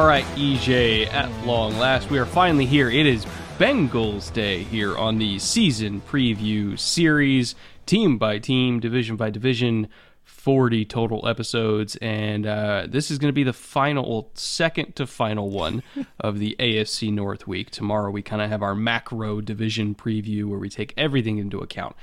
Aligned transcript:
All 0.00 0.06
right, 0.06 0.24
EJ, 0.36 1.12
at 1.12 1.30
long 1.44 1.76
last, 1.76 2.08
we 2.08 2.18
are 2.18 2.24
finally 2.24 2.64
here. 2.64 2.88
It 2.88 3.04
is 3.04 3.26
Bengals 3.58 4.32
Day 4.32 4.62
here 4.62 4.96
on 4.96 5.18
the 5.18 5.38
season 5.38 6.00
preview 6.00 6.78
series, 6.78 7.54
team 7.84 8.16
by 8.16 8.38
team, 8.38 8.80
division 8.80 9.16
by 9.16 9.28
division, 9.28 9.88
40 10.24 10.86
total 10.86 11.28
episodes. 11.28 11.96
And 11.96 12.46
uh, 12.46 12.86
this 12.88 13.10
is 13.10 13.18
going 13.18 13.28
to 13.28 13.34
be 13.34 13.44
the 13.44 13.52
final, 13.52 14.30
second 14.32 14.96
to 14.96 15.06
final 15.06 15.50
one 15.50 15.82
of 16.18 16.38
the 16.38 16.56
AFC 16.58 17.12
North 17.12 17.46
week. 17.46 17.70
Tomorrow, 17.70 18.10
we 18.10 18.22
kind 18.22 18.40
of 18.40 18.48
have 18.48 18.62
our 18.62 18.74
macro 18.74 19.42
division 19.42 19.94
preview 19.94 20.46
where 20.46 20.58
we 20.58 20.70
take 20.70 20.94
everything 20.96 21.36
into 21.36 21.58
account. 21.58 21.94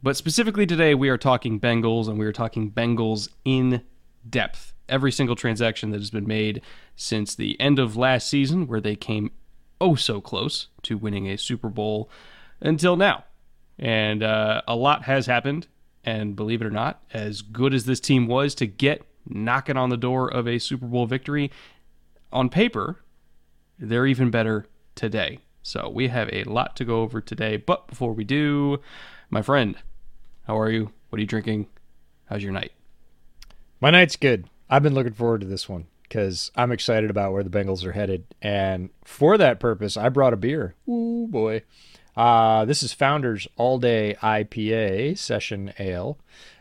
But 0.00 0.16
specifically 0.16 0.66
today, 0.66 0.94
we 0.94 1.08
are 1.08 1.18
talking 1.18 1.58
Bengals, 1.58 2.06
and 2.06 2.16
we 2.16 2.26
are 2.26 2.32
talking 2.32 2.70
Bengals 2.70 3.28
in 3.44 3.82
depth 4.30 4.73
every 4.88 5.12
single 5.12 5.36
transaction 5.36 5.90
that 5.90 6.00
has 6.00 6.10
been 6.10 6.26
made 6.26 6.60
since 6.96 7.34
the 7.34 7.58
end 7.60 7.78
of 7.78 7.96
last 7.96 8.28
season, 8.28 8.66
where 8.66 8.80
they 8.80 8.96
came 8.96 9.30
oh 9.80 9.94
so 9.94 10.20
close 10.20 10.68
to 10.82 10.98
winning 10.98 11.28
a 11.28 11.38
Super 11.38 11.68
Bowl 11.68 12.10
until 12.60 12.96
now. 12.96 13.24
And 13.78 14.22
uh, 14.22 14.62
a 14.66 14.76
lot 14.76 15.04
has 15.04 15.26
happened. 15.26 15.66
And 16.06 16.36
believe 16.36 16.60
it 16.60 16.66
or 16.66 16.70
not, 16.70 17.02
as 17.14 17.40
good 17.40 17.72
as 17.72 17.86
this 17.86 17.98
team 17.98 18.26
was 18.26 18.54
to 18.56 18.66
get 18.66 19.06
knocking 19.26 19.78
on 19.78 19.88
the 19.88 19.96
door 19.96 20.30
of 20.30 20.46
a 20.46 20.58
Super 20.58 20.84
Bowl 20.86 21.06
victory, 21.06 21.50
on 22.30 22.50
paper, 22.50 23.00
they're 23.78 24.06
even 24.06 24.30
better 24.30 24.66
today. 24.94 25.38
So 25.62 25.88
we 25.88 26.08
have 26.08 26.28
a 26.30 26.44
lot 26.44 26.76
to 26.76 26.84
go 26.84 27.00
over 27.00 27.22
today. 27.22 27.56
But 27.56 27.86
before 27.86 28.12
we 28.12 28.24
do, 28.24 28.80
my 29.30 29.40
friend, 29.40 29.76
how 30.46 30.58
are 30.58 30.70
you? 30.70 30.90
What 31.08 31.18
are 31.18 31.20
you 31.22 31.26
drinking? 31.26 31.68
How's 32.26 32.42
your 32.42 32.52
night? 32.52 32.72
My 33.80 33.90
night's 33.90 34.16
good. 34.16 34.48
I've 34.68 34.82
been 34.82 34.94
looking 34.94 35.12
forward 35.12 35.40
to 35.42 35.46
this 35.46 35.68
one 35.68 35.86
because 36.02 36.50
I'm 36.56 36.72
excited 36.72 37.10
about 37.10 37.32
where 37.32 37.42
the 37.42 37.50
Bengals 37.50 37.84
are 37.84 37.92
headed. 37.92 38.24
And 38.40 38.90
for 39.04 39.36
that 39.38 39.60
purpose, 39.60 39.96
I 39.96 40.08
brought 40.08 40.32
a 40.32 40.36
beer. 40.36 40.74
Ooh, 40.88 41.26
boy. 41.28 41.62
Uh, 42.16 42.64
this 42.64 42.82
is 42.82 42.92
Founders 42.92 43.48
All 43.56 43.78
Day 43.78 44.16
IPA 44.22 45.18
Session 45.18 45.72
Ale. 45.78 46.18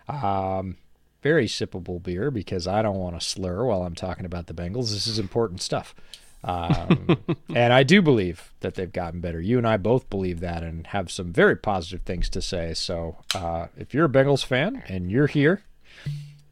Um, 0.07 0.77
very 1.21 1.45
sippable 1.45 2.01
beer 2.01 2.31
because 2.31 2.67
I 2.67 2.81
don't 2.81 2.97
want 2.97 3.19
to 3.19 3.25
slur 3.25 3.65
while 3.65 3.83
I'm 3.83 3.95
talking 3.95 4.25
about 4.25 4.47
the 4.47 4.53
Bengals. 4.53 4.91
This 4.91 5.07
is 5.07 5.19
important 5.19 5.61
stuff. 5.61 5.95
Um, 6.43 7.17
and 7.55 7.71
I 7.71 7.83
do 7.83 8.01
believe 8.01 8.51
that 8.59 8.75
they've 8.75 8.91
gotten 8.91 9.21
better. 9.21 9.39
You 9.39 9.57
and 9.57 9.67
I 9.67 9.77
both 9.77 10.09
believe 10.09 10.41
that 10.41 10.63
and 10.63 10.87
have 10.87 11.09
some 11.11 11.31
very 11.31 11.55
positive 11.55 12.01
things 12.01 12.29
to 12.31 12.41
say. 12.41 12.73
So 12.73 13.17
uh, 13.33 13.67
if 13.77 13.93
you're 13.93 14.05
a 14.05 14.09
Bengals 14.09 14.43
fan 14.43 14.83
and 14.87 15.09
you're 15.09 15.27
here, 15.27 15.61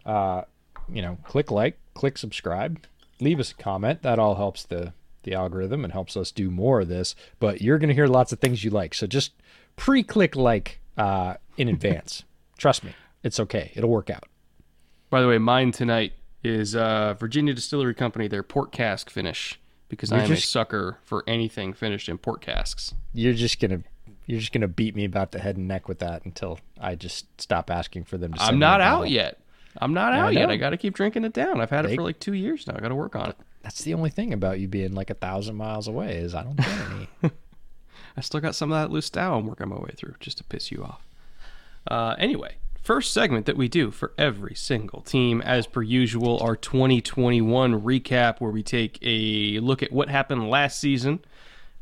uh, 0.06 0.44
you 0.92 1.02
know, 1.02 1.18
click 1.26 1.52
like, 1.52 1.78
click 1.94 2.18
subscribe, 2.18 2.84
leave 3.20 3.40
us 3.40 3.52
a 3.52 3.56
comment. 3.56 4.02
That 4.02 4.20
all 4.20 4.36
helps 4.36 4.64
the 4.64 4.94
the 5.24 5.34
algorithm 5.36 5.84
and 5.84 5.94
helps 5.94 6.18
us 6.18 6.32
do 6.32 6.50
more 6.50 6.82
of 6.82 6.88
this. 6.88 7.16
But 7.40 7.62
you're 7.62 7.78
going 7.78 7.90
to 7.90 7.94
hear 7.94 8.08
lots 8.08 8.32
of 8.34 8.40
things 8.40 8.64
you 8.64 8.72
like. 8.72 8.94
So 8.96 9.06
just 9.06 9.34
pre-click 9.76 10.36
like 10.36 10.80
uh, 10.98 11.36
in 11.58 11.68
advance. 11.68 12.24
Trust 12.58 12.84
me, 12.84 12.94
it's 13.24 13.40
okay. 13.40 13.72
It'll 13.76 13.90
work 13.90 14.10
out. 14.10 14.24
By 15.10 15.22
the 15.22 15.28
way, 15.28 15.38
mine 15.38 15.72
tonight 15.72 16.14
is 16.44 16.76
uh, 16.76 17.14
Virginia 17.20 17.54
Distillery 17.54 17.94
Company, 17.94 18.28
their 18.28 18.44
port 18.44 18.72
cask 18.72 19.10
finish, 19.10 19.60
because 19.90 20.12
I 20.12 20.22
am 20.22 20.28
just- 20.28 20.46
a 20.46 20.48
sucker 20.48 20.98
for 21.04 21.24
anything 21.28 21.74
finished 21.74 22.10
in 22.10 22.18
port 22.18 22.42
casks. 22.42 22.94
You're 23.14 23.34
just 23.34 23.60
gonna 23.60 23.84
you're 24.26 24.40
just 24.40 24.54
gonna 24.54 24.68
beat 24.68 24.96
me 24.96 25.04
about 25.06 25.32
the 25.32 25.40
head 25.40 25.58
and 25.58 25.68
neck 25.68 25.88
with 25.88 26.00
that 26.00 26.24
until 26.24 26.60
I 26.80 26.96
just 26.96 27.26
stop 27.42 27.70
asking 27.70 28.06
for 28.06 28.18
them 28.18 28.34
to. 28.34 28.42
I'm 28.42 28.58
not 28.60 28.80
out 28.82 29.00
bottle. 29.00 29.12
yet. 29.12 29.40
I'm 29.78 29.94
not 29.94 30.14
I 30.14 30.20
out 30.20 30.34
yet. 30.34 30.50
I 30.50 30.58
got 30.58 30.72
to 30.72 30.78
keep 30.78 30.94
drinking 30.94 31.24
it 31.24 31.34
down. 31.34 31.62
I've 31.62 31.70
had 31.70 31.86
it 31.86 31.96
for 31.96 32.04
like 32.04 32.20
two 32.20 32.34
years 32.34 32.68
now. 32.68 32.76
I 32.76 32.80
got 32.80 32.90
to 32.90 32.96
work 32.96 33.16
on 33.16 33.30
it. 33.30 33.38
That's 33.64 33.84
the 33.84 33.94
only 33.94 34.10
thing 34.10 34.34
about 34.34 34.60
you 34.60 34.68
being 34.68 34.94
like 34.94 35.10
a 35.10 35.14
thousand 35.14 35.56
miles 35.56 35.88
away 35.88 36.18
is 36.18 36.34
I 36.34 36.44
don't 36.44 36.56
get 36.56 36.68
any. 36.92 37.10
I 38.18 38.22
still 38.22 38.40
got 38.40 38.56
some 38.56 38.72
of 38.72 38.82
that 38.82 38.92
loose 38.92 39.10
Lustau 39.10 39.38
I'm 39.38 39.48
working 39.48 39.70
my 39.70 39.78
way 39.78 39.94
through 39.96 40.16
just 40.20 40.38
to 40.40 40.44
piss 40.44 40.72
you 40.72 40.84
off. 40.84 41.06
Uh, 41.88 42.16
anyway, 42.18 42.56
first 42.82 43.14
segment 43.14 43.46
that 43.46 43.58
we 43.58 43.68
do 43.68 43.92
for 43.92 44.14
every 44.18 44.56
single 44.56 45.02
team, 45.02 45.42
as 45.42 45.68
per 45.68 45.82
usual, 45.82 46.40
our 46.40 46.56
2021 46.56 47.82
recap, 47.82 48.40
where 48.40 48.52
we 48.52 48.64
take 48.64 49.00
a 49.02 49.60
look 49.60 49.82
at 49.82 49.92
what 49.92 50.10
happened 50.10 50.50
last 50.50 50.80
season 50.80 51.24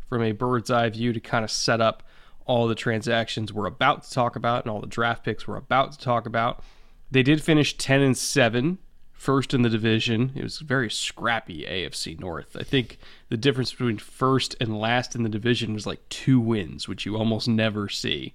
from 0.07 0.21
a 0.21 0.31
bird's 0.31 0.69
eye 0.69 0.89
view 0.89 1.13
to 1.13 1.19
kind 1.19 1.43
of 1.43 1.51
set 1.51 1.81
up 1.81 2.03
all 2.45 2.67
the 2.67 2.75
transactions 2.75 3.53
we're 3.53 3.67
about 3.67 4.03
to 4.03 4.11
talk 4.11 4.35
about 4.35 4.63
and 4.63 4.71
all 4.71 4.81
the 4.81 4.87
draft 4.87 5.23
picks 5.23 5.47
we're 5.47 5.55
about 5.55 5.91
to 5.91 5.99
talk 5.99 6.25
about. 6.25 6.63
They 7.11 7.23
did 7.23 7.41
finish 7.41 7.77
10 7.77 8.01
and 8.01 8.17
7, 8.17 8.77
first 9.13 9.53
in 9.53 9.63
the 9.63 9.69
division. 9.69 10.31
It 10.35 10.43
was 10.43 10.61
a 10.61 10.63
very 10.63 10.89
scrappy 10.89 11.65
AFC 11.65 12.19
North. 12.19 12.55
I 12.57 12.63
think 12.63 12.99
the 13.29 13.37
difference 13.37 13.71
between 13.71 13.97
first 13.97 14.55
and 14.61 14.79
last 14.79 15.15
in 15.15 15.23
the 15.23 15.29
division 15.29 15.73
was 15.73 15.85
like 15.85 16.07
two 16.09 16.39
wins, 16.39 16.87
which 16.87 17.05
you 17.05 17.17
almost 17.17 17.47
never 17.47 17.89
see. 17.89 18.33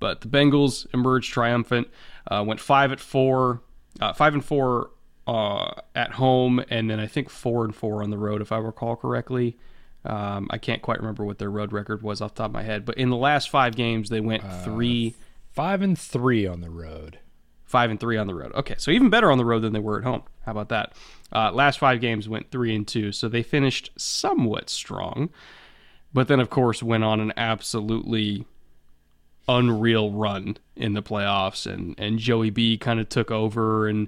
But 0.00 0.22
the 0.22 0.28
Bengals 0.28 0.86
emerged 0.92 1.32
triumphant, 1.32 1.88
uh, 2.26 2.42
went 2.46 2.60
five 2.60 2.90
at 2.92 3.00
four, 3.00 3.62
uh, 4.00 4.12
five 4.12 4.34
and 4.34 4.44
four 4.44 4.90
uh, 5.26 5.72
at 5.94 6.12
home, 6.12 6.64
and 6.68 6.90
then 6.90 6.98
I 6.98 7.06
think 7.06 7.30
four 7.30 7.64
and 7.64 7.74
four 7.74 8.02
on 8.02 8.10
the 8.10 8.18
road, 8.18 8.42
if 8.42 8.50
I 8.50 8.58
recall 8.58 8.96
correctly. 8.96 9.56
Um, 10.04 10.48
I 10.50 10.58
can't 10.58 10.82
quite 10.82 10.98
remember 10.98 11.24
what 11.24 11.38
their 11.38 11.50
road 11.50 11.72
record 11.72 12.02
was 12.02 12.20
off 12.20 12.34
the 12.34 12.42
top 12.42 12.50
of 12.50 12.54
my 12.54 12.62
head, 12.62 12.84
but 12.84 12.98
in 12.98 13.08
the 13.08 13.16
last 13.16 13.48
five 13.48 13.74
games, 13.76 14.10
they 14.10 14.20
went 14.20 14.42
three, 14.64 15.14
Five 15.52 15.82
and 15.82 15.96
three 15.96 16.48
on 16.48 16.60
the 16.60 16.68
road. 16.68 17.20
Five 17.74 17.90
and 17.90 17.98
three 17.98 18.16
on 18.16 18.28
the 18.28 18.34
road. 18.36 18.52
Okay, 18.54 18.76
so 18.78 18.92
even 18.92 19.10
better 19.10 19.32
on 19.32 19.36
the 19.36 19.44
road 19.44 19.62
than 19.62 19.72
they 19.72 19.80
were 19.80 19.98
at 19.98 20.04
home. 20.04 20.22
How 20.46 20.52
about 20.52 20.68
that? 20.68 20.92
Uh, 21.32 21.50
last 21.50 21.80
five 21.80 22.00
games 22.00 22.28
went 22.28 22.52
three 22.52 22.72
and 22.72 22.86
two, 22.86 23.10
so 23.10 23.28
they 23.28 23.42
finished 23.42 23.90
somewhat 23.96 24.70
strong, 24.70 25.30
but 26.12 26.28
then 26.28 26.38
of 26.38 26.50
course 26.50 26.84
went 26.84 27.02
on 27.02 27.18
an 27.18 27.32
absolutely 27.36 28.46
unreal 29.48 30.12
run 30.12 30.56
in 30.76 30.92
the 30.92 31.02
playoffs, 31.02 31.66
and 31.66 31.96
and 31.98 32.20
Joey 32.20 32.50
B 32.50 32.78
kind 32.78 33.00
of 33.00 33.08
took 33.08 33.32
over 33.32 33.88
and. 33.88 34.06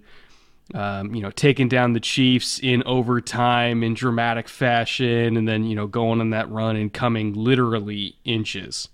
Um, 0.75 1.15
you 1.15 1.23
know, 1.23 1.31
taking 1.31 1.69
down 1.69 1.93
the 1.93 2.01
Chiefs 2.01 2.59
in 2.59 2.83
overtime 2.87 3.85
in 3.85 3.95
dramatic 3.95 4.49
fashion, 4.49 5.37
and 5.37 5.47
then 5.47 5.63
you 5.63 5.77
know 5.77 5.87
going 5.87 6.21
on 6.21 6.31
that 6.31 6.51
run 6.51 6.75
and 6.75 6.93
coming 6.93 7.35
literally 7.35 8.17
inches, 8.25 8.89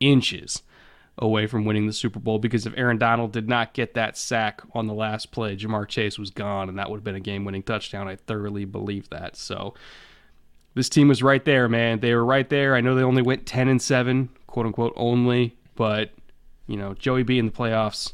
inches 0.00 0.62
away 1.18 1.46
from 1.46 1.64
winning 1.64 1.86
the 1.86 1.92
Super 1.92 2.18
Bowl 2.18 2.38
because 2.38 2.66
if 2.66 2.72
Aaron 2.76 2.98
Donald 2.98 3.32
did 3.32 3.48
not 3.48 3.74
get 3.74 3.94
that 3.94 4.16
sack 4.16 4.62
on 4.74 4.86
the 4.86 4.94
last 4.94 5.30
play, 5.30 5.56
Ja'Marr 5.56 5.86
Chase 5.86 6.18
was 6.18 6.30
gone, 6.30 6.68
and 6.68 6.78
that 6.78 6.90
would 6.90 6.98
have 6.98 7.04
been 7.04 7.14
a 7.14 7.20
game-winning 7.20 7.62
touchdown. 7.62 8.08
I 8.08 8.16
thoroughly 8.16 8.64
believe 8.64 9.08
that. 9.10 9.36
So 9.36 9.74
this 10.74 10.88
team 10.88 11.08
was 11.08 11.22
right 11.22 11.44
there, 11.44 11.68
man. 11.68 12.00
They 12.00 12.14
were 12.14 12.24
right 12.24 12.48
there. 12.48 12.74
I 12.74 12.80
know 12.80 12.94
they 12.94 13.02
only 13.02 13.22
went 13.22 13.46
ten 13.46 13.68
and 13.68 13.80
seven, 13.80 14.30
quote 14.46 14.66
unquote, 14.66 14.94
only, 14.96 15.56
but 15.74 16.10
you 16.66 16.76
know 16.76 16.94
Joey 16.94 17.22
B 17.22 17.38
in 17.38 17.46
the 17.46 17.52
playoffs 17.52 18.12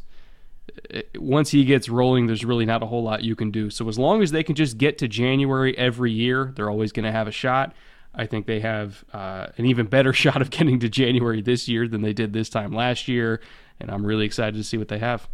eh, 0.90 0.98
eh, 0.98 1.18
once 1.18 1.50
he 1.50 1.64
gets 1.64 1.88
rolling, 1.88 2.26
there's 2.26 2.44
really 2.44 2.66
not 2.66 2.82
a 2.82 2.86
whole 2.86 3.02
lot 3.02 3.22
you 3.22 3.36
can 3.36 3.50
do. 3.50 3.70
So 3.70 3.88
as 3.88 3.98
long 3.98 4.22
as 4.22 4.32
they 4.32 4.42
can 4.42 4.56
just 4.56 4.76
get 4.76 4.98
to 4.98 5.08
January 5.08 5.76
every 5.78 6.10
year, 6.10 6.52
they're 6.56 6.70
always 6.70 6.90
going 6.90 7.04
to 7.04 7.12
have 7.12 7.28
a 7.28 7.32
shot. 7.32 7.74
I 8.19 8.26
think 8.26 8.47
they 8.47 8.61
have 8.61 9.05
uh, 9.12 9.47
an 9.56 9.65
even 9.65 9.87
better 9.87 10.12
shot 10.12 10.43
of 10.43 10.50
getting 10.50 10.81
to 10.81 10.88
January 10.88 11.41
this 11.41 11.69
year 11.69 11.87
than 11.88 12.03
they 12.03 12.12
did 12.12 12.32
this 12.32 12.50
time 12.50 12.73
last 12.73 13.09
year, 13.09 13.41
and 13.81 13.91
I'm 13.91 14.05
really 14.05 14.26
excited 14.26 14.56
to 14.56 14.65
see 14.65 14.76
what 14.76 14.88
they 14.88 14.99
have. 14.99 15.29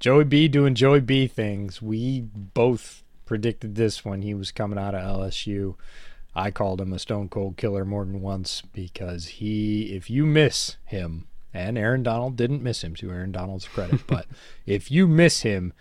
Joey 0.00 0.24
B 0.24 0.48
doing 0.48 0.74
Joey 0.74 1.00
B 1.00 1.26
things. 1.26 1.80
We 1.80 2.20
both 2.20 3.02
predicted 3.24 3.74
this 3.74 4.04
when 4.04 4.22
he 4.22 4.34
was 4.34 4.52
coming 4.52 4.78
out 4.78 4.94
of 4.94 5.02
LSU. 5.02 5.76
I 6.34 6.50
called 6.50 6.80
him 6.80 6.92
a 6.92 6.98
stone 6.98 7.28
cold 7.28 7.56
killer 7.56 7.84
more 7.84 8.04
than 8.04 8.20
once 8.20 8.62
because 8.72 9.26
he, 9.26 9.94
if 9.94 10.10
you 10.10 10.26
miss 10.26 10.76
him, 10.84 11.28
and 11.52 11.78
Aaron 11.78 12.02
Donald 12.02 12.36
didn't 12.36 12.62
miss 12.62 12.84
him 12.84 12.94
to 12.96 13.10
Aaron 13.10 13.32
Donald's 13.32 13.66
credit, 13.66 14.06
but 14.06 14.26
if 14.66 14.90
you 14.90 15.06
miss 15.06 15.42
him, 15.42 15.72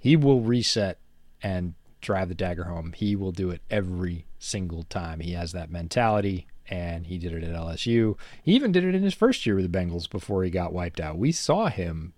he 0.00 0.16
will 0.16 0.40
reset 0.40 0.98
and 1.42 1.74
drive 2.00 2.28
the 2.28 2.34
dagger 2.34 2.64
home. 2.64 2.92
He 2.96 3.16
will 3.16 3.32
do 3.32 3.50
it 3.50 3.62
every 3.68 4.26
single 4.46 4.84
time. 4.84 5.20
He 5.20 5.32
has 5.32 5.52
that 5.52 5.70
mentality, 5.70 6.46
and 6.68 7.06
he 7.06 7.18
did 7.18 7.32
it 7.32 7.44
at 7.44 7.54
LSU. 7.54 8.16
He 8.42 8.54
even 8.54 8.72
did 8.72 8.84
it 8.84 8.94
in 8.94 9.02
his 9.02 9.14
first 9.14 9.46
year 9.46 9.56
with 9.56 9.70
the 9.70 9.78
Bengals 9.78 10.08
before 10.08 10.44
he 10.44 10.50
got 10.50 10.72
wiped 10.72 11.00
out. 11.00 11.18
We 11.18 11.32
saw 11.32 11.66
him 11.68 12.14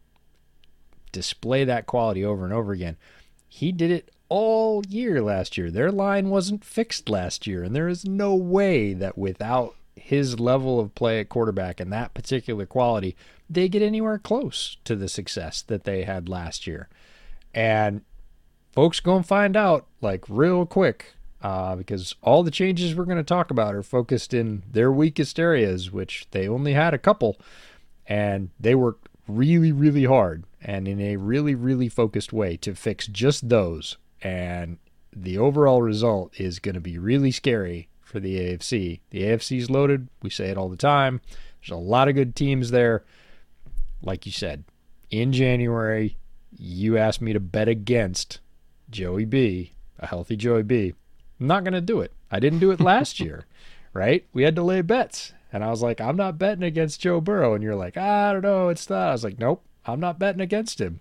display 1.12 1.64
that 1.64 1.86
quality 1.86 2.24
over 2.24 2.44
and 2.44 2.52
over 2.52 2.72
again. 2.72 2.96
He 3.48 3.72
did 3.72 3.90
it 3.90 4.10
all 4.28 4.84
year 4.86 5.22
last 5.22 5.56
year. 5.56 5.70
Their 5.70 5.90
line 5.90 6.28
wasn't 6.28 6.64
fixed 6.64 7.08
last 7.08 7.46
year, 7.46 7.62
and 7.62 7.74
there 7.74 7.88
is 7.88 8.04
no 8.04 8.34
way 8.34 8.92
that 8.94 9.16
without 9.16 9.74
his 9.96 10.38
level 10.38 10.78
of 10.78 10.94
play 10.94 11.20
at 11.20 11.28
quarterback 11.28 11.80
and 11.80 11.92
that 11.92 12.14
particular 12.14 12.66
quality, 12.66 13.16
they 13.50 13.68
get 13.68 13.82
anywhere 13.82 14.18
close 14.18 14.76
to 14.84 14.94
the 14.94 15.08
success 15.08 15.62
that 15.62 15.84
they 15.84 16.04
had 16.04 16.28
last 16.28 16.66
year. 16.66 16.88
And 17.54 18.02
folks 18.72 19.00
going 19.00 19.22
to 19.22 19.28
find 19.28 19.56
out 19.56 19.86
like 20.00 20.24
real 20.28 20.66
quick 20.66 21.14
uh, 21.42 21.76
because 21.76 22.14
all 22.22 22.42
the 22.42 22.50
changes 22.50 22.94
we're 22.94 23.04
going 23.04 23.16
to 23.16 23.24
talk 23.24 23.50
about 23.50 23.74
are 23.74 23.82
focused 23.82 24.34
in 24.34 24.62
their 24.70 24.90
weakest 24.90 25.38
areas, 25.38 25.90
which 25.90 26.26
they 26.32 26.48
only 26.48 26.72
had 26.72 26.94
a 26.94 26.98
couple, 26.98 27.36
and 28.06 28.50
they 28.58 28.74
worked 28.74 29.08
really, 29.28 29.72
really 29.72 30.04
hard 30.04 30.44
and 30.60 30.88
in 30.88 31.00
a 31.00 31.16
really, 31.16 31.54
really 31.54 31.88
focused 31.88 32.32
way 32.32 32.56
to 32.56 32.74
fix 32.74 33.06
just 33.06 33.48
those. 33.48 33.96
And 34.22 34.78
the 35.14 35.38
overall 35.38 35.82
result 35.82 36.38
is 36.40 36.58
going 36.58 36.74
to 36.74 36.80
be 36.80 36.98
really 36.98 37.30
scary 37.30 37.88
for 38.00 38.18
the 38.18 38.36
AFC. 38.38 39.00
The 39.10 39.22
AFC 39.22 39.58
is 39.58 39.70
loaded. 39.70 40.08
We 40.22 40.30
say 40.30 40.48
it 40.48 40.56
all 40.56 40.68
the 40.68 40.76
time. 40.76 41.20
There's 41.60 41.76
a 41.76 41.76
lot 41.76 42.08
of 42.08 42.14
good 42.14 42.34
teams 42.34 42.70
there. 42.70 43.04
Like 44.02 44.26
you 44.26 44.32
said, 44.32 44.64
in 45.10 45.32
January, 45.32 46.16
you 46.56 46.96
asked 46.96 47.20
me 47.20 47.32
to 47.32 47.40
bet 47.40 47.68
against 47.68 48.40
Joey 48.90 49.24
B, 49.24 49.72
a 49.98 50.06
healthy 50.06 50.36
Joey 50.36 50.62
B. 50.62 50.94
I'm 51.40 51.46
not 51.46 51.64
going 51.64 51.74
to 51.74 51.80
do 51.80 52.00
it. 52.00 52.12
I 52.30 52.40
didn't 52.40 52.58
do 52.58 52.70
it 52.70 52.80
last 52.80 53.20
year, 53.20 53.46
right? 53.92 54.26
We 54.32 54.42
had 54.42 54.56
to 54.56 54.62
lay 54.62 54.82
bets. 54.82 55.32
And 55.52 55.64
I 55.64 55.70
was 55.70 55.82
like, 55.82 56.00
I'm 56.00 56.16
not 56.16 56.38
betting 56.38 56.64
against 56.64 57.00
Joe 57.00 57.20
Burrow. 57.20 57.54
And 57.54 57.62
you're 57.62 57.74
like, 57.74 57.96
I 57.96 58.32
don't 58.32 58.42
know. 58.42 58.68
It's 58.68 58.90
not. 58.90 59.08
I 59.08 59.12
was 59.12 59.24
like, 59.24 59.38
nope, 59.38 59.64
I'm 59.86 60.00
not 60.00 60.18
betting 60.18 60.42
against 60.42 60.80
him. 60.80 61.00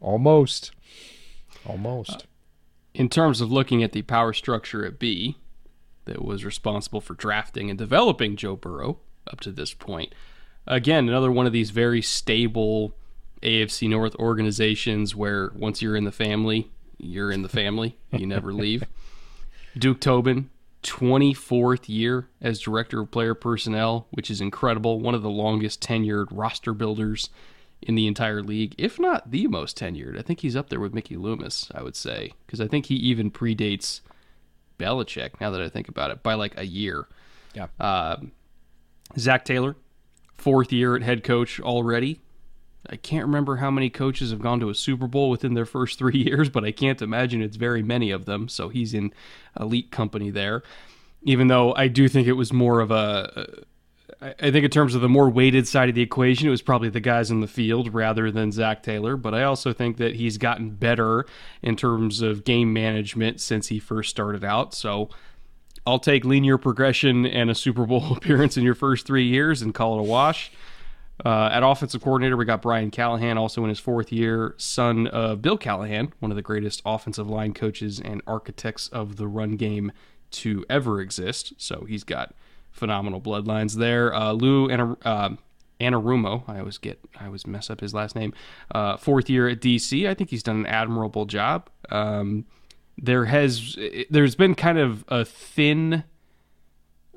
Almost. 0.00 0.72
Almost. 1.64 2.10
Uh, 2.10 2.18
in 2.94 3.08
terms 3.08 3.40
of 3.40 3.50
looking 3.50 3.82
at 3.82 3.92
the 3.92 4.02
power 4.02 4.32
structure 4.32 4.84
at 4.84 4.98
B 4.98 5.36
that 6.04 6.24
was 6.24 6.44
responsible 6.44 7.00
for 7.00 7.14
drafting 7.14 7.70
and 7.70 7.78
developing 7.78 8.36
Joe 8.36 8.56
Burrow 8.56 8.98
up 9.30 9.40
to 9.40 9.52
this 9.52 9.72
point, 9.72 10.14
again, 10.66 11.08
another 11.08 11.30
one 11.30 11.46
of 11.46 11.52
these 11.52 11.70
very 11.70 12.02
stable 12.02 12.94
AFC 13.42 13.88
North 13.88 14.14
organizations 14.16 15.14
where 15.14 15.52
once 15.54 15.80
you're 15.80 15.96
in 15.96 16.04
the 16.04 16.12
family, 16.12 16.70
you're 16.98 17.30
in 17.30 17.42
the 17.42 17.48
family. 17.48 17.96
You 18.12 18.26
never 18.26 18.52
leave. 18.52 18.84
Duke 19.76 20.00
Tobin, 20.00 20.50
24th 20.82 21.88
year 21.88 22.28
as 22.40 22.60
director 22.60 23.00
of 23.00 23.10
player 23.10 23.34
personnel, 23.34 24.06
which 24.10 24.30
is 24.30 24.40
incredible. 24.40 25.00
One 25.00 25.14
of 25.14 25.22
the 25.22 25.30
longest 25.30 25.80
tenured 25.80 26.28
roster 26.30 26.72
builders 26.72 27.30
in 27.82 27.94
the 27.94 28.06
entire 28.06 28.42
league, 28.42 28.74
if 28.78 28.98
not 28.98 29.30
the 29.30 29.46
most 29.46 29.78
tenured. 29.78 30.18
I 30.18 30.22
think 30.22 30.40
he's 30.40 30.56
up 30.56 30.68
there 30.68 30.80
with 30.80 30.94
Mickey 30.94 31.16
Loomis, 31.16 31.70
I 31.74 31.82
would 31.82 31.96
say, 31.96 32.32
because 32.46 32.60
I 32.60 32.68
think 32.68 32.86
he 32.86 32.94
even 32.96 33.30
predates 33.30 34.00
Belichick, 34.78 35.40
now 35.40 35.50
that 35.50 35.60
I 35.60 35.68
think 35.68 35.88
about 35.88 36.10
it, 36.10 36.22
by 36.22 36.34
like 36.34 36.58
a 36.58 36.66
year. 36.66 37.08
Yeah. 37.54 37.66
Uh, 37.78 38.16
Zac 39.18 39.44
Taylor, 39.44 39.76
fourth 40.36 40.72
year 40.72 40.96
at 40.96 41.02
head 41.02 41.24
coach 41.24 41.60
already. 41.60 42.20
I 42.88 42.96
can't 42.96 43.24
remember 43.26 43.56
how 43.56 43.70
many 43.70 43.90
coaches 43.90 44.30
have 44.30 44.40
gone 44.40 44.60
to 44.60 44.68
a 44.68 44.74
Super 44.74 45.06
Bowl 45.06 45.30
within 45.30 45.54
their 45.54 45.66
first 45.66 45.98
three 45.98 46.18
years, 46.24 46.48
but 46.48 46.64
I 46.64 46.72
can't 46.72 47.00
imagine 47.00 47.42
it's 47.42 47.56
very 47.56 47.82
many 47.82 48.10
of 48.10 48.24
them. 48.24 48.48
So 48.48 48.68
he's 48.68 48.94
in 48.94 49.12
elite 49.58 49.90
company 49.90 50.30
there. 50.30 50.62
Even 51.22 51.48
though 51.48 51.74
I 51.74 51.88
do 51.88 52.08
think 52.08 52.28
it 52.28 52.34
was 52.34 52.52
more 52.52 52.80
of 52.80 52.90
a, 52.90 53.64
I 54.20 54.50
think 54.50 54.64
in 54.64 54.70
terms 54.70 54.94
of 54.94 55.00
the 55.00 55.08
more 55.08 55.28
weighted 55.28 55.66
side 55.66 55.88
of 55.88 55.94
the 55.94 56.02
equation, 56.02 56.46
it 56.46 56.50
was 56.50 56.62
probably 56.62 56.90
the 56.90 57.00
guys 57.00 57.30
in 57.30 57.40
the 57.40 57.46
field 57.46 57.92
rather 57.94 58.30
than 58.30 58.52
Zac 58.52 58.82
Taylor. 58.82 59.16
But 59.16 59.34
I 59.34 59.44
also 59.44 59.72
think 59.72 59.96
that 59.96 60.16
he's 60.16 60.38
gotten 60.38 60.70
better 60.70 61.24
in 61.62 61.76
terms 61.76 62.20
of 62.20 62.44
game 62.44 62.72
management 62.72 63.40
since 63.40 63.68
he 63.68 63.78
first 63.78 64.10
started 64.10 64.44
out. 64.44 64.74
So 64.74 65.08
I'll 65.86 65.98
take 65.98 66.24
linear 66.24 66.58
progression 66.58 67.26
and 67.26 67.50
a 67.50 67.54
Super 67.54 67.86
Bowl 67.86 68.12
appearance 68.16 68.56
in 68.56 68.64
your 68.64 68.74
first 68.74 69.06
three 69.06 69.26
years 69.26 69.62
and 69.62 69.74
call 69.74 69.98
it 69.98 70.00
a 70.00 70.04
wash. 70.04 70.50
Uh, 71.24 71.48
at 71.52 71.62
offensive 71.62 72.02
coordinator, 72.02 72.36
we 72.36 72.44
got 72.44 72.62
Brian 72.62 72.90
Callahan, 72.90 73.38
also 73.38 73.62
in 73.62 73.68
his 73.68 73.78
fourth 73.78 74.10
year, 74.10 74.54
son 74.56 75.06
of 75.08 75.42
Bill 75.42 75.56
Callahan, 75.56 76.12
one 76.18 76.32
of 76.32 76.36
the 76.36 76.42
greatest 76.42 76.82
offensive 76.84 77.28
line 77.28 77.54
coaches 77.54 78.00
and 78.00 78.20
architects 78.26 78.88
of 78.88 79.16
the 79.16 79.28
run 79.28 79.56
game 79.56 79.92
to 80.32 80.64
ever 80.68 81.00
exist. 81.00 81.52
So 81.56 81.84
he's 81.88 82.02
got 82.02 82.34
phenomenal 82.72 83.20
bloodlines 83.20 83.76
there. 83.76 84.12
Uh, 84.12 84.32
Lou 84.32 84.68
and 84.68 84.96
uh, 85.04 85.30
Anarumo, 85.80 86.42
I 86.48 86.58
always 86.58 86.78
get, 86.78 86.98
I 87.18 87.26
always 87.26 87.46
mess 87.46 87.70
up 87.70 87.80
his 87.80 87.94
last 87.94 88.16
name. 88.16 88.34
Uh, 88.74 88.96
fourth 88.96 89.30
year 89.30 89.48
at 89.48 89.60
DC, 89.60 90.08
I 90.08 90.14
think 90.14 90.30
he's 90.30 90.42
done 90.42 90.56
an 90.56 90.66
admirable 90.66 91.26
job. 91.26 91.70
Um, 91.90 92.46
there 92.98 93.26
has, 93.26 93.76
there's 94.10 94.34
been 94.34 94.54
kind 94.54 94.78
of 94.78 95.04
a 95.08 95.24
thin 95.24 96.04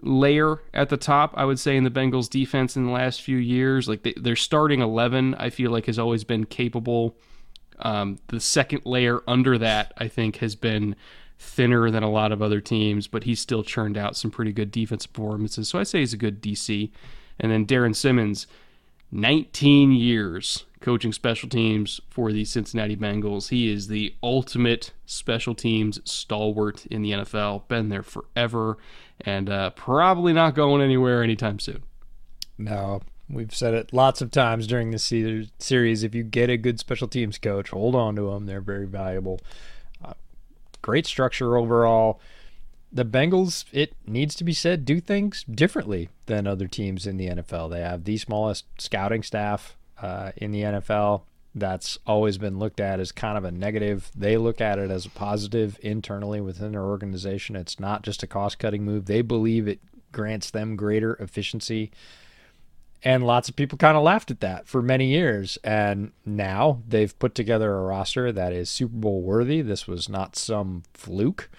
layer 0.02 0.62
at 0.74 0.90
the 0.90 0.98
top, 0.98 1.34
I 1.36 1.46
would 1.46 1.60
say, 1.60 1.76
in 1.76 1.84
the 1.84 1.90
Bengals 1.90 2.30
defense 2.30 2.76
in 2.76 2.86
the 2.86 2.92
last 2.92 3.22
few 3.22 3.38
years. 3.38 3.88
Like 3.88 4.04
they, 4.04 4.14
their 4.14 4.36
starting 4.36 4.82
11, 4.82 5.36
I 5.36 5.50
feel 5.50 5.72
like 5.72 5.86
has 5.86 6.00
always 6.00 6.24
been 6.24 6.46
capable. 6.46 7.16
Um, 7.80 8.20
the 8.28 8.40
second 8.40 8.82
layer 8.86 9.22
under 9.28 9.58
that, 9.58 9.94
I 9.98 10.08
think, 10.08 10.38
has 10.38 10.56
been 10.56 10.96
thinner 11.40 11.92
than 11.92 12.04
a 12.04 12.10
lot 12.10 12.32
of 12.32 12.42
other 12.42 12.60
teams, 12.60 13.08
but 13.08 13.24
he's 13.24 13.40
still 13.40 13.64
churned 13.64 13.98
out 13.98 14.16
some 14.16 14.32
pretty 14.32 14.52
good 14.52 14.72
defensive 14.72 15.14
performances. 15.14 15.70
So 15.70 15.80
I 15.80 15.84
say 15.84 16.00
he's 16.00 16.14
a 16.14 16.18
good 16.18 16.42
DC. 16.42 16.92
And 17.40 17.52
then 17.52 17.66
Darrin 17.66 17.94
Simmons, 17.94 18.48
19 19.12 19.92
years 19.92 20.66
coaching 20.82 21.12
special 21.12 21.50
teams 21.50 22.00
for 22.10 22.32
the 22.32 22.46
Cincinnati 22.46 22.96
Bengals. 22.96 23.50
He 23.50 23.72
is 23.72 23.88
the 23.88 24.16
ultimate 24.22 24.92
special 25.06 25.56
teams 25.56 26.00
stalwart 26.04 26.86
in 26.86 27.02
the 27.02 27.12
NFL. 27.12 27.68
Been 27.68 27.90
there 27.90 28.04
forever 28.04 28.78
and 29.22 29.50
uh, 29.50 29.72
probably 29.72 30.34
not 30.34 30.56
going 30.56 30.82
anywhere 30.82 31.24
anytime 31.24 31.60
soon. 31.60 31.84
No, 32.58 33.02
we've 33.30 33.54
said 33.54 33.74
it 33.74 33.94
lots 33.94 34.22
of 34.22 34.32
times 34.32 34.68
during 34.68 34.92
this 34.92 35.04
series. 35.04 36.04
If 36.04 36.16
you 36.16 36.24
get 36.24 36.50
a 36.50 36.58
good 36.58 36.80
special 36.80 37.08
teams 37.08 37.38
coach, 37.38 37.70
hold 37.70 37.96
on 37.96 38.16
to 38.16 38.32
them. 38.32 38.46
They're 38.46 38.62
very 38.62 38.88
valuable. 38.88 39.40
Uh, 40.04 40.14
great 40.82 41.06
structure 41.06 41.58
overall. 41.58 42.20
The 42.92 43.06
Bengals, 43.06 43.66
it 43.72 43.94
needs 44.06 44.34
to 44.36 44.44
be 44.44 44.54
said, 44.54 44.86
do 44.86 45.00
things 45.02 45.44
differently 45.44 46.10
than 46.26 46.48
other 46.48 46.68
teams 46.68 47.06
in 47.06 47.18
the 47.18 47.28
NFL. 47.28 47.70
They 47.70 47.82
have 47.82 48.06
the 48.06 48.18
smallest 48.18 48.66
scouting 48.78 49.24
staff 49.24 49.76
uh, 50.02 50.32
in 50.38 50.52
the 50.52 50.62
NFL 50.62 51.24
that's 51.60 51.98
always 52.06 52.38
been 52.38 52.60
looked 52.60 52.80
at 52.80 53.00
as 53.00 53.12
kind 53.12 53.38
of 53.38 53.44
a 53.44 53.52
negative. 53.52 54.12
They 54.16 54.38
look 54.38 54.62
at 54.62 54.80
it 54.80 54.92
as 54.92 55.06
a 55.06 55.10
positive 55.10 55.78
internally 55.82 56.40
within 56.40 56.72
their 56.72 56.86
organization. 56.86 57.56
It's 57.56 57.80
not 57.80 58.04
just 58.04 58.24
a 58.24 58.28
cost 58.28 58.60
cutting 58.60 58.84
move. 58.84 59.06
They 59.06 59.22
believe 59.22 59.68
it 59.68 59.80
grants 60.12 60.52
them 60.52 60.76
greater 60.76 61.16
efficiency. 61.16 61.92
And 63.04 63.26
lots 63.26 63.48
of 63.48 63.56
people 63.56 63.78
kind 63.78 63.98
of 63.98 64.04
laughed 64.04 64.32
at 64.32 64.40
that 64.42 64.68
for 64.68 64.82
many 64.82 65.08
years. 65.08 65.58
And 65.64 66.12
now 66.26 66.82
they've 66.88 67.18
put 67.20 67.36
together 67.36 67.76
a 67.76 67.82
roster 67.82 68.32
that 68.32 68.54
is 68.54 68.70
Super 68.70 68.96
Bowl 68.96 69.22
worthy. 69.22 69.62
This 69.62 69.88
was 69.88 70.10
not 70.10 70.36
some 70.36 70.84
fluke. 70.94 71.50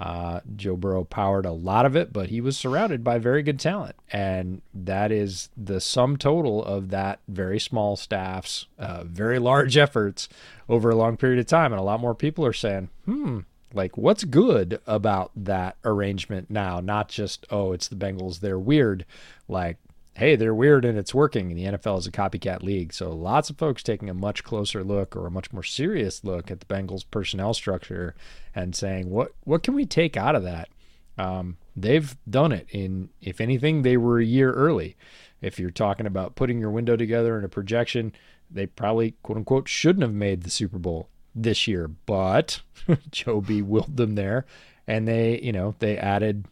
Uh, 0.00 0.40
Joe 0.56 0.76
Burrow 0.76 1.04
powered 1.04 1.44
a 1.44 1.52
lot 1.52 1.84
of 1.84 1.94
it, 1.94 2.10
but 2.10 2.30
he 2.30 2.40
was 2.40 2.56
surrounded 2.56 3.04
by 3.04 3.18
very 3.18 3.42
good 3.42 3.60
talent. 3.60 3.96
And 4.10 4.62
that 4.72 5.12
is 5.12 5.50
the 5.58 5.78
sum 5.78 6.16
total 6.16 6.64
of 6.64 6.88
that 6.88 7.20
very 7.28 7.60
small 7.60 7.96
staff's 7.96 8.66
uh, 8.78 9.04
very 9.04 9.38
large 9.38 9.76
efforts 9.86 10.26
over 10.70 10.88
a 10.88 10.96
long 10.96 11.18
period 11.18 11.38
of 11.38 11.46
time. 11.46 11.72
And 11.72 11.78
a 11.78 11.84
lot 11.84 12.00
more 12.00 12.14
people 12.14 12.46
are 12.46 12.54
saying, 12.54 12.88
hmm, 13.04 13.40
like 13.74 13.98
what's 13.98 14.24
good 14.24 14.80
about 14.86 15.32
that 15.36 15.76
arrangement 15.84 16.48
now? 16.48 16.80
Not 16.80 17.10
just, 17.10 17.46
oh, 17.50 17.72
it's 17.72 17.88
the 17.88 17.94
Bengals, 17.96 18.40
they're 18.40 18.58
weird. 18.58 19.04
Like, 19.48 19.76
hey, 20.20 20.36
they're 20.36 20.54
weird 20.54 20.84
and 20.84 20.98
it's 20.98 21.14
working. 21.14 21.50
And 21.50 21.58
the 21.58 21.78
NFL 21.78 22.00
is 22.00 22.06
a 22.06 22.12
copycat 22.12 22.62
league. 22.62 22.92
So 22.92 23.10
lots 23.10 23.48
of 23.48 23.56
folks 23.56 23.82
taking 23.82 24.10
a 24.10 24.14
much 24.14 24.44
closer 24.44 24.84
look 24.84 25.16
or 25.16 25.26
a 25.26 25.30
much 25.30 25.50
more 25.50 25.62
serious 25.62 26.22
look 26.22 26.50
at 26.50 26.60
the 26.60 26.66
Bengals 26.66 27.06
personnel 27.10 27.54
structure 27.54 28.14
and 28.54 28.76
saying, 28.76 29.08
what 29.08 29.32
what 29.44 29.62
can 29.62 29.74
we 29.74 29.86
take 29.86 30.18
out 30.18 30.36
of 30.36 30.42
that? 30.42 30.68
Um, 31.16 31.56
they've 31.74 32.14
done 32.28 32.52
it 32.52 32.66
in 32.68 33.08
if 33.22 33.40
anything, 33.40 33.80
they 33.80 33.96
were 33.96 34.18
a 34.18 34.24
year 34.24 34.52
early. 34.52 34.94
If 35.40 35.58
you're 35.58 35.70
talking 35.70 36.06
about 36.06 36.34
putting 36.34 36.58
your 36.58 36.70
window 36.70 36.96
together 36.96 37.38
in 37.38 37.44
a 37.46 37.48
projection, 37.48 38.12
they 38.50 38.66
probably 38.66 39.14
quote 39.22 39.38
unquote 39.38 39.68
shouldn't 39.68 40.02
have 40.02 40.12
made 40.12 40.42
the 40.42 40.50
Super 40.50 40.78
Bowl 40.78 41.08
this 41.34 41.66
year, 41.66 41.88
but 41.88 42.60
Joe 43.10 43.40
B 43.40 43.62
willed 43.62 43.96
them 43.96 44.16
there 44.16 44.44
and 44.86 45.08
they, 45.08 45.40
you 45.40 45.52
know, 45.52 45.76
they 45.78 45.96
added 45.96 46.44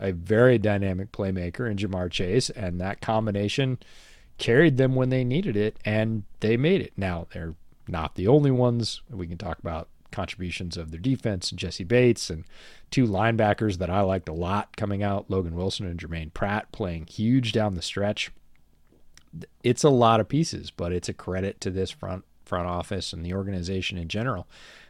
a 0.00 0.12
very 0.12 0.58
dynamic 0.58 1.12
playmaker 1.12 1.70
in 1.70 1.76
Ja'Marr 1.76 2.10
Chase, 2.10 2.50
and 2.50 2.80
that 2.80 3.00
combination 3.00 3.78
carried 4.38 4.78
them 4.78 4.94
when 4.94 5.10
they 5.10 5.22
needed 5.22 5.56
it, 5.56 5.76
and 5.84 6.24
they 6.40 6.56
made 6.56 6.80
it. 6.80 6.92
Now 6.96 7.26
they're 7.32 7.54
not 7.86 8.14
the 8.14 8.26
only 8.26 8.50
ones. 8.50 9.02
We 9.10 9.26
can 9.26 9.38
talk 9.38 9.58
about 9.58 9.88
contributions 10.10 10.76
of 10.76 10.90
their 10.90 11.00
defense, 11.00 11.50
Jessie 11.50 11.84
Bates, 11.84 12.30
and 12.30 12.44
two 12.90 13.06
linebackers 13.06 13.78
that 13.78 13.90
I 13.90 14.00
liked 14.00 14.28
a 14.28 14.32
lot 14.32 14.76
coming 14.76 15.02
out, 15.02 15.30
Logan 15.30 15.54
Wilson 15.54 15.86
and 15.86 16.00
Germaine 16.00 16.30
Pratt 16.30 16.72
playing 16.72 17.06
huge 17.06 17.52
down 17.52 17.74
the 17.74 17.82
stretch. 17.82 18.32
It's 19.62 19.84
a 19.84 19.90
lot 19.90 20.18
of 20.18 20.28
pieces, 20.28 20.70
but 20.70 20.92
it's 20.92 21.08
a 21.08 21.14
credit 21.14 21.60
to 21.60 21.70
this 21.70 21.90
front 21.90 22.24
front 22.44 22.66
office 22.66 23.12
and 23.12 23.24
the 23.24 23.32
organization 23.32 23.96
in 23.96 24.08
general 24.08 24.48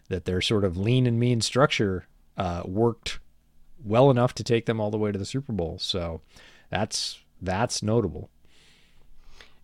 that 0.09 0.25
their 0.25 0.41
sort 0.41 0.65
of 0.65 0.79
lean 0.79 1.07
and 1.07 1.21
mean 1.21 1.43
structure 1.43 2.07
uh, 2.39 2.63
worked 2.65 3.19
well 3.85 4.11
enough 4.11 4.35
to 4.35 4.45
take 4.45 4.67
them 4.67 4.81
all 4.81 4.91
the 4.91 4.99
way 4.99 5.13
to 5.13 5.19
the 5.19 5.25
Super 5.25 5.53
Bowl. 5.53 5.79
So 5.79 6.21
that's 6.71 7.21
that's 7.41 7.83
notable. 7.83 8.31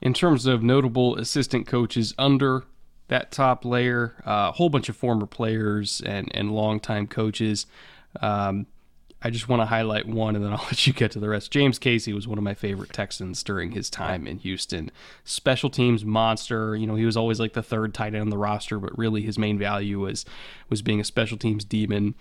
In 0.01 0.13
terms 0.13 0.47
of 0.47 0.63
notable 0.63 1.17
assistant 1.17 1.67
coaches 1.67 2.15
under 2.19 2.65
that 3.09 3.31
top 3.31 3.65
layer, 3.65 4.15
uh, 4.27 4.31
a 4.31 4.33
uh, 4.33 4.53
whole 4.53 4.69
bunch 4.69 4.89
of 4.89 4.97
former 4.97 5.27
players 5.27 6.01
and 6.05 6.31
and 6.35 6.53
longtime 6.53 7.07
coaches. 7.07 7.67
Um, 8.21 8.67
I 9.23 9.31
just 9.31 9.49
want 9.49 9.61
to 9.61 9.67
highlight 9.67 10.07
one, 10.07 10.37
and 10.37 10.45
then 10.45 10.53
I'll 10.55 10.65
let 10.67 10.87
you 10.87 10.93
get 10.93 11.11
to 11.13 11.21
the 11.21 11.29
rest. 11.29 11.51
James 11.51 11.79
Casey 11.79 12.13
was 12.13 12.29
one 12.29 12.39
of 12.39 12.45
my 12.45 12.55
favorite 12.55 12.93
Texans 12.93 13.43
during 13.43 13.73
his 13.73 13.91
time 13.91 14.27
in 14.27 14.39
Houston. 14.39 14.91
Special 15.25 15.71
teams 15.71 16.05
monster. 16.05 16.77
You 16.77 16.87
know, 16.87 16.95
he 16.95 17.05
was 17.05 17.17
always 17.17 17.41
like 17.41 17.53
the 17.53 17.63
third 17.63 17.95
tight 17.95 18.15
end 18.15 18.23
on 18.23 18.31
the 18.31 18.39
roster, 18.39 18.79
but 18.79 18.97
really 18.97 19.23
his 19.23 19.39
main 19.39 19.59
value 19.59 20.01
was 20.01 20.25
was 20.69 20.83
being 20.83 21.01
a 21.01 21.05
special 21.05 21.39
teams 21.39 21.65
demon. 21.65 22.15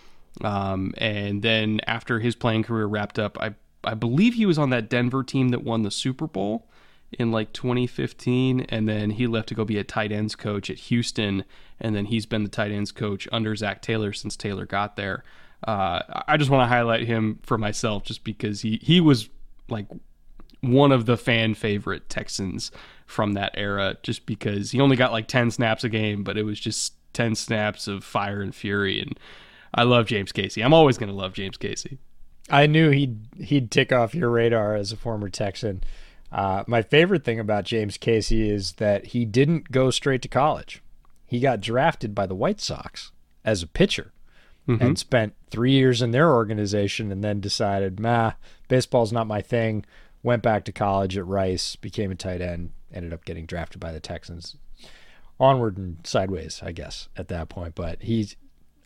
Um, 0.43 0.93
and 0.97 1.41
then 1.41 1.81
after 1.87 2.19
his 2.19 2.35
playing 2.35 2.63
career 2.63 2.85
wrapped 2.85 3.19
up, 3.19 3.37
I 3.39 3.55
I 3.83 3.93
believe 3.93 4.33
he 4.33 4.45
was 4.45 4.57
on 4.57 4.71
that 4.71 4.89
Denver 4.89 5.23
team 5.23 5.49
that 5.49 5.63
won 5.63 5.83
the 5.83 5.91
Super 5.91 6.27
Bowl 6.27 6.67
in 7.11 7.31
like 7.31 7.53
2015, 7.53 8.61
and 8.61 8.89
then 8.89 9.11
he 9.11 9.27
left 9.27 9.49
to 9.49 9.55
go 9.55 9.63
be 9.63 9.77
a 9.77 9.83
tight 9.83 10.11
ends 10.11 10.35
coach 10.35 10.69
at 10.69 10.77
Houston, 10.77 11.45
and 11.79 11.95
then 11.95 12.05
he's 12.05 12.25
been 12.25 12.43
the 12.43 12.49
tight 12.49 12.71
ends 12.71 12.91
coach 12.91 13.27
under 13.31 13.55
Zac 13.55 13.81
Taylor 13.81 14.11
since 14.11 14.35
Taylor 14.35 14.65
got 14.65 14.95
there. 14.95 15.23
Uh, 15.65 16.01
I 16.27 16.37
just 16.37 16.49
want 16.49 16.63
to 16.63 16.67
highlight 16.67 17.05
him 17.05 17.39
for 17.43 17.57
myself, 17.57 18.03
just 18.03 18.23
because 18.23 18.61
he 18.61 18.79
he 18.81 18.99
was 18.99 19.29
like 19.69 19.87
one 20.61 20.91
of 20.91 21.05
the 21.05 21.17
fan 21.17 21.53
favorite 21.53 22.09
Texans 22.09 22.71
from 23.05 23.33
that 23.33 23.51
era, 23.55 23.95
just 24.03 24.25
because 24.25 24.71
he 24.71 24.81
only 24.81 24.95
got 24.95 25.11
like 25.11 25.27
10 25.27 25.51
snaps 25.51 25.83
a 25.83 25.89
game, 25.89 26.23
but 26.23 26.37
it 26.37 26.43
was 26.43 26.59
just 26.59 26.93
10 27.13 27.35
snaps 27.35 27.87
of 27.87 28.03
fire 28.03 28.41
and 28.41 28.53
fury. 28.53 28.99
And 28.99 29.17
I 29.75 29.83
love 29.83 30.07
James 30.07 30.31
Casey. 30.31 30.63
I'm 30.63 30.73
always 30.73 30.97
going 30.97 31.09
to 31.09 31.15
love 31.15 31.33
James 31.33 31.57
Casey. 31.57 31.99
I 32.49 32.65
knew 32.65 32.91
he'd 32.91 33.19
he'd 33.39 33.69
tick 33.69 33.91
off 33.91 34.15
your 34.15 34.29
radar 34.29 34.75
as 34.75 34.91
a 34.91 34.97
former 34.97 35.29
Texan. 35.29 35.83
Uh, 36.31 36.63
my 36.65 36.81
favorite 36.81 37.23
thing 37.23 37.39
about 37.39 37.65
James 37.65 37.97
Casey 37.97 38.49
is 38.49 38.73
that 38.73 39.07
he 39.07 39.25
didn't 39.25 39.71
go 39.71 39.91
straight 39.91 40.21
to 40.21 40.27
college. 40.27 40.81
He 41.25 41.39
got 41.39 41.61
drafted 41.61 42.15
by 42.15 42.25
the 42.25 42.35
White 42.35 42.61
Sox 42.61 43.11
as 43.43 43.61
a 43.61 43.67
pitcher 43.67 44.13
mm-hmm. 44.67 44.83
and 44.83 44.97
spent 44.99 45.33
three 45.49 45.71
years 45.71 46.01
in 46.01 46.11
their 46.11 46.31
organization 46.31 47.11
and 47.11 47.23
then 47.23 47.39
decided, 47.39 47.99
nah, 47.99 48.33
baseball's 48.67 49.11
not 49.11 49.27
my 49.27 49.41
thing. 49.41 49.85
Went 50.23 50.43
back 50.43 50.65
to 50.65 50.71
college 50.71 51.17
at 51.17 51.27
Rice, 51.27 51.75
became 51.75 52.11
a 52.11 52.15
tight 52.15 52.41
end, 52.41 52.71
ended 52.93 53.13
up 53.13 53.25
getting 53.25 53.45
drafted 53.45 53.79
by 53.79 53.91
the 53.91 53.99
Texans. 53.99 54.55
Onward 55.39 55.77
and 55.77 55.97
sideways, 56.05 56.61
I 56.63 56.71
guess, 56.71 57.09
at 57.17 57.27
that 57.27 57.49
point. 57.49 57.75
But 57.75 58.03
he's 58.03 58.35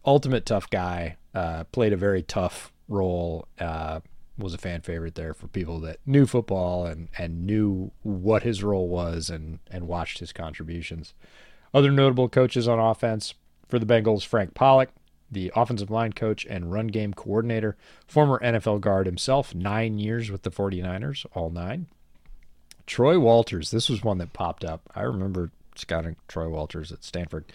ultimate 0.05 0.45
tough 0.45 0.69
guy. 0.69 1.17
Uh, 1.33 1.63
played 1.65 1.93
a 1.93 1.97
very 1.97 2.23
tough 2.23 2.71
role. 2.87 3.47
Uh, 3.59 3.99
was 4.37 4.53
a 4.53 4.57
fan 4.57 4.81
favorite 4.81 5.15
there 5.15 5.33
for 5.33 5.47
people 5.47 5.79
that 5.81 5.99
knew 6.05 6.25
football 6.25 6.85
and, 6.85 7.09
and 7.17 7.45
knew 7.45 7.91
what 8.03 8.43
his 8.43 8.63
role 8.63 8.87
was 8.87 9.29
and, 9.29 9.59
and 9.69 9.87
watched 9.87 10.19
his 10.19 10.31
contributions. 10.31 11.13
Other 11.73 11.91
notable 11.91 12.29
coaches 12.29 12.67
on 12.67 12.79
offense 12.79 13.33
for 13.67 13.79
the 13.79 13.85
Bengals 13.85 14.25
Frank 14.25 14.53
Pollack, 14.53 14.89
the 15.29 15.51
offensive 15.55 15.91
line 15.91 16.13
coach 16.13 16.45
and 16.49 16.71
run 16.71 16.87
game 16.87 17.13
coordinator, 17.13 17.75
former 18.07 18.39
NFL 18.39 18.81
guard 18.81 19.05
himself, 19.05 19.53
nine 19.53 19.99
years 19.99 20.31
with 20.31 20.43
the 20.43 20.51
49ers, 20.51 21.25
all 21.33 21.49
nine. 21.49 21.87
Troy 22.87 23.19
Walters, 23.19 23.69
this 23.69 23.89
was 23.89 24.03
one 24.03 24.17
that 24.17 24.33
popped 24.33 24.65
up. 24.65 24.89
I 24.95 25.03
remember 25.03 25.51
scouting 25.75 26.15
Troy 26.27 26.49
Walters 26.49 26.91
at 26.91 27.03
Stanford. 27.03 27.45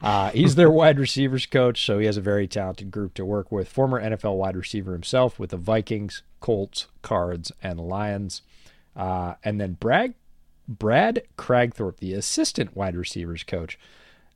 Uh, 0.00 0.30
he's 0.30 0.54
their 0.54 0.70
wide 0.70 0.98
receivers 0.98 1.46
coach, 1.46 1.84
so 1.84 1.98
he 1.98 2.06
has 2.06 2.16
a 2.16 2.22
very 2.22 2.46
talented 2.46 2.90
group 2.90 3.14
to 3.14 3.24
work 3.24 3.50
with. 3.50 3.68
Former 3.68 4.00
NFL 4.00 4.36
wide 4.36 4.56
receiver 4.56 4.92
himself 4.92 5.38
with 5.38 5.50
the 5.50 5.56
Vikings, 5.56 6.22
Colts, 6.40 6.86
Cards, 7.02 7.50
and 7.62 7.80
Lions. 7.80 8.42
Uh, 8.94 9.34
and 9.44 9.60
then 9.60 9.72
Brad, 9.74 10.14
Brad 10.68 11.22
Kragthorpe, 11.36 11.98
the 11.98 12.14
assistant 12.14 12.76
wide 12.76 12.96
receivers 12.96 13.42
coach. 13.42 13.78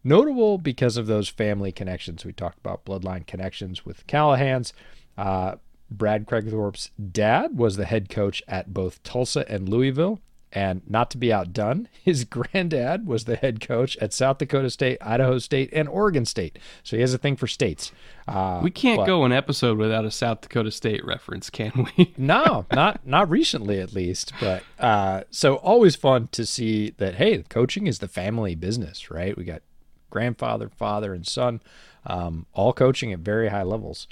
Notable 0.04 0.58
because 0.58 0.96
of 0.96 1.06
those 1.06 1.28
family 1.28 1.70
connections. 1.70 2.24
We 2.24 2.32
talked 2.32 2.58
about 2.58 2.84
bloodline 2.84 3.26
connections 3.26 3.86
with 3.86 4.06
Callahan's. 4.08 4.72
Uh, 5.16 5.56
Brad 5.90 6.26
Kragthorpe's 6.26 6.90
dad 7.12 7.56
was 7.56 7.76
the 7.76 7.84
head 7.84 8.08
coach 8.08 8.42
at 8.48 8.74
both 8.74 9.02
Tulsa 9.02 9.44
and 9.48 9.68
Louisville. 9.68 10.20
And 10.54 10.82
not 10.86 11.10
to 11.12 11.18
be 11.18 11.32
outdone, 11.32 11.88
his 12.02 12.24
granddad 12.24 13.06
was 13.06 13.24
the 13.24 13.36
head 13.36 13.60
coach 13.60 13.96
at 13.98 14.12
South 14.12 14.38
Dakota 14.38 14.68
State, 14.70 14.98
Idaho 15.00 15.38
State, 15.38 15.70
and 15.72 15.88
Oregon 15.88 16.24
State. 16.26 16.58
So 16.82 16.96
he 16.96 17.00
has 17.00 17.14
a 17.14 17.18
thing 17.18 17.36
for 17.36 17.46
states. 17.46 17.90
Uh, 18.28 18.60
we 18.62 18.70
can't 18.70 18.98
but, 18.98 19.06
go 19.06 19.24
an 19.24 19.32
episode 19.32 19.78
without 19.78 20.04
a 20.04 20.10
South 20.10 20.42
Dakota 20.42 20.70
State 20.70 21.04
reference, 21.04 21.48
can 21.48 21.88
we? 21.96 22.12
no, 22.18 22.66
not 22.72 23.06
not 23.06 23.30
recently 23.30 23.80
at 23.80 23.94
least. 23.94 24.32
But 24.40 24.62
uh, 24.78 25.22
so 25.30 25.56
always 25.56 25.96
fun 25.96 26.28
to 26.32 26.44
see 26.44 26.90
that. 26.98 27.14
Hey, 27.14 27.42
coaching 27.48 27.86
is 27.86 27.98
the 27.98 28.08
family 28.08 28.54
business, 28.54 29.10
right? 29.10 29.36
We 29.36 29.44
got 29.44 29.62
grandfather, 30.10 30.68
father, 30.68 31.14
and 31.14 31.26
son, 31.26 31.60
um, 32.06 32.46
all 32.52 32.72
coaching 32.72 33.12
at 33.12 33.20
very 33.20 33.48
high 33.48 33.62
levels. 33.62 34.06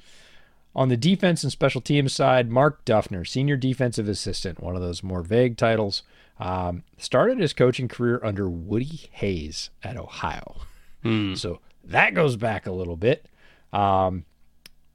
On 0.74 0.88
the 0.88 0.96
defense 0.96 1.42
and 1.42 1.50
special 1.50 1.80
teams 1.80 2.12
side, 2.12 2.50
Mark 2.50 2.84
Duffner, 2.84 3.26
senior 3.26 3.56
defensive 3.56 4.08
assistant, 4.08 4.60
one 4.60 4.76
of 4.76 4.82
those 4.82 5.02
more 5.02 5.22
vague 5.22 5.56
titles. 5.56 6.02
Um, 6.40 6.84
started 6.96 7.38
his 7.38 7.52
coaching 7.52 7.86
career 7.86 8.20
under 8.24 8.48
Woody 8.48 9.08
Hayes 9.12 9.70
at 9.84 9.96
Ohio. 9.96 10.56
Hmm. 11.02 11.34
So 11.34 11.60
that 11.84 12.14
goes 12.14 12.36
back 12.36 12.66
a 12.66 12.72
little 12.72 12.96
bit. 12.96 13.26
Um, 13.72 14.24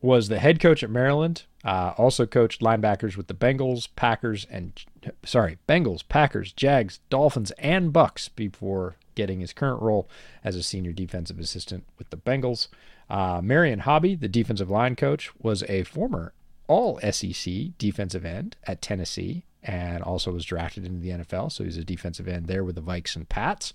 was 0.02 0.28
the 0.28 0.40
head 0.40 0.60
coach 0.60 0.84
at 0.84 0.90
Maryland. 0.90 1.44
Uh, 1.64 1.94
also 1.98 2.26
coached 2.26 2.62
linebackers 2.62 3.18
with 3.18 3.28
the 3.28 3.34
Bengals, 3.34 3.88
Packers, 3.96 4.46
and 4.52 4.84
sorry, 5.24 5.58
Bengals, 5.68 6.08
Packers, 6.08 6.52
Jags, 6.52 7.00
Dolphins, 7.10 7.52
and 7.58 7.92
Bucks 7.92 8.30
before 8.30 8.98
getting 9.16 9.40
his 9.40 9.54
current 9.54 9.82
role 9.82 10.08
as 10.44 10.56
a 10.56 10.62
senior 10.62 10.92
defensive 10.92 11.40
assistant 11.40 11.86
with 11.98 12.10
the 12.12 12.18
Bengals. 12.18 12.68
Uh, 13.10 13.42
Marion 13.44 13.80
Hobby, 13.80 14.16
the 14.16 14.28
defensive 14.28 14.70
line 14.70 14.96
coach, 14.96 15.32
was 15.42 15.64
a 15.64 15.84
former 15.84 16.34
All 16.68 17.00
SEC 17.00 17.78
defensive 17.78 18.26
end 18.26 18.58
at 18.66 18.82
Tennessee 18.82 19.46
and 19.66 20.04
also 20.04 20.32
was 20.32 20.46
drafted 20.46 20.86
into 20.86 21.00
the 21.00 21.10
NFL. 21.10 21.52
So 21.52 21.64
he's 21.64 21.78
a 21.78 21.84
defensive 21.84 22.28
end 22.28 22.48
there 22.48 22.64
with 22.64 22.76
the 22.76 22.82
Vikes 22.82 23.16
and 23.16 23.28
Pats. 23.28 23.74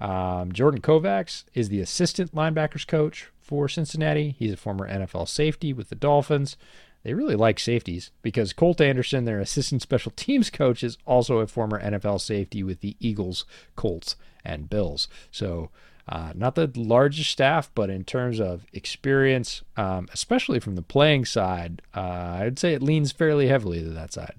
Um, 0.00 0.52
Jordan 0.52 0.80
Kovacs 0.80 1.44
is 1.54 1.68
the 1.68 1.80
assistant 1.80 2.34
linebackers 2.34 2.86
coach 2.86 3.30
for 3.40 3.68
Cincinnati. 3.68 4.36
He's 4.38 4.52
a 4.52 4.56
former 4.56 4.88
NFL 4.88 5.28
safety 5.28 5.72
with 5.72 5.88
the 5.88 5.94
Dolphins. 5.94 6.56
They 7.04 7.14
really 7.14 7.36
like 7.36 7.60
safeties 7.60 8.10
because 8.22 8.52
Colt 8.52 8.80
Anderson, 8.80 9.24
their 9.24 9.40
assistant 9.40 9.82
special 9.82 10.12
teams 10.16 10.50
coach, 10.50 10.82
is 10.82 10.98
also 11.06 11.38
a 11.38 11.46
former 11.46 11.80
NFL 11.80 12.20
safety 12.20 12.62
with 12.62 12.80
the 12.80 12.96
Eagles, 13.00 13.44
Colts, 13.76 14.16
and 14.44 14.68
Bills. 14.68 15.08
So, 15.30 15.70
uh, 16.06 16.32
not 16.34 16.54
the 16.54 16.70
largest 16.74 17.30
staff, 17.30 17.70
but 17.74 17.88
in 17.88 18.04
terms 18.04 18.38
of 18.38 18.66
experience, 18.74 19.62
um, 19.76 20.06
especially 20.12 20.60
from 20.60 20.76
the 20.76 20.82
playing 20.82 21.24
side, 21.24 21.80
uh, 21.94 22.40
I'd 22.40 22.58
say 22.58 22.74
it 22.74 22.82
leans 22.82 23.10
fairly 23.10 23.48
heavily 23.48 23.82
to 23.82 23.88
that 23.90 24.12
side. 24.12 24.34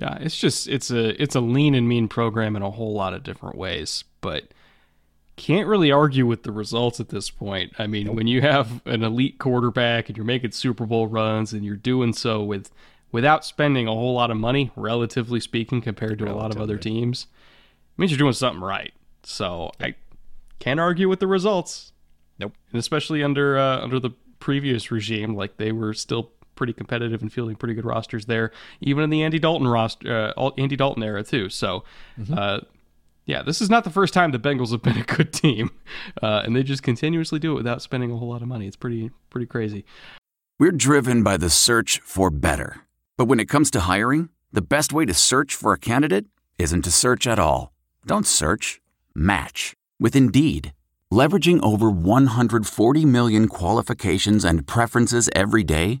Yeah, 0.00 0.16
it's 0.20 0.36
just 0.36 0.68
it's 0.68 0.90
a 0.90 1.20
it's 1.20 1.34
a 1.34 1.40
lean 1.40 1.74
and 1.74 1.88
mean 1.88 2.06
program 2.06 2.54
in 2.54 2.62
a 2.62 2.70
whole 2.70 2.92
lot 2.92 3.14
of 3.14 3.24
different 3.24 3.56
ways, 3.56 4.04
but 4.20 4.44
can't 5.34 5.66
really 5.66 5.90
argue 5.90 6.26
with 6.26 6.44
the 6.44 6.52
results 6.52 7.00
at 7.00 7.08
this 7.08 7.30
point. 7.30 7.72
I 7.78 7.86
mean, 7.86 8.14
when 8.14 8.26
you 8.28 8.40
have 8.40 8.80
an 8.86 9.02
elite 9.02 9.38
quarterback 9.38 10.08
and 10.08 10.16
you're 10.16 10.26
making 10.26 10.52
Super 10.52 10.86
Bowl 10.86 11.08
runs 11.08 11.52
and 11.52 11.64
you're 11.64 11.76
doing 11.76 12.12
so 12.12 12.42
with 12.42 12.70
without 13.10 13.44
spending 13.44 13.88
a 13.88 13.92
whole 13.92 14.14
lot 14.14 14.30
of 14.30 14.36
money, 14.36 14.70
relatively 14.76 15.40
speaking, 15.40 15.80
compared 15.80 16.18
to 16.18 16.24
relatively. 16.24 16.38
a 16.38 16.42
lot 16.42 16.54
of 16.54 16.62
other 16.62 16.78
teams, 16.78 17.26
means 17.96 18.12
you're 18.12 18.18
doing 18.18 18.32
something 18.32 18.62
right. 18.62 18.92
So 19.24 19.72
I 19.80 19.96
can't 20.60 20.78
argue 20.78 21.08
with 21.08 21.18
the 21.18 21.26
results. 21.26 21.92
Nope. 22.38 22.52
And 22.70 22.78
especially 22.78 23.22
under 23.24 23.58
uh, 23.58 23.80
under 23.80 23.98
the 23.98 24.10
previous 24.38 24.92
regime, 24.92 25.34
like 25.34 25.56
they 25.56 25.72
were 25.72 25.92
still 25.92 26.30
pretty 26.58 26.74
competitive 26.74 27.22
and 27.22 27.32
fielding 27.32 27.56
pretty 27.56 27.72
good 27.72 27.86
rosters 27.86 28.26
there, 28.26 28.50
even 28.82 29.04
in 29.04 29.08
the 29.08 29.22
Andy 29.22 29.38
Dalton 29.38 29.66
roster, 29.66 30.34
uh, 30.36 30.50
Andy 30.58 30.76
Dalton 30.76 31.02
era 31.02 31.22
too. 31.22 31.48
So, 31.48 31.84
mm-hmm. 32.20 32.34
uh, 32.36 32.58
yeah, 33.24 33.42
this 33.42 33.62
is 33.62 33.70
not 33.70 33.84
the 33.84 33.90
first 33.90 34.12
time 34.12 34.32
the 34.32 34.38
Bengals 34.38 34.72
have 34.72 34.82
been 34.82 34.98
a 34.98 35.04
good 35.04 35.32
team, 35.32 35.70
uh, 36.22 36.42
and 36.44 36.54
they 36.54 36.62
just 36.62 36.82
continuously 36.82 37.38
do 37.38 37.52
it 37.52 37.54
without 37.54 37.80
spending 37.80 38.10
a 38.10 38.16
whole 38.16 38.28
lot 38.28 38.42
of 38.42 38.48
money. 38.48 38.66
It's 38.66 38.76
pretty 38.76 39.10
pretty 39.30 39.46
crazy. 39.46 39.86
We're 40.58 40.72
driven 40.72 41.22
by 41.22 41.36
the 41.36 41.48
search 41.48 42.00
for 42.00 42.30
better, 42.30 42.80
but 43.16 43.26
when 43.26 43.40
it 43.40 43.48
comes 43.48 43.70
to 43.70 43.80
hiring, 43.80 44.28
the 44.52 44.60
best 44.60 44.92
way 44.92 45.06
to 45.06 45.14
search 45.14 45.54
for 45.54 45.72
a 45.72 45.78
candidate 45.78 46.26
isn't 46.58 46.82
to 46.82 46.90
search 46.90 47.26
at 47.26 47.38
all. 47.38 47.72
Don't 48.04 48.26
search. 48.26 48.80
Match 49.14 49.74
with 50.00 50.16
Indeed. 50.16 50.72
Leveraging 51.12 51.62
over 51.62 51.90
140 51.90 53.06
million 53.06 53.48
qualifications 53.48 54.44
and 54.44 54.66
preferences 54.66 55.30
every 55.34 55.64
day, 55.64 56.00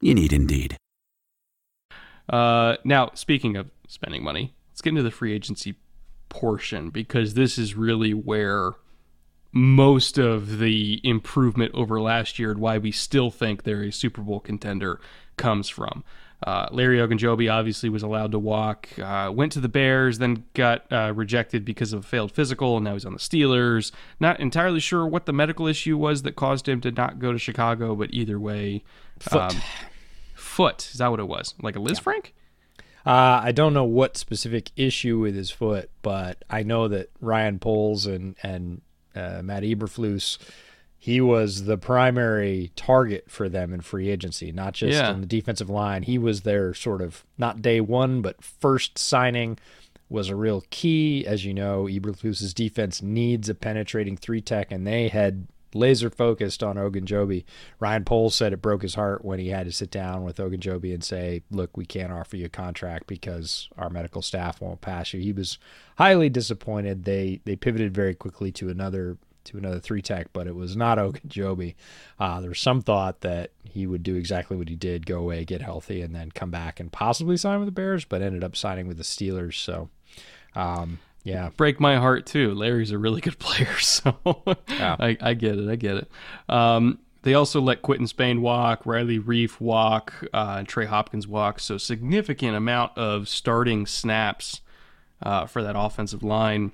You 0.00 0.14
need 0.14 0.32
Indeed. 0.32 0.76
Uh, 2.28 2.76
now, 2.84 3.10
speaking 3.14 3.56
of 3.56 3.70
spending 3.88 4.22
money, 4.22 4.54
let's 4.70 4.82
get 4.82 4.90
into 4.90 5.02
the 5.02 5.10
free 5.10 5.32
agency 5.32 5.76
portion 6.28 6.90
because 6.90 7.34
this 7.34 7.58
is 7.58 7.74
really 7.74 8.12
where 8.12 8.72
most 9.50 10.18
of 10.18 10.58
the 10.58 11.00
improvement 11.02 11.72
over 11.74 12.00
last 12.00 12.38
year 12.38 12.50
and 12.50 12.60
why 12.60 12.78
we 12.78 12.92
still 12.92 13.30
think 13.30 13.62
they're 13.62 13.84
a 13.84 13.92
Super 13.92 14.20
Bowl 14.20 14.40
contender 14.40 15.00
comes 15.36 15.68
from. 15.68 16.04
Uh, 16.46 16.68
Larry 16.70 16.98
Ogunjobi 16.98 17.52
obviously 17.52 17.88
was 17.88 18.04
allowed 18.04 18.30
to 18.30 18.38
walk, 18.38 18.88
uh, 19.00 19.30
went 19.34 19.50
to 19.52 19.60
the 19.60 19.68
Bears, 19.68 20.18
then 20.18 20.44
got 20.54 20.84
uh, 20.92 21.12
rejected 21.12 21.64
because 21.64 21.92
of 21.92 22.04
a 22.04 22.06
failed 22.06 22.30
physical, 22.30 22.76
and 22.76 22.84
now 22.84 22.92
he's 22.92 23.04
on 23.04 23.12
the 23.12 23.18
Steelers. 23.18 23.90
Not 24.20 24.38
entirely 24.38 24.78
sure 24.78 25.04
what 25.04 25.26
the 25.26 25.32
medical 25.32 25.66
issue 25.66 25.96
was 25.96 26.22
that 26.22 26.36
caused 26.36 26.68
him 26.68 26.80
to 26.82 26.92
not 26.92 27.18
go 27.18 27.32
to 27.32 27.38
Chicago, 27.38 27.96
but 27.96 28.10
either 28.12 28.38
way, 28.38 28.84
foot. 29.22 29.54
Um, 29.54 29.62
foot 30.34 30.88
is 30.92 30.98
that 30.98 31.08
what 31.08 31.20
it 31.20 31.28
was? 31.28 31.54
Like 31.62 31.76
a 31.76 31.80
Liz 31.80 31.98
yeah. 31.98 32.02
Frank? 32.02 32.34
Uh, 33.06 33.40
I 33.42 33.52
don't 33.52 33.72
know 33.72 33.84
what 33.84 34.16
specific 34.16 34.70
issue 34.76 35.18
with 35.18 35.34
his 35.34 35.50
foot, 35.50 35.90
but 36.02 36.44
I 36.50 36.62
know 36.62 36.88
that 36.88 37.10
Ryan 37.20 37.58
Poles 37.58 38.06
and 38.06 38.36
and 38.42 38.82
uh, 39.14 39.40
Matt 39.42 39.62
Eberflus 39.62 40.38
he 41.00 41.20
was 41.20 41.64
the 41.64 41.78
primary 41.78 42.72
target 42.74 43.30
for 43.30 43.48
them 43.48 43.72
in 43.72 43.80
free 43.80 44.08
agency, 44.08 44.50
not 44.50 44.74
just 44.74 44.98
yeah. 44.98 45.10
on 45.10 45.20
the 45.20 45.26
defensive 45.26 45.70
line. 45.70 46.02
He 46.02 46.18
was 46.18 46.40
their 46.40 46.74
sort 46.74 47.00
of 47.00 47.24
not 47.38 47.62
day 47.62 47.80
one, 47.80 48.20
but 48.20 48.42
first 48.42 48.98
signing 48.98 49.58
was 50.08 50.28
a 50.28 50.34
real 50.34 50.64
key. 50.70 51.24
As 51.24 51.44
you 51.44 51.54
know, 51.54 51.84
Eberflus's 51.84 52.52
defense 52.52 53.00
needs 53.00 53.48
a 53.48 53.54
penetrating 53.54 54.16
three 54.16 54.40
tech, 54.40 54.72
and 54.72 54.86
they 54.86 55.06
had 55.06 55.46
laser 55.74 56.10
focused 56.10 56.62
on 56.62 56.76
Ogunjobi. 56.76 57.44
Ryan 57.80 58.04
Poles 58.04 58.34
said 58.34 58.52
it 58.52 58.62
broke 58.62 58.82
his 58.82 58.94
heart 58.94 59.24
when 59.24 59.38
he 59.38 59.48
had 59.48 59.66
to 59.66 59.72
sit 59.72 59.90
down 59.90 60.24
with 60.24 60.38
Ogunjobi 60.38 60.92
and 60.92 61.04
say, 61.04 61.42
"Look, 61.50 61.76
we 61.76 61.84
can't 61.84 62.12
offer 62.12 62.36
you 62.36 62.46
a 62.46 62.50
contract 62.50 63.06
because 63.06 63.68
our 63.76 63.90
medical 63.90 64.22
staff 64.22 64.60
won't 64.60 64.80
pass 64.80 65.12
you." 65.12 65.20
He 65.20 65.32
was 65.32 65.58
highly 65.96 66.28
disappointed. 66.28 67.04
They 67.04 67.40
they 67.44 67.56
pivoted 67.56 67.94
very 67.94 68.14
quickly 68.14 68.52
to 68.52 68.68
another 68.68 69.18
to 69.48 69.58
another 69.58 69.80
three 69.80 70.02
tech, 70.02 70.28
but 70.32 70.46
it 70.46 70.54
was 70.54 70.76
not 70.76 70.98
Ogunjobi. 70.98 71.74
Uh, 72.18 72.40
there 72.40 72.50
was 72.50 72.60
some 72.60 72.80
thought 72.80 73.20
that 73.22 73.50
he 73.64 73.86
would 73.86 74.02
do 74.02 74.14
exactly 74.16 74.56
what 74.56 74.68
he 74.68 74.76
did, 74.76 75.06
go 75.06 75.18
away, 75.18 75.44
get 75.44 75.62
healthy, 75.62 76.00
and 76.02 76.14
then 76.14 76.30
come 76.30 76.50
back 76.50 76.80
and 76.80 76.92
possibly 76.92 77.36
sign 77.36 77.58
with 77.58 77.66
the 77.66 77.72
Bears, 77.72 78.04
but 78.04 78.22
ended 78.22 78.44
up 78.44 78.56
signing 78.56 78.86
with 78.86 78.96
the 78.96 79.02
Steelers. 79.02 79.54
So, 79.54 79.88
um, 80.54 80.98
yeah, 81.28 81.50
break 81.56 81.78
my 81.78 81.96
heart 81.96 82.24
too. 82.24 82.54
Larry's 82.54 82.90
a 82.90 82.98
really 82.98 83.20
good 83.20 83.38
player, 83.38 83.78
so 83.78 84.16
yeah. 84.68 84.96
I, 84.98 85.16
I, 85.20 85.34
get 85.34 85.58
it. 85.58 85.68
I 85.68 85.76
get 85.76 85.96
it. 85.96 86.10
Um, 86.48 87.00
they 87.22 87.34
also 87.34 87.60
let 87.60 87.82
Quinton 87.82 88.06
Spain 88.06 88.40
walk, 88.40 88.86
Riley 88.86 89.18
Reiff 89.18 89.60
walk, 89.60 90.14
uh, 90.32 90.56
and 90.58 90.68
Trey 90.68 90.86
Hopkins 90.86 91.28
walk. 91.28 91.60
So 91.60 91.76
significant 91.76 92.56
amount 92.56 92.96
of 92.96 93.28
starting 93.28 93.86
snaps 93.86 94.62
uh, 95.22 95.46
for 95.46 95.62
that 95.62 95.78
offensive 95.78 96.22
line 96.22 96.72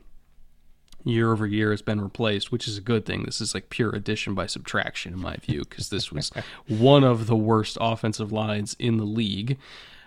year 1.02 1.32
over 1.32 1.46
year 1.46 1.72
has 1.72 1.82
been 1.82 2.00
replaced, 2.00 2.52
which 2.52 2.68
is 2.68 2.78
a 2.78 2.80
good 2.80 3.04
thing. 3.04 3.24
This 3.24 3.40
is 3.40 3.54
like 3.54 3.70
pure 3.70 3.90
addition 3.90 4.34
by 4.34 4.46
subtraction, 4.46 5.14
in 5.14 5.18
my 5.20 5.36
view, 5.36 5.64
because 5.68 5.88
this 5.88 6.12
was 6.12 6.30
one 6.68 7.02
of 7.02 7.26
the 7.26 7.36
worst 7.36 7.76
offensive 7.80 8.30
lines 8.30 8.76
in 8.78 8.98
the 8.98 9.04
league. 9.04 9.58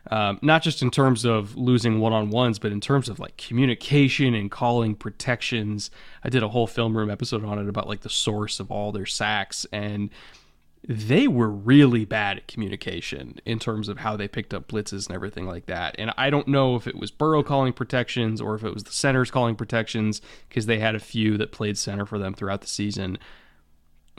Um, 0.10 0.40
not 0.42 0.62
just 0.62 0.82
in 0.82 0.92
terms 0.92 1.26
of 1.26 1.56
losing 1.58 2.00
one 2.00 2.14
on 2.14 2.30
ones, 2.30 2.60
but 2.60 2.72
in 2.72 2.80
terms 2.80 3.10
of 3.10 3.20
like 3.20 3.38
communication 3.38 4.34
and 4.34 4.50
calling 4.50 4.96
protections. 4.96 5.92
I 6.24 6.30
did 6.30 6.44
a 6.44 6.50
whole 6.50 6.68
film 6.68 6.96
room 6.96 7.10
episode 7.10 7.44
on 7.44 7.60
it 7.60 7.68
about 7.68 7.88
like 7.88 8.02
the 8.02 8.10
source 8.10 8.60
of 8.60 8.72
all 8.72 8.92
their 8.92 9.06
sacks. 9.06 9.66
And 9.72 10.10
they 10.88 11.28
were 11.28 11.50
really 11.50 12.06
bad 12.06 12.38
at 12.38 12.48
communication 12.48 13.40
in 13.46 13.60
terms 13.60 13.90
of 13.90 13.98
how 13.98 14.16
they 14.16 14.28
picked 14.28 14.54
up 14.54 14.70
blitzes 14.70 15.08
and 15.08 15.16
everything 15.16 15.46
like 15.46 15.66
that. 15.66 15.96
And 15.98 16.14
I 16.18 16.30
don't 16.30 16.48
know 16.48 16.76
if 16.76 16.88
it 16.88 16.96
was 16.96 17.12
Burrow 17.12 17.44
calling 17.44 17.74
protections 17.74 18.40
or 18.40 18.56
if 18.56 18.64
it 18.64 18.74
was 18.74 18.84
the 18.84 18.94
centers 18.94 19.30
calling 19.30 19.56
protections 19.56 20.22
because 20.48 20.66
they 20.66 20.80
had 20.80 20.96
a 20.96 21.00
few 21.00 21.38
that 21.38 21.52
played 21.52 21.78
center 21.78 22.06
for 22.06 22.18
them 22.18 22.34
throughout 22.34 22.62
the 22.62 22.68
season. 22.68 23.18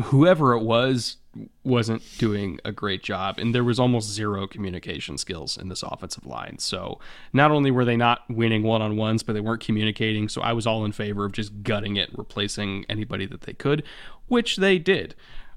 Whoever 0.05 0.55
it 0.55 0.63
was 0.63 1.17
wasn't 1.65 2.03
doing 2.19 2.59
a 2.65 2.73
great 2.73 3.03
job, 3.03 3.39
and 3.39 3.55
there 3.55 3.65
was 3.65 3.79
almost 3.79 4.11
zero 4.11 4.47
communication 4.47 5.19
skills 5.19 5.57
in 5.57 5.69
this 5.69 5.83
offensive 5.83 6.27
line. 6.27 6.59
So 6.59 6.99
not 7.33 7.51
only 7.51 7.71
were 7.71 7.85
they 7.85 7.97
not 7.97 8.23
winning 8.29 8.63
one 8.63 8.83
on 8.83 8.97
ones, 8.97 9.23
but 9.23 9.35
they 9.35 9.41
weren't 9.41 9.63
communicating. 9.63 10.29
So 10.29 10.41
I 10.41 10.53
was 10.53 10.67
all 10.67 10.85
in 10.85 10.93
favor 10.93 11.25
of 11.25 11.33
just 11.33 11.63
gutting 11.63 11.97
it, 11.97 12.11
replacing 12.17 12.87
anybody 12.89 13.27
that 13.27 13.43
they 13.43 13.53
could, 13.53 13.83
which 14.27 14.57
they 14.57 14.79
did. 14.79 15.15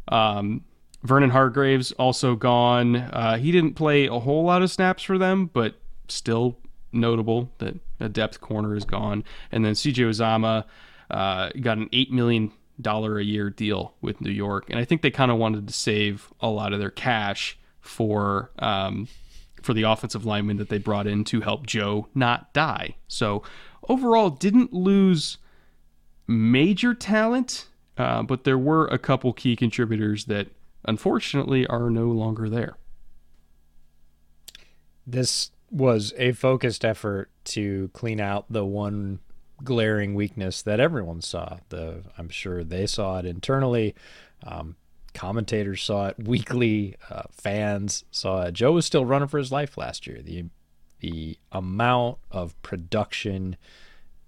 Um, 0.07 0.65
Vernon 1.03 1.31
Hargreaves 1.31 1.91
also 1.93 2.35
gone. 2.35 2.95
Uh, 2.95 3.37
he 3.37 3.51
didn't 3.51 3.73
play 3.73 4.05
a 4.05 4.19
whole 4.19 4.43
lot 4.43 4.61
of 4.61 4.69
snaps 4.69 5.03
for 5.03 5.17
them, 5.17 5.49
but 5.51 5.75
still 6.07 6.57
notable 6.91 7.51
that 7.57 7.75
a 7.99 8.09
depth 8.09 8.41
corner 8.41 8.75
is 8.75 8.85
gone. 8.85 9.23
And 9.51 9.65
then 9.65 9.73
CJ 9.73 10.09
Uzomah 10.09 10.65
uh, 11.09 11.49
got 11.59 11.77
an 11.77 11.89
eight 11.91 12.11
million 12.11 12.51
dollar 12.81 13.19
a 13.19 13.23
year 13.23 13.49
deal 13.49 13.93
with 14.01 14.21
New 14.21 14.31
York, 14.31 14.69
and 14.69 14.79
I 14.79 14.85
think 14.85 15.01
they 15.01 15.11
kind 15.11 15.31
of 15.31 15.37
wanted 15.37 15.67
to 15.67 15.73
save 15.73 16.31
a 16.39 16.49
lot 16.49 16.73
of 16.73 16.79
their 16.79 16.91
cash 16.91 17.57
for 17.79 18.51
um, 18.59 19.07
for 19.61 19.73
the 19.73 19.83
offensive 19.83 20.25
lineman 20.25 20.57
that 20.57 20.69
they 20.69 20.77
brought 20.77 21.07
in 21.07 21.23
to 21.25 21.41
help 21.41 21.67
Joe 21.67 22.07
not 22.15 22.53
die. 22.53 22.95
So 23.07 23.43
overall, 23.87 24.29
didn't 24.29 24.73
lose 24.73 25.37
major 26.27 26.93
talent, 26.93 27.67
uh, 27.97 28.23
but 28.23 28.43
there 28.43 28.57
were 28.57 28.87
a 28.87 28.97
couple 28.97 29.33
key 29.33 29.55
contributors 29.55 30.25
that 30.25 30.47
unfortunately 30.85 31.67
are 31.67 31.89
no 31.89 32.05
longer 32.05 32.49
there. 32.49 32.75
This 35.05 35.51
was 35.69 36.13
a 36.17 36.33
focused 36.33 36.83
effort 36.83 37.29
to 37.43 37.89
clean 37.93 38.19
out 38.19 38.45
the 38.49 38.65
one 38.65 39.19
glaring 39.63 40.15
weakness 40.15 40.61
that 40.61 40.79
everyone 40.79 41.21
saw. 41.21 41.57
The 41.69 42.03
I'm 42.17 42.29
sure 42.29 42.63
they 42.63 42.85
saw 42.85 43.19
it 43.19 43.25
internally. 43.25 43.95
Um, 44.43 44.75
commentators 45.13 45.83
saw 45.83 46.07
it 46.07 46.15
weekly. 46.23 46.95
Uh, 47.09 47.23
fans 47.31 48.03
saw 48.11 48.43
it. 48.43 48.53
Joe 48.53 48.73
was 48.73 48.85
still 48.85 49.05
running 49.05 49.27
for 49.27 49.37
his 49.37 49.51
life 49.51 49.77
last 49.77 50.07
year. 50.07 50.21
The 50.21 50.45
the 50.99 51.37
amount 51.51 52.19
of 52.29 52.59
production 52.61 53.57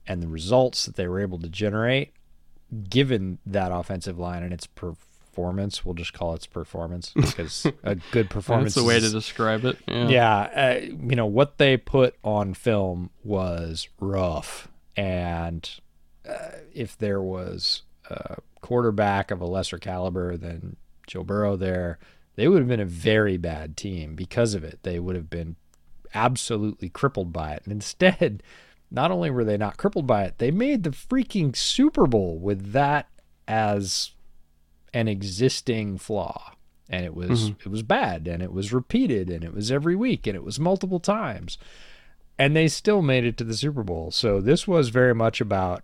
and 0.07 0.21
the 0.21 0.27
results 0.27 0.85
that 0.85 0.95
they 0.95 1.07
were 1.07 1.19
able 1.19 1.39
to 1.39 1.47
generate, 1.47 2.13
given 2.89 3.39
that 3.45 3.71
offensive 3.71 4.19
line 4.19 4.43
and 4.43 4.51
its 4.51 4.65
performance. 4.67 5.85
We'll 5.85 5.93
just 5.93 6.13
call 6.13 6.33
it 6.33 6.47
performance 6.51 7.11
because 7.15 7.65
a 7.83 7.95
good 8.11 8.29
performance. 8.29 8.75
That's 8.75 8.83
the 8.83 8.87
way 8.87 8.99
to 8.99 9.09
describe 9.09 9.65
it. 9.65 9.77
Yeah, 9.87 10.07
yeah 10.09 10.37
uh, 10.39 10.79
you 10.81 11.15
know 11.15 11.25
what 11.25 11.57
they 11.57 11.77
put 11.77 12.15
on 12.23 12.53
film 12.53 13.11
was 13.23 13.87
rough, 13.99 14.67
and 14.95 15.69
uh, 16.27 16.51
if 16.73 16.97
there 16.97 17.21
was 17.21 17.83
a 18.09 18.37
quarterback 18.61 19.31
of 19.31 19.41
a 19.41 19.45
lesser 19.45 19.77
caliber 19.77 20.37
than 20.37 20.75
Joe 21.07 21.23
Burrow 21.23 21.55
there, 21.55 21.99
they 22.35 22.47
would 22.47 22.59
have 22.59 22.67
been 22.67 22.79
a 22.79 22.85
very 22.85 23.37
bad 23.37 23.77
team 23.77 24.15
because 24.15 24.53
of 24.53 24.63
it. 24.63 24.79
They 24.83 24.99
would 24.99 25.15
have 25.15 25.29
been 25.29 25.55
absolutely 26.13 26.89
crippled 26.89 27.33
by 27.33 27.53
it. 27.53 27.61
And 27.63 27.71
instead, 27.71 28.43
not 28.91 29.11
only 29.11 29.29
were 29.29 29.43
they 29.43 29.57
not 29.57 29.77
crippled 29.77 30.07
by 30.07 30.23
it, 30.23 30.37
they 30.37 30.51
made 30.51 30.83
the 30.83 30.91
freaking 30.91 31.55
Super 31.55 32.07
Bowl 32.07 32.37
with 32.37 32.71
that 32.71 33.07
as 33.47 34.11
an 34.93 35.07
existing 35.07 35.97
flaw. 35.97 36.51
And 36.89 37.05
it 37.05 37.15
was 37.15 37.49
mm-hmm. 37.49 37.61
it 37.61 37.71
was 37.71 37.81
bad 37.81 38.27
and 38.27 38.43
it 38.43 38.51
was 38.51 38.73
repeated 38.73 39.29
and 39.29 39.43
it 39.43 39.53
was 39.53 39.71
every 39.71 39.95
week 39.95 40.27
and 40.27 40.35
it 40.35 40.43
was 40.43 40.59
multiple 40.59 40.99
times. 40.99 41.57
And 42.37 42.55
they 42.55 42.67
still 42.67 43.01
made 43.01 43.25
it 43.25 43.37
to 43.37 43.43
the 43.43 43.55
Super 43.55 43.83
Bowl. 43.83 44.11
So 44.11 44.41
this 44.41 44.67
was 44.67 44.89
very 44.89 45.13
much 45.13 45.39
about 45.39 45.83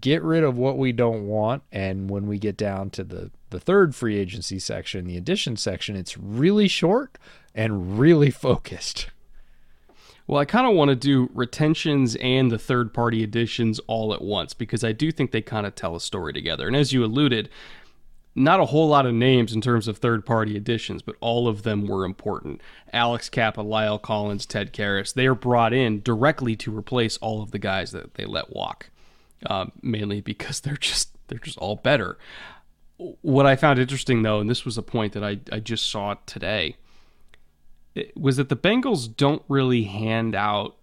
get 0.00 0.22
rid 0.22 0.44
of 0.44 0.56
what 0.56 0.78
we 0.78 0.92
don't 0.92 1.26
want 1.26 1.62
and 1.72 2.08
when 2.08 2.26
we 2.26 2.38
get 2.38 2.56
down 2.56 2.88
to 2.88 3.02
the 3.02 3.30
the 3.50 3.58
third 3.58 3.94
free 3.94 4.18
agency 4.18 4.58
section, 4.58 5.06
the 5.06 5.16
addition 5.16 5.56
section, 5.56 5.96
it's 5.96 6.18
really 6.18 6.68
short 6.68 7.16
and 7.54 7.98
really 7.98 8.30
focused. 8.46 9.08
Well, 10.26 10.38
I 10.38 10.44
kind 10.44 10.66
of 10.66 10.74
want 10.74 10.90
to 10.90 10.94
do 10.94 11.30
retentions 11.32 12.14
and 12.16 12.50
the 12.50 12.58
third 12.58 12.92
party 12.92 13.24
additions 13.24 13.80
all 13.86 14.12
at 14.12 14.20
once 14.20 14.52
because 14.52 14.84
I 14.84 14.92
do 14.92 15.10
think 15.10 15.30
they 15.30 15.40
kind 15.40 15.66
of 15.66 15.74
tell 15.74 15.96
a 15.96 16.00
story 16.00 16.34
together. 16.34 16.66
And 16.66 16.76
as 16.76 16.92
you 16.92 17.02
alluded, 17.02 17.48
not 18.38 18.60
a 18.60 18.66
whole 18.66 18.88
lot 18.88 19.06
of 19.06 19.14
names 19.14 19.52
in 19.52 19.60
terms 19.60 19.88
of 19.88 19.98
third 19.98 20.24
party 20.24 20.56
additions, 20.56 21.02
but 21.02 21.16
all 21.20 21.48
of 21.48 21.62
them 21.62 21.86
were 21.86 22.04
important. 22.04 22.60
Alex 22.92 23.28
Cappa, 23.28 23.62
La'el 23.62 24.00
Collins, 24.00 24.46
Ted 24.46 24.72
Karras, 24.72 25.12
they 25.12 25.26
are 25.26 25.34
brought 25.34 25.72
in 25.72 26.00
directly 26.02 26.56
to 26.56 26.76
replace 26.76 27.16
all 27.18 27.42
of 27.42 27.50
the 27.50 27.58
guys 27.58 27.90
that 27.92 28.14
they 28.14 28.24
let 28.24 28.54
walk, 28.54 28.90
uh, 29.46 29.66
mainly 29.82 30.20
because 30.20 30.60
they're 30.62 30.76
just 30.76 31.10
they're 31.28 31.38
just 31.38 31.58
all 31.58 31.76
better. 31.76 32.16
What 32.96 33.46
I 33.46 33.56
found 33.56 33.78
interesting 33.78 34.22
though, 34.22 34.40
and 34.40 34.48
this 34.48 34.64
was 34.64 34.78
a 34.78 34.82
point 34.82 35.12
that 35.12 35.24
I, 35.24 35.38
I 35.52 35.60
just 35.60 35.88
saw 35.90 36.14
today, 36.26 36.76
was 38.14 38.36
that 38.36 38.48
the 38.48 38.56
Bengals 38.56 39.14
don't 39.14 39.42
really 39.48 39.84
hand 39.84 40.34
out 40.34 40.76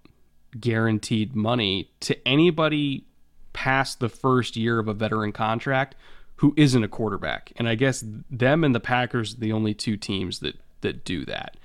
guaranteed 0.59 1.35
money 1.35 1.89
to 2.01 2.27
anybody 2.27 3.05
past 3.53 3.99
the 3.99 4.09
first 4.09 4.55
year 4.55 4.79
of 4.79 4.87
a 4.87 4.93
veteran 4.93 5.31
contract 5.31 5.95
who 6.37 6.53
isn't 6.57 6.83
a 6.83 6.87
quarterback. 6.87 7.53
And 7.55 7.67
I 7.67 7.75
guess 7.75 8.03
them 8.29 8.63
and 8.63 8.75
the 8.75 8.79
Packers 8.79 9.33
are 9.33 9.39
the 9.39 9.51
only 9.51 9.73
two 9.73 9.97
teams 9.97 10.39
that 10.39 10.55
that 10.81 11.03
do 11.03 11.25
that. 11.25 11.57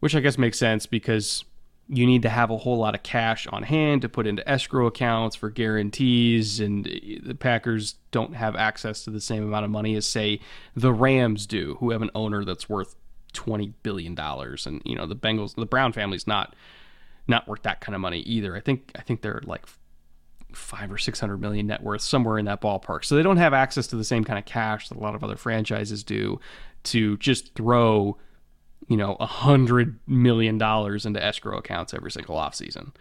Which 0.00 0.14
I 0.14 0.20
guess 0.20 0.38
makes 0.38 0.58
sense 0.58 0.86
because 0.86 1.44
you 1.88 2.06
need 2.06 2.22
to 2.22 2.28
have 2.28 2.50
a 2.50 2.56
whole 2.56 2.78
lot 2.78 2.94
of 2.94 3.02
cash 3.02 3.46
on 3.48 3.64
hand 3.64 4.02
to 4.02 4.08
put 4.08 4.26
into 4.26 4.48
escrow 4.48 4.86
accounts 4.86 5.36
for 5.36 5.50
guarantees 5.50 6.60
and 6.60 6.84
the 6.84 7.34
Packers 7.34 7.96
don't 8.10 8.34
have 8.34 8.56
access 8.56 9.04
to 9.04 9.10
the 9.10 9.20
same 9.20 9.42
amount 9.42 9.64
of 9.64 9.70
money 9.70 9.94
as 9.96 10.06
say 10.06 10.40
the 10.74 10.92
Rams 10.92 11.46
do 11.46 11.76
who 11.80 11.90
have 11.90 12.00
an 12.00 12.10
owner 12.14 12.44
that's 12.44 12.68
worth 12.68 12.94
20 13.32 13.74
billion 13.82 14.14
dollars 14.14 14.66
and 14.66 14.80
you 14.84 14.94
know 14.94 15.06
the 15.06 15.16
Bengals 15.16 15.54
the 15.54 15.66
Brown 15.66 15.92
family's 15.92 16.26
not 16.26 16.54
not 17.28 17.46
worth 17.46 17.62
that 17.62 17.80
kind 17.80 17.94
of 17.94 18.00
money 18.00 18.20
either. 18.20 18.56
I 18.56 18.60
think 18.60 18.92
I 18.96 19.02
think 19.02 19.22
they're 19.22 19.42
like 19.44 19.66
five 20.56 20.92
or 20.92 20.98
six 20.98 21.20
hundred 21.20 21.40
million 21.40 21.66
net 21.66 21.82
worth, 21.82 22.02
somewhere 22.02 22.38
in 22.38 22.44
that 22.46 22.60
ballpark. 22.60 23.04
So 23.04 23.16
they 23.16 23.22
don't 23.22 23.36
have 23.36 23.54
access 23.54 23.86
to 23.88 23.96
the 23.96 24.04
same 24.04 24.24
kind 24.24 24.38
of 24.38 24.44
cash 24.44 24.88
that 24.88 24.98
a 24.98 25.00
lot 25.00 25.14
of 25.14 25.24
other 25.24 25.36
franchises 25.36 26.04
do 26.04 26.40
to 26.84 27.16
just 27.18 27.54
throw, 27.54 28.18
you 28.88 28.96
know, 28.96 29.16
a 29.20 29.26
hundred 29.26 29.98
million 30.06 30.58
dollars 30.58 31.06
into 31.06 31.24
escrow 31.24 31.58
accounts 31.58 31.94
every 31.94 32.10
single 32.10 32.36
offseason. 32.36 32.92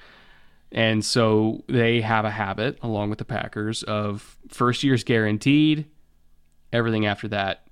And 0.72 1.04
so 1.04 1.64
they 1.68 2.00
have 2.02 2.24
a 2.24 2.32
habit, 2.32 2.80
along 2.82 3.10
with 3.10 3.20
the 3.20 3.26
Packers, 3.26 3.84
of 3.84 4.38
first 4.48 4.84
year's 4.84 5.04
guaranteed, 5.04 5.86
everything 6.72 7.06
after 7.06 7.28
that, 7.28 7.68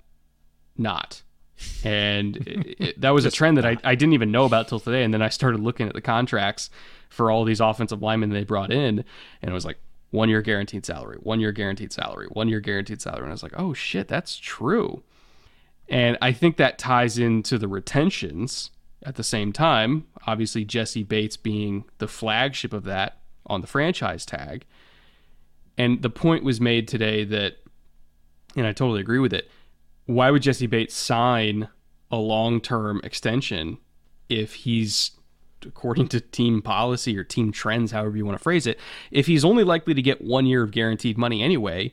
not. 0.76 1.22
And 1.84 2.36
it, 2.36 2.76
it, 2.78 3.00
that 3.00 3.10
was 3.10 3.24
a 3.24 3.30
trend 3.30 3.56
that 3.56 3.64
I, 3.64 3.76
I 3.84 3.94
didn't 3.94 4.12
even 4.12 4.30
know 4.30 4.44
about 4.44 4.68
till 4.68 4.80
today. 4.80 5.02
And 5.02 5.14
then 5.14 5.22
I 5.22 5.30
started 5.30 5.60
looking 5.60 5.88
at 5.88 5.94
the 5.94 6.00
contracts 6.02 6.68
for 7.10 7.30
all 7.30 7.44
these 7.44 7.60
offensive 7.60 8.00
linemen 8.00 8.30
they 8.30 8.44
brought 8.44 8.72
in, 8.72 9.04
and 9.42 9.50
it 9.50 9.52
was 9.52 9.66
like 9.66 9.78
one 10.10 10.28
year 10.28 10.42
guaranteed 10.42 10.86
salary, 10.86 11.18
one 11.20 11.40
year 11.40 11.52
guaranteed 11.52 11.92
salary, 11.92 12.26
one 12.30 12.48
year 12.48 12.60
guaranteed 12.60 13.02
salary. 13.02 13.22
And 13.22 13.28
I 13.28 13.32
was 13.32 13.42
like, 13.42 13.54
oh 13.56 13.74
shit, 13.74 14.08
that's 14.08 14.36
true. 14.38 15.02
And 15.88 16.16
I 16.22 16.32
think 16.32 16.56
that 16.56 16.78
ties 16.78 17.18
into 17.18 17.58
the 17.58 17.68
retentions 17.68 18.70
at 19.04 19.16
the 19.16 19.24
same 19.24 19.52
time. 19.52 20.06
Obviously, 20.26 20.64
Jessie 20.64 21.02
Bates 21.02 21.36
being 21.36 21.84
the 21.98 22.08
flagship 22.08 22.72
of 22.72 22.84
that 22.84 23.18
on 23.46 23.60
the 23.60 23.66
franchise 23.66 24.24
tag. 24.24 24.64
And 25.76 26.02
the 26.02 26.10
point 26.10 26.44
was 26.44 26.60
made 26.60 26.86
today 26.86 27.24
that, 27.24 27.56
and 28.56 28.66
I 28.66 28.72
totally 28.72 29.00
agree 29.00 29.18
with 29.18 29.32
it. 29.32 29.50
Why 30.06 30.30
would 30.30 30.42
Jessie 30.42 30.66
Bates 30.66 30.94
sign 30.94 31.68
a 32.10 32.16
long 32.16 32.60
term 32.60 33.00
extension 33.02 33.78
if 34.28 34.54
he's 34.54 35.12
according 35.66 36.08
to 36.08 36.20
team 36.20 36.62
policy 36.62 37.18
or 37.18 37.24
team 37.24 37.52
trends, 37.52 37.92
however 37.92 38.16
you 38.16 38.24
want 38.24 38.38
to 38.38 38.42
phrase 38.42 38.66
it, 38.66 38.78
if 39.10 39.26
he's 39.26 39.44
only 39.44 39.64
likely 39.64 39.94
to 39.94 40.02
get 40.02 40.22
one 40.22 40.46
year 40.46 40.62
of 40.62 40.70
guaranteed 40.70 41.18
money 41.18 41.42
anyway, 41.42 41.92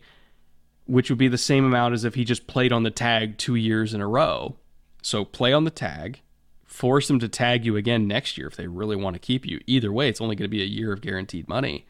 which 0.85 1.09
would 1.09 1.19
be 1.19 1.27
the 1.27 1.37
same 1.37 1.65
amount 1.65 1.93
as 1.93 2.03
if 2.03 2.15
he 2.15 2.23
just 2.23 2.47
played 2.47 2.71
on 2.71 2.83
the 2.83 2.91
tag 2.91 3.37
two 3.37 3.55
years 3.55 3.93
in 3.93 4.01
a 4.01 4.07
row. 4.07 4.55
So 5.01 5.25
play 5.25 5.53
on 5.53 5.63
the 5.63 5.71
tag, 5.71 6.21
force 6.65 7.07
them 7.07 7.19
to 7.19 7.27
tag 7.27 7.65
you 7.65 7.75
again 7.75 8.07
next 8.07 8.37
year 8.37 8.47
if 8.47 8.55
they 8.55 8.67
really 8.67 8.95
want 8.95 9.13
to 9.15 9.19
keep 9.19 9.45
you. 9.45 9.59
Either 9.67 9.91
way, 9.91 10.09
it's 10.09 10.21
only 10.21 10.35
going 10.35 10.49
to 10.49 10.55
be 10.55 10.61
a 10.61 10.65
year 10.65 10.93
of 10.93 11.01
guaranteed 11.01 11.47
money. 11.47 11.85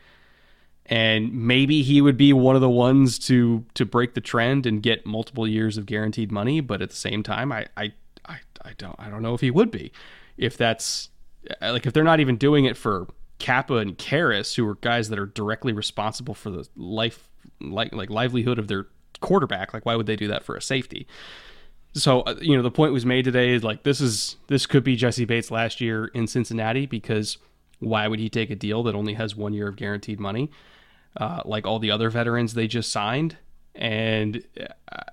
And 0.86 1.34
maybe 1.34 1.84
he 1.84 2.02
would 2.02 2.18
be 2.18 2.32
one 2.32 2.56
of 2.56 2.62
the 2.62 2.70
ones 2.70 3.20
to 3.28 3.66
to 3.74 3.86
break 3.86 4.14
the 4.14 4.22
trend 4.22 4.66
and 4.66 4.82
get 4.82 5.06
multiple 5.06 5.46
years 5.46 5.78
of 5.78 5.86
guaranteed 5.86 6.32
money, 6.32 6.62
but 6.62 6.82
at 6.82 6.90
the 6.90 6.96
same 6.96 7.24
time, 7.24 7.52
I 7.52 7.66
I, 7.76 7.92
I, 8.64 8.74
don't 8.78 8.96
I 8.98 9.10
don't 9.10 9.22
know 9.22 9.34
if 9.34 9.42
he 9.42 9.52
would 9.52 9.70
be. 9.70 9.92
If 10.38 10.56
that's 10.56 11.10
like 11.62 11.86
if 11.86 11.94
they're 11.94 12.04
not 12.04 12.20
even 12.20 12.38
doing 12.38 12.66
it 12.66 12.78
for 12.78 13.08
Cappa 13.40 13.76
and 13.76 13.98
Karras, 13.98 14.56
who 14.56 14.68
are 14.68 14.76
guys 14.76 15.10
that 15.10 15.20
are 15.20 15.26
directly 15.26 15.74
responsible 15.74 16.34
for 16.34 16.50
the 16.50 16.68
life 16.76 17.30
like 17.62 17.94
like 17.94 18.10
livelihood 18.10 18.60
of 18.60 18.68
their 18.68 18.88
quarterback, 19.20 19.74
like 19.74 19.86
why 19.86 19.96
would 19.96 20.06
they 20.06 20.16
do 20.16 20.28
that 20.28 20.44
for 20.44 20.56
a 20.56 20.62
safety? 20.62 21.08
So 21.94 22.22
uh, 22.22 22.36
you 22.42 22.56
know 22.56 22.64
the 22.64 22.72
point 22.72 22.94
was 22.94 23.06
made 23.06 23.26
today 23.26 23.52
is 23.52 23.64
like 23.64 23.84
this 23.84 24.02
is 24.02 24.38
this 24.48 24.66
could 24.66 24.84
be 24.84 24.96
Jessie 24.96 25.26
Bates 25.26 25.52
last 25.52 25.82
year 25.82 26.06
in 26.08 26.28
Cincinnati 26.28 26.86
because 26.86 27.38
why 27.80 28.08
would 28.08 28.20
he 28.20 28.30
take 28.30 28.50
a 28.50 28.56
deal 28.56 28.84
that 28.84 28.96
only 28.96 29.14
has 29.14 29.36
one 29.36 29.54
year 29.54 29.68
of 29.68 29.76
guaranteed 29.76 30.20
money, 30.20 30.50
uh, 31.16 31.42
like 31.46 31.66
all 31.68 31.80
the 31.80 31.92
other 31.92 32.10
veterans 32.10 32.54
they 32.54 32.68
just 32.68 32.92
signed? 32.92 33.38
And 33.76 34.44
uh, 34.58 35.04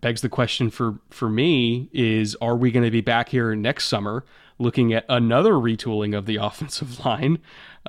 begs 0.00 0.22
the 0.22 0.28
question 0.28 0.70
for 0.70 0.98
for 1.10 1.28
me 1.28 1.88
is 1.92 2.36
are 2.40 2.56
we 2.56 2.70
going 2.70 2.84
to 2.84 2.90
be 2.90 3.00
back 3.00 3.28
here 3.28 3.54
next 3.54 3.88
summer 3.88 4.24
looking 4.60 4.92
at 4.92 5.04
another 5.08 5.54
retooling 5.54 6.16
of 6.16 6.26
the 6.26 6.36
offensive 6.40 7.04
line 7.04 7.38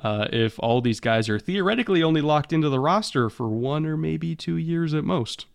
uh, 0.02 0.26
if 0.32 0.58
all 0.58 0.80
these 0.80 1.00
guys 1.00 1.28
are 1.28 1.38
theoretically 1.38 2.02
only 2.02 2.20
locked 2.20 2.52
into 2.52 2.68
the 2.68 2.80
roster 2.80 3.28
for 3.28 3.48
one 3.48 3.86
or 3.86 3.96
maybe 3.96 4.34
two 4.34 4.56
years 4.56 4.94
at 4.94 5.04
most. 5.04 5.46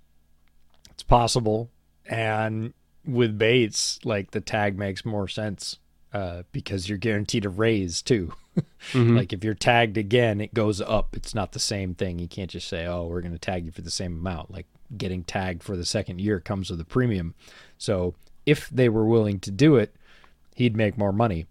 It's 0.91 1.03
possible. 1.03 1.69
And 2.05 2.73
with 3.05 3.37
Bates, 3.37 3.99
like 4.03 4.31
the 4.31 4.41
tag 4.41 4.77
makes 4.77 5.05
more 5.05 5.27
sense 5.27 5.79
uh, 6.13 6.43
because 6.51 6.87
you're 6.87 6.97
guaranteed 6.97 7.45
a 7.45 7.49
raise 7.49 8.01
too. 8.01 8.33
mm-hmm. 8.91 9.17
Like 9.17 9.33
if 9.33 9.43
you're 9.43 9.53
tagged 9.53 9.97
again, 9.97 10.39
it 10.39 10.53
goes 10.53 10.81
up. 10.81 11.15
It's 11.15 11.35
not 11.35 11.51
the 11.51 11.59
same 11.59 11.95
thing. 11.95 12.19
You 12.19 12.27
can't 12.27 12.49
just 12.49 12.67
say, 12.67 12.85
oh, 12.85 13.07
we're 13.07 13.21
going 13.21 13.33
to 13.33 13.39
tag 13.39 13.65
you 13.65 13.71
for 13.71 13.81
the 13.81 13.91
same 13.91 14.17
amount. 14.17 14.51
Like 14.51 14.67
getting 14.95 15.23
tagged 15.23 15.63
for 15.63 15.75
the 15.75 15.85
second 15.85 16.21
year 16.21 16.39
comes 16.39 16.69
with 16.69 16.79
a 16.79 16.85
premium. 16.85 17.35
So 17.77 18.15
if 18.45 18.69
they 18.69 18.89
were 18.89 19.05
willing 19.05 19.39
to 19.41 19.51
do 19.51 19.75
it, 19.75 19.95
he'd 20.57 20.75
make 20.75 20.97
more 20.97 21.13
money. 21.13 21.45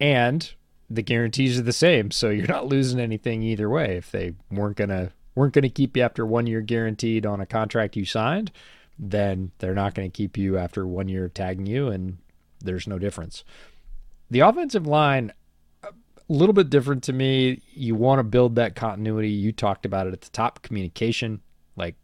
And 0.00 0.52
the 0.90 1.02
guarantees 1.02 1.56
are 1.58 1.62
the 1.62 1.72
same, 1.72 2.10
so 2.10 2.28
you're 2.28 2.48
not 2.48 2.66
losing 2.66 2.98
anything 2.98 3.42
either 3.44 3.70
way. 3.70 3.96
If 3.96 4.10
they 4.10 4.34
weren't 4.50 4.76
gonna 4.76 5.12
weren't 5.36 5.54
gonna 5.54 5.68
keep 5.68 5.96
you 5.96 6.02
after 6.02 6.26
one 6.26 6.48
year 6.48 6.60
guaranteed 6.60 7.24
on 7.24 7.40
a 7.40 7.46
contract 7.46 7.96
you 7.96 8.04
signed, 8.04 8.50
then 8.98 9.52
they're 9.58 9.74
not 9.74 9.94
gonna 9.94 10.10
keep 10.10 10.36
you 10.36 10.58
after 10.58 10.84
one 10.84 11.08
year 11.08 11.28
tagging 11.28 11.66
you, 11.66 11.88
and 11.88 12.18
there's 12.60 12.88
no 12.88 12.98
difference. 12.98 13.44
The 14.28 14.40
offensive 14.40 14.88
line, 14.88 15.32
a 15.84 15.92
little 16.28 16.52
bit 16.52 16.70
different 16.70 17.04
to 17.04 17.12
me. 17.12 17.62
You 17.74 17.94
want 17.94 18.18
to 18.18 18.24
build 18.24 18.56
that 18.56 18.74
continuity. 18.74 19.30
You 19.30 19.52
talked 19.52 19.86
about 19.86 20.08
it 20.08 20.12
at 20.12 20.22
the 20.22 20.30
top. 20.30 20.62
Communication, 20.62 21.42
like 21.76 21.94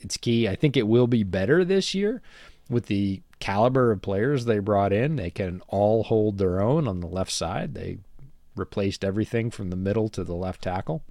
it's 0.00 0.18
key. 0.18 0.46
I 0.46 0.54
think 0.54 0.76
it 0.76 0.86
will 0.86 1.06
be 1.06 1.22
better 1.22 1.64
this 1.64 1.94
year 1.94 2.20
with 2.68 2.86
the 2.86 3.22
caliber 3.40 3.90
of 3.90 4.02
players 4.02 4.44
they 4.44 4.58
brought 4.58 4.92
in, 4.92 5.16
they 5.16 5.30
can 5.30 5.62
all 5.68 6.04
hold 6.04 6.38
their 6.38 6.60
own 6.60 6.86
on 6.86 7.00
the 7.00 7.08
left 7.08 7.32
side. 7.32 7.74
They 7.74 7.98
replaced 8.54 9.04
everything 9.04 9.50
from 9.50 9.70
the 9.70 9.76
middle 9.76 10.08
to 10.10 10.22
the 10.22 10.34
left 10.34 10.62
tackle. 10.62 11.02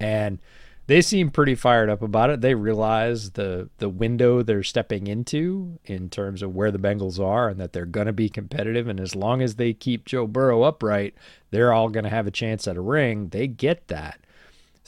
And 0.00 0.38
they 0.88 1.02
seem 1.02 1.30
pretty 1.30 1.54
fired 1.54 1.90
up 1.90 2.02
about 2.02 2.30
it. 2.30 2.40
They 2.40 2.54
realize 2.54 3.32
the 3.32 3.68
the 3.78 3.90
window 3.90 4.42
they're 4.42 4.62
stepping 4.62 5.06
into 5.06 5.78
in 5.84 6.08
terms 6.08 6.42
of 6.42 6.54
where 6.54 6.70
the 6.70 6.78
Bengals 6.78 7.22
are 7.22 7.48
and 7.48 7.60
that 7.60 7.72
they're 7.72 7.84
going 7.84 8.06
to 8.06 8.12
be 8.12 8.30
competitive 8.30 8.88
and 8.88 8.98
as 8.98 9.14
long 9.14 9.42
as 9.42 9.56
they 9.56 9.74
keep 9.74 10.06
Joe 10.06 10.26
Burrow 10.26 10.62
upright, 10.62 11.14
they're 11.50 11.74
all 11.74 11.90
going 11.90 12.04
to 12.04 12.10
have 12.10 12.26
a 12.26 12.32
chance 12.32 12.66
at 12.66 12.76
a 12.76 12.80
ring. 12.80 13.28
They 13.28 13.46
get 13.46 13.88
that. 13.88 14.20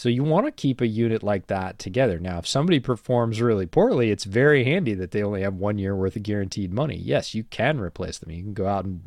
So 0.01 0.09
you 0.09 0.25
want 0.25 0.47
to 0.47 0.51
keep 0.51 0.81
a 0.81 0.87
unit 0.87 1.23
like 1.23 1.49
that 1.49 1.79
together. 1.79 2.19
Now, 2.19 2.39
if 2.39 2.47
somebody 2.47 2.81
performs 2.81 3.43
really 3.43 3.67
poorly, 3.67 4.11
it's 4.11 4.25
very 4.25 4.65
handy 4.65 4.95
that 4.95 5.11
they 5.11 5.23
only 5.23 5.43
have 5.43 5.57
one 5.57 5.77
year 5.77 5.95
worth 5.95 6.17
of 6.17 6.23
guaranteed 6.23 6.73
money. 6.73 6.97
Yes, 6.97 7.35
you 7.35 7.45
can 7.45 7.79
replace 7.79 8.17
them. 8.17 8.31
You 8.31 8.43
can 8.43 8.55
go 8.55 8.67
out 8.67 8.87
and 8.87 9.03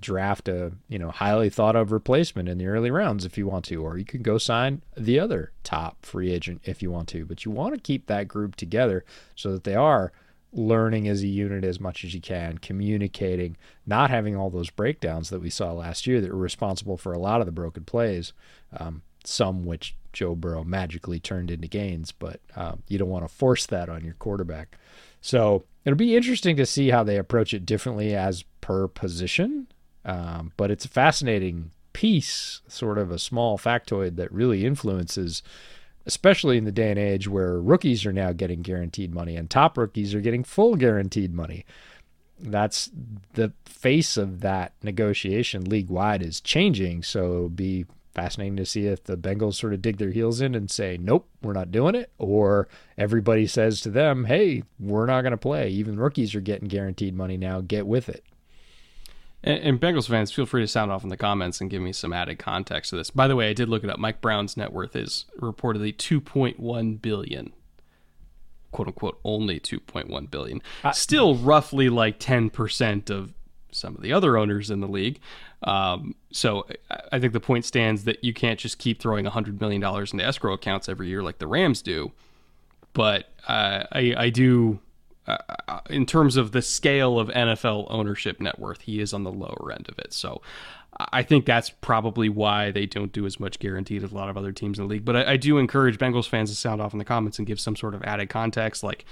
draft 0.00 0.48
a 0.48 0.72
you 0.88 0.98
know 0.98 1.12
highly 1.12 1.48
thought 1.48 1.76
of 1.76 1.92
replacement 1.92 2.48
in 2.48 2.58
the 2.58 2.66
early 2.66 2.90
rounds 2.90 3.24
if 3.24 3.38
you 3.38 3.46
want 3.46 3.66
to, 3.66 3.84
or 3.84 3.96
you 3.96 4.04
can 4.04 4.20
go 4.20 4.36
sign 4.36 4.82
the 4.96 5.20
other 5.20 5.52
top 5.62 6.04
free 6.04 6.32
agent 6.32 6.62
if 6.64 6.82
you 6.82 6.90
want 6.90 7.06
to. 7.10 7.24
But 7.24 7.44
you 7.44 7.52
want 7.52 7.76
to 7.76 7.80
keep 7.80 8.08
that 8.08 8.26
group 8.26 8.56
together 8.56 9.04
so 9.36 9.52
that 9.52 9.62
they 9.62 9.76
are 9.76 10.10
learning 10.52 11.06
as 11.06 11.22
a 11.22 11.28
unit 11.28 11.62
as 11.62 11.78
much 11.78 12.04
as 12.04 12.14
you 12.14 12.20
can, 12.20 12.58
communicating, 12.58 13.56
not 13.86 14.10
having 14.10 14.34
all 14.34 14.50
those 14.50 14.70
breakdowns 14.70 15.30
that 15.30 15.40
we 15.40 15.50
saw 15.50 15.70
last 15.70 16.04
year 16.04 16.20
that 16.20 16.32
were 16.32 16.38
responsible 16.38 16.96
for 16.96 17.12
a 17.12 17.18
lot 17.20 17.38
of 17.38 17.46
the 17.46 17.52
broken 17.52 17.84
plays, 17.84 18.32
um, 18.76 19.02
some 19.26 19.64
which 19.64 19.96
Joe 20.12 20.34
Burrow 20.34 20.64
magically 20.64 21.20
turned 21.20 21.50
into 21.50 21.68
gains, 21.68 22.12
but 22.12 22.40
um, 22.56 22.82
you 22.88 22.98
don't 22.98 23.08
want 23.08 23.26
to 23.26 23.34
force 23.34 23.66
that 23.66 23.88
on 23.88 24.04
your 24.04 24.14
quarterback. 24.14 24.78
So 25.20 25.64
it'll 25.84 25.96
be 25.96 26.16
interesting 26.16 26.56
to 26.56 26.66
see 26.66 26.90
how 26.90 27.02
they 27.02 27.16
approach 27.16 27.52
it 27.52 27.66
differently 27.66 28.14
as 28.14 28.44
per 28.60 28.88
position. 28.88 29.68
Um, 30.04 30.52
but 30.56 30.70
it's 30.70 30.84
a 30.84 30.88
fascinating 30.88 31.70
piece, 31.92 32.60
sort 32.68 32.98
of 32.98 33.10
a 33.10 33.18
small 33.18 33.58
factoid 33.58 34.16
that 34.16 34.32
really 34.32 34.64
influences 34.64 35.42
especially 36.06 36.58
in 36.58 36.64
the 36.64 36.72
day 36.72 36.90
and 36.90 36.98
age 36.98 37.28
where 37.28 37.60
rookies 37.60 38.04
are 38.04 38.12
now 38.12 38.32
getting 38.32 38.62
guaranteed 38.62 39.14
money 39.14 39.36
and 39.36 39.48
top 39.48 39.78
rookies 39.78 40.14
are 40.14 40.20
getting 40.20 40.44
full 40.44 40.76
guaranteed 40.76 41.32
money. 41.32 41.64
That's 42.38 42.90
the 43.34 43.52
face 43.64 44.16
of 44.16 44.40
that 44.40 44.74
negotiation 44.82 45.64
league 45.64 45.88
wide 45.88 46.22
is 46.22 46.40
changing. 46.40 47.04
So 47.04 47.24
it'll 47.24 47.48
be 47.48 47.86
fascinating 48.14 48.56
to 48.56 48.66
see 48.66 48.86
if 48.86 49.04
the 49.04 49.16
Bengals 49.16 49.54
sort 49.54 49.74
of 49.74 49.82
dig 49.82 49.98
their 49.98 50.10
heels 50.10 50.40
in 50.40 50.54
and 50.54 50.70
say, 50.70 50.96
nope, 51.00 51.28
we're 51.42 51.52
not 51.52 51.70
doing 51.70 51.94
it. 51.94 52.10
Or 52.18 52.68
everybody 52.96 53.46
says 53.46 53.80
to 53.82 53.90
them, 53.90 54.24
hey, 54.24 54.62
we're 54.78 55.06
not 55.06 55.22
going 55.22 55.32
to 55.32 55.36
play. 55.36 55.68
Even 55.70 55.98
rookies 55.98 56.34
are 56.34 56.40
getting 56.40 56.68
guaranteed 56.68 57.14
money 57.14 57.36
now. 57.36 57.60
Get 57.60 57.86
with 57.86 58.08
it. 58.08 58.24
And, 59.42 59.58
and, 59.62 59.80
Bengals 59.80 60.08
fans, 60.08 60.32
feel 60.32 60.46
free 60.46 60.62
to 60.62 60.66
sound 60.68 60.90
off 60.90 61.02
in 61.02 61.10
the 61.10 61.18
comments 61.18 61.60
and 61.60 61.68
give 61.70 61.82
me 61.82 61.92
some 61.92 62.14
added 62.14 62.38
context 62.38 62.90
to 62.90 62.96
this. 62.96 63.10
By 63.10 63.28
the 63.28 63.36
way, 63.36 63.50
I 63.50 63.52
did 63.52 63.68
look 63.68 63.84
it 63.84 63.90
up. 63.90 63.98
Mike 63.98 64.22
Brown's 64.22 64.56
net 64.56 64.72
worth 64.72 64.96
is 64.96 65.26
reportedly 65.38 65.94
2.1 65.94 67.02
billion, 67.02 67.52
quote 68.72 68.88
unquote, 68.88 69.20
only 69.22 69.60
2.1 69.60 70.30
billion. 70.30 70.62
Uh, 70.82 70.92
Still 70.92 71.34
roughly 71.34 71.90
like 71.90 72.18
10% 72.18 73.10
of 73.10 73.34
some 73.74 73.94
of 73.94 74.02
the 74.02 74.12
other 74.12 74.36
owners 74.36 74.70
in 74.70 74.80
the 74.80 74.88
league. 74.88 75.20
Um, 75.62 76.14
so 76.30 76.66
I 77.12 77.18
think 77.18 77.32
the 77.32 77.40
point 77.40 77.64
stands 77.64 78.04
that 78.04 78.22
you 78.22 78.34
can't 78.34 78.58
just 78.58 78.78
keep 78.78 79.00
throwing 79.00 79.24
$100 79.24 79.60
million 79.60 79.82
into 79.82 80.24
escrow 80.24 80.52
accounts 80.52 80.88
every 80.88 81.08
year 81.08 81.22
like 81.22 81.38
the 81.38 81.46
Rams 81.46 81.82
do. 81.82 82.12
But 82.92 83.30
uh, 83.48 83.84
I, 83.92 84.14
I 84.16 84.30
do 84.30 84.78
uh, 85.26 85.38
uh, 85.68 85.80
in 85.88 86.04
terms 86.04 86.36
of 86.36 86.52
the 86.52 86.62
scale 86.62 87.18
of 87.18 87.28
NFL 87.28 87.86
ownership 87.88 88.40
net 88.40 88.58
worth, 88.58 88.82
he 88.82 89.00
is 89.00 89.14
on 89.14 89.24
the 89.24 89.32
lower 89.32 89.72
end 89.72 89.88
of 89.88 89.98
it. 89.98 90.12
So 90.12 90.42
I 91.12 91.22
think 91.22 91.46
that's 91.46 91.70
probably 91.70 92.28
why 92.28 92.70
they 92.70 92.86
don't 92.86 93.12
do 93.12 93.26
as 93.26 93.40
much 93.40 93.58
guaranteed 93.58 94.04
as 94.04 94.12
a 94.12 94.14
lot 94.14 94.28
of 94.28 94.36
other 94.36 94.52
teams 94.52 94.78
in 94.78 94.86
the 94.86 94.90
league. 94.90 95.04
But 95.04 95.16
I, 95.16 95.32
I 95.32 95.36
do 95.36 95.58
encourage 95.58 95.98
Bengals 95.98 96.28
fans 96.28 96.50
to 96.50 96.56
sound 96.56 96.80
off 96.80 96.92
in 96.92 96.98
the 96.98 97.04
comments 97.04 97.38
and 97.38 97.46
give 97.46 97.58
some 97.58 97.74
sort 97.74 97.94
of 97.94 98.02
added 98.04 98.28
context. 98.28 98.82
Like, 98.82 99.04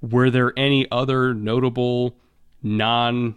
were 0.00 0.30
there 0.30 0.52
any 0.56 0.90
other 0.90 1.34
notable 1.34 2.16
non 2.62 3.36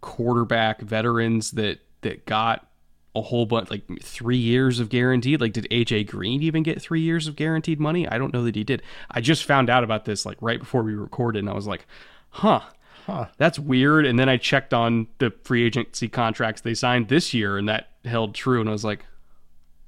quarterback 0.00 0.80
veterans 0.80 1.52
that 1.52 1.80
that 2.02 2.26
got 2.26 2.68
a 3.14 3.22
whole 3.22 3.46
bunch, 3.46 3.70
like 3.70 3.82
three 4.02 4.36
years 4.36 4.80
of 4.80 4.88
guaranteed. 4.88 5.40
Like, 5.40 5.52
did 5.52 5.66
AJ 5.70 6.08
Green 6.08 6.42
even 6.42 6.62
get 6.62 6.80
three 6.80 7.00
years 7.00 7.26
of 7.26 7.36
guaranteed 7.36 7.80
money? 7.80 8.06
I 8.08 8.18
don't 8.18 8.32
know 8.32 8.44
that 8.44 8.54
he 8.54 8.64
did. 8.64 8.82
I 9.10 9.20
just 9.20 9.44
found 9.44 9.68
out 9.68 9.84
about 9.84 10.04
this 10.04 10.24
like 10.24 10.38
right 10.40 10.58
before 10.58 10.82
we 10.82 10.94
recorded, 10.94 11.40
and 11.40 11.50
I 11.50 11.54
was 11.54 11.66
like, 11.66 11.86
huh. 12.30 12.60
Huh. 13.06 13.28
That's 13.38 13.58
weird. 13.58 14.04
And 14.04 14.18
then 14.18 14.28
I 14.28 14.36
checked 14.36 14.74
on 14.74 15.06
the 15.16 15.32
free 15.42 15.64
agency 15.64 16.08
contracts 16.08 16.60
they 16.60 16.74
signed 16.74 17.08
this 17.08 17.32
year, 17.32 17.56
and 17.56 17.66
that 17.66 17.88
held 18.04 18.34
true. 18.34 18.60
And 18.60 18.68
I 18.68 18.72
was 18.72 18.84
like, 18.84 19.06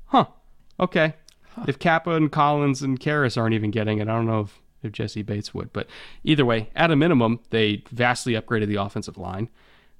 huh, 0.06 0.24
okay. 0.78 1.14
Huh. 1.50 1.66
If 1.68 1.78
Cappa 1.78 2.12
and 2.12 2.32
Collins 2.32 2.80
and 2.80 2.98
Karras 2.98 3.36
aren't 3.36 3.54
even 3.54 3.70
getting 3.70 3.98
it, 3.98 4.08
I 4.08 4.12
don't 4.12 4.26
know 4.26 4.40
if, 4.40 4.58
if 4.82 4.92
Jessie 4.92 5.22
Bates 5.22 5.52
would. 5.52 5.70
But 5.70 5.86
either 6.24 6.46
way, 6.46 6.70
at 6.74 6.90
a 6.90 6.96
minimum, 6.96 7.40
they 7.50 7.84
vastly 7.90 8.32
upgraded 8.32 8.68
the 8.68 8.76
offensive 8.76 9.18
line. 9.18 9.50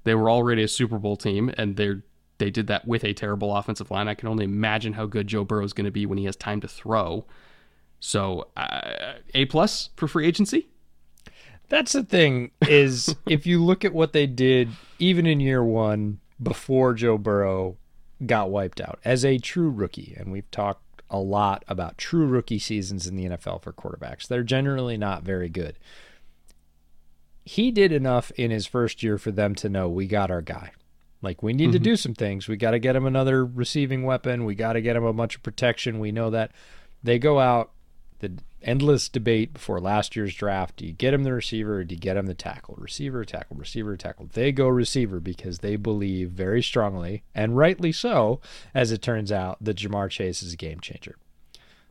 They 0.03 0.15
were 0.15 0.29
already 0.29 0.63
a 0.63 0.67
Super 0.67 0.97
Bowl 0.97 1.15
team, 1.15 1.53
and 1.57 1.77
they're 1.77 2.03
they 2.41 2.49
did 2.49 2.65
that 2.67 2.87
with 2.87 3.03
a 3.03 3.13
terrible 3.13 3.55
offensive 3.55 3.91
line. 3.91 4.07
I 4.07 4.15
can 4.15 4.27
only 4.27 4.45
imagine 4.45 4.93
how 4.93 5.05
good 5.05 5.27
Joe 5.27 5.43
Burrow 5.43 5.63
is 5.63 5.73
going 5.73 5.85
to 5.85 5.91
be 5.91 6.07
when 6.07 6.17
he 6.17 6.25
has 6.25 6.35
time 6.35 6.59
to 6.61 6.67
throw. 6.67 7.25
So, 7.99 8.47
uh, 8.57 9.13
A 9.35 9.45
plus 9.45 9.91
for 9.95 10.07
free 10.07 10.25
agency. 10.25 10.67
That's 11.69 11.93
the 11.93 12.03
thing 12.03 12.49
is 12.63 13.15
if 13.27 13.45
you 13.45 13.63
look 13.63 13.85
at 13.85 13.93
what 13.93 14.11
they 14.11 14.25
did 14.25 14.69
even 14.97 15.27
in 15.27 15.39
year 15.39 15.63
1 15.63 16.19
before 16.41 16.95
Joe 16.95 17.19
Burrow 17.19 17.77
got 18.25 18.49
wiped 18.49 18.81
out 18.81 18.99
as 19.05 19.23
a 19.23 19.37
true 19.37 19.69
rookie 19.69 20.15
and 20.17 20.31
we've 20.31 20.49
talked 20.49 20.83
a 21.11 21.19
lot 21.19 21.63
about 21.67 21.97
true 21.97 22.25
rookie 22.25 22.59
seasons 22.59 23.05
in 23.05 23.15
the 23.15 23.25
NFL 23.25 23.61
for 23.61 23.71
quarterbacks. 23.71 24.27
They're 24.27 24.43
generally 24.43 24.97
not 24.97 25.23
very 25.23 25.49
good. 25.49 25.77
He 27.43 27.71
did 27.71 27.91
enough 27.91 28.31
in 28.31 28.51
his 28.51 28.67
first 28.67 29.01
year 29.03 29.17
for 29.17 29.31
them 29.31 29.55
to 29.55 29.69
know 29.69 29.89
we 29.89 30.07
got 30.07 30.31
our 30.31 30.41
guy. 30.41 30.71
Like 31.21 31.43
we 31.43 31.53
need 31.53 31.65
mm-hmm. 31.65 31.73
to 31.73 31.79
do 31.79 31.95
some 31.95 32.13
things. 32.13 32.47
We 32.47 32.57
got 32.57 32.71
to 32.71 32.79
get 32.79 32.95
him 32.95 33.05
another 33.05 33.45
receiving 33.45 34.03
weapon. 34.03 34.45
We 34.45 34.55
got 34.55 34.73
to 34.73 34.81
get 34.81 34.95
him 34.95 35.03
a 35.03 35.13
bunch 35.13 35.35
of 35.35 35.43
protection. 35.43 35.99
We 35.99 36.11
know 36.11 36.29
that 36.31 36.51
they 37.03 37.19
go 37.19 37.39
out 37.39 37.71
the 38.19 38.33
endless 38.61 39.09
debate 39.09 39.53
before 39.53 39.79
last 39.79 40.15
year's 40.15 40.35
draft. 40.35 40.77
Do 40.77 40.85
you 40.85 40.93
get 40.93 41.13
him 41.13 41.23
the 41.23 41.33
receiver 41.33 41.77
or 41.77 41.83
do 41.83 41.95
you 41.95 42.01
get 42.01 42.17
him 42.17 42.27
the 42.27 42.33
tackle? 42.35 42.75
Receiver, 42.77 43.25
tackle, 43.25 43.57
receiver, 43.57 43.97
tackle. 43.97 44.29
They 44.31 44.51
go 44.51 44.67
receiver 44.67 45.19
because 45.19 45.59
they 45.59 45.75
believe 45.75 46.29
very 46.29 46.61
strongly, 46.61 47.23
and 47.33 47.57
rightly 47.57 47.91
so, 47.91 48.39
as 48.73 48.91
it 48.91 49.01
turns 49.01 49.31
out, 49.31 49.57
that 49.61 49.77
Ja'Marr 49.77 50.09
Chase 50.09 50.43
is 50.43 50.53
a 50.53 50.57
game 50.57 50.79
changer. 50.79 51.17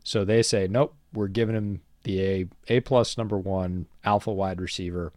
So 0.03 0.23
they 0.23 0.41
say, 0.41 0.67
nope, 0.67 0.95
we're 1.13 1.27
giving 1.27 1.55
him 1.55 1.81
the 2.03 2.21
A 2.21 2.47
A 2.67 2.79
plus 2.79 3.17
number 3.17 3.37
one 3.37 3.87
alpha 4.03 4.31
wide 4.31 4.61
receiver, 4.61 5.11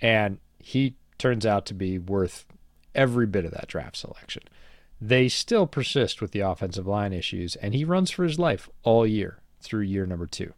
and 0.00 0.38
he 0.58 0.96
turns 1.18 1.44
out 1.44 1.66
to 1.66 1.74
be 1.74 1.98
worth 1.98 2.46
every 2.94 3.26
bit 3.26 3.44
of 3.44 3.52
that 3.52 3.68
draft 3.68 3.96
selection. 3.96 4.42
They 5.00 5.28
still 5.28 5.66
persist 5.66 6.20
with 6.20 6.32
the 6.32 6.40
offensive 6.40 6.86
line 6.86 7.12
issues, 7.12 7.56
and 7.56 7.74
he 7.74 7.84
runs 7.84 8.10
for 8.10 8.24
his 8.24 8.38
life 8.38 8.68
all 8.82 9.06
year 9.06 9.40
through 9.60 9.82
year 9.82 10.06
number 10.06 10.26
two 10.26 10.52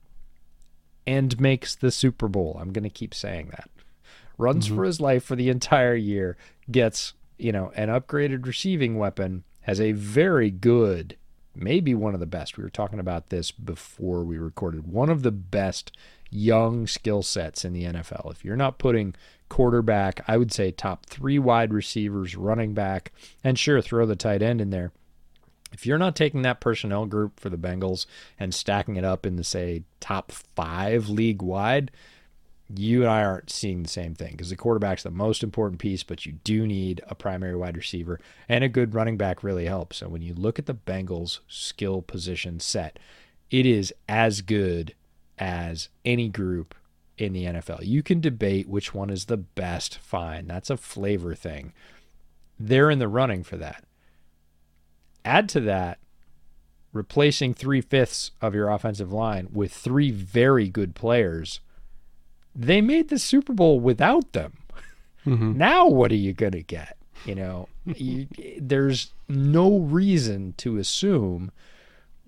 and 1.06 1.40
makes 1.40 1.74
the 1.74 1.90
Super 1.90 2.28
Bowl. 2.28 2.56
I'm 2.60 2.72
going 2.72 2.84
to 2.84 2.90
keep 2.90 3.14
saying 3.14 3.48
that. 3.50 3.68
Runs 4.38 4.66
mm-hmm. 4.66 4.76
for 4.76 4.84
his 4.84 5.00
life 5.00 5.24
for 5.24 5.36
the 5.36 5.48
entire 5.48 5.94
year, 5.94 6.36
gets, 6.70 7.14
you 7.36 7.52
know, 7.52 7.72
an 7.74 7.88
upgraded 7.88 8.46
receiving 8.46 8.96
weapon, 8.96 9.44
has 9.62 9.80
a 9.80 9.92
very 9.92 10.50
good, 10.50 11.16
maybe 11.54 11.94
one 11.94 12.14
of 12.14 12.20
the 12.20 12.26
best. 12.26 12.56
We 12.56 12.62
were 12.62 12.70
talking 12.70 13.00
about 13.00 13.28
this 13.28 13.50
before 13.50 14.24
we 14.24 14.38
recorded. 14.38 14.86
One 14.86 15.10
of 15.10 15.22
the 15.22 15.32
best 15.32 15.92
young 16.30 16.86
skill 16.86 17.22
sets 17.22 17.64
in 17.64 17.72
the 17.72 17.84
NFL. 17.84 18.30
If 18.30 18.44
you're 18.44 18.56
not 18.56 18.78
putting 18.78 19.14
quarterback, 19.48 20.22
I 20.28 20.36
would 20.36 20.52
say 20.52 20.70
top 20.70 21.06
three 21.06 21.38
wide 21.38 21.74
receivers, 21.74 22.36
running 22.36 22.72
back, 22.72 23.12
and 23.44 23.58
sure, 23.58 23.80
throw 23.82 24.06
the 24.06 24.16
tight 24.16 24.42
end 24.42 24.60
in 24.60 24.70
there. 24.70 24.92
If 25.72 25.86
you're 25.86 25.98
not 25.98 26.16
taking 26.16 26.42
that 26.42 26.60
personnel 26.60 27.06
group 27.06 27.38
for 27.38 27.48
the 27.48 27.56
Bengals 27.56 28.06
and 28.38 28.54
stacking 28.54 28.96
it 28.96 29.04
up 29.04 29.24
in 29.24 29.36
the, 29.36 29.44
say, 29.44 29.84
top 30.00 30.32
five 30.32 31.08
league 31.08 31.42
wide, 31.42 31.90
you 32.76 33.02
and 33.02 33.10
I 33.10 33.22
aren't 33.22 33.50
seeing 33.50 33.82
the 33.82 33.88
same 33.88 34.14
thing 34.14 34.32
because 34.32 34.50
the 34.50 34.56
quarterback's 34.56 35.02
the 35.02 35.10
most 35.10 35.42
important 35.42 35.80
piece, 35.80 36.02
but 36.02 36.26
you 36.26 36.32
do 36.44 36.66
need 36.66 37.00
a 37.08 37.14
primary 37.14 37.56
wide 37.56 37.76
receiver 37.76 38.20
and 38.48 38.62
a 38.62 38.68
good 38.68 38.94
running 38.94 39.16
back 39.16 39.42
really 39.42 39.66
helps. 39.66 39.98
So 39.98 40.08
when 40.08 40.22
you 40.22 40.34
look 40.34 40.58
at 40.58 40.66
the 40.66 40.74
Bengals 40.74 41.40
skill 41.48 42.02
position 42.02 42.60
set, 42.60 42.98
it 43.50 43.66
is 43.66 43.92
as 44.08 44.40
good 44.40 44.94
as 45.40 45.88
any 46.04 46.28
group 46.28 46.74
in 47.16 47.32
the 47.32 47.44
NFL. 47.44 47.80
You 47.82 48.02
can 48.02 48.20
debate 48.20 48.68
which 48.68 48.94
one 48.94 49.10
is 49.10 49.24
the 49.24 49.36
best, 49.36 49.98
fine. 49.98 50.46
That's 50.46 50.70
a 50.70 50.76
flavor 50.76 51.34
thing. 51.34 51.72
They're 52.58 52.90
in 52.90 52.98
the 52.98 53.08
running 53.08 53.42
for 53.42 53.56
that. 53.56 53.84
Add 55.24 55.48
to 55.50 55.60
that, 55.60 55.98
replacing 56.92 57.54
three 57.54 57.80
fifths 57.80 58.32
of 58.40 58.54
your 58.54 58.68
offensive 58.68 59.12
line 59.12 59.48
with 59.52 59.72
three 59.72 60.10
very 60.10 60.68
good 60.68 60.94
players. 60.94 61.60
They 62.54 62.80
made 62.80 63.08
the 63.08 63.18
Super 63.18 63.52
Bowl 63.52 63.80
without 63.80 64.32
them. 64.32 64.58
Mm-hmm. 65.26 65.52
Now, 65.58 65.86
what 65.86 66.12
are 66.12 66.16
you 66.16 66.32
going 66.32 66.52
to 66.52 66.62
get? 66.62 66.96
You 67.26 67.34
know, 67.34 67.68
you, 67.84 68.26
there's 68.58 69.12
no 69.28 69.78
reason 69.78 70.54
to 70.58 70.78
assume 70.78 71.52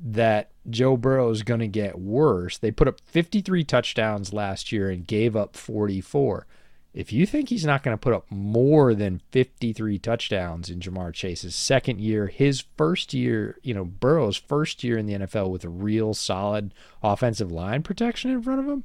that 0.04 0.50
Joe 0.68 0.96
Burrow 0.96 1.30
is 1.30 1.44
going 1.44 1.60
to 1.60 1.68
get 1.68 1.98
worse. 1.98 2.58
They 2.58 2.72
put 2.72 2.88
up 2.88 3.00
53 3.00 3.62
touchdowns 3.64 4.32
last 4.32 4.72
year 4.72 4.90
and 4.90 5.06
gave 5.06 5.36
up 5.36 5.56
44. 5.56 6.46
If 6.92 7.12
you 7.12 7.24
think 7.24 7.48
he's 7.48 7.64
not 7.64 7.82
going 7.82 7.94
to 7.96 8.00
put 8.00 8.12
up 8.12 8.30
more 8.30 8.94
than 8.94 9.22
53 9.30 9.98
touchdowns 9.98 10.68
in 10.68 10.80
Ja'Marr 10.80 11.14
Chase's 11.14 11.54
second 11.54 12.00
year, 12.00 12.26
his 12.26 12.64
first 12.76 13.14
year, 13.14 13.58
you 13.62 13.72
know, 13.72 13.84
Burrow's 13.84 14.36
first 14.36 14.84
year 14.84 14.98
in 14.98 15.06
the 15.06 15.14
NFL 15.14 15.50
with 15.50 15.64
a 15.64 15.70
real 15.70 16.12
solid 16.12 16.74
offensive 17.02 17.50
line 17.50 17.82
protection 17.82 18.30
in 18.30 18.42
front 18.42 18.60
of 18.60 18.66
him, 18.66 18.84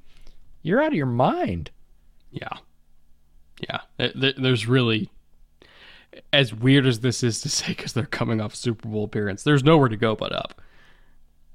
you're 0.62 0.82
out 0.82 0.90
of 0.90 0.94
your 0.94 1.06
mind. 1.06 1.72
Yeah. 2.32 2.58
Yeah. 3.60 3.82
There's 3.98 4.68
really 4.68 5.10
as 6.32 6.54
weird 6.54 6.86
as 6.86 7.02
this 7.02 7.24
is 7.24 7.42
to 7.42 7.50
say 7.50 7.70
because 7.70 7.94
they're 7.94 8.06
coming 8.06 8.40
off 8.40 8.56
Super 8.56 8.88
Bowl 8.88 9.04
appearance, 9.04 9.44
there's 9.44 9.64
nowhere 9.64 9.90
to 9.90 9.98
go 9.98 10.16
but 10.16 10.32
up. 10.32 10.62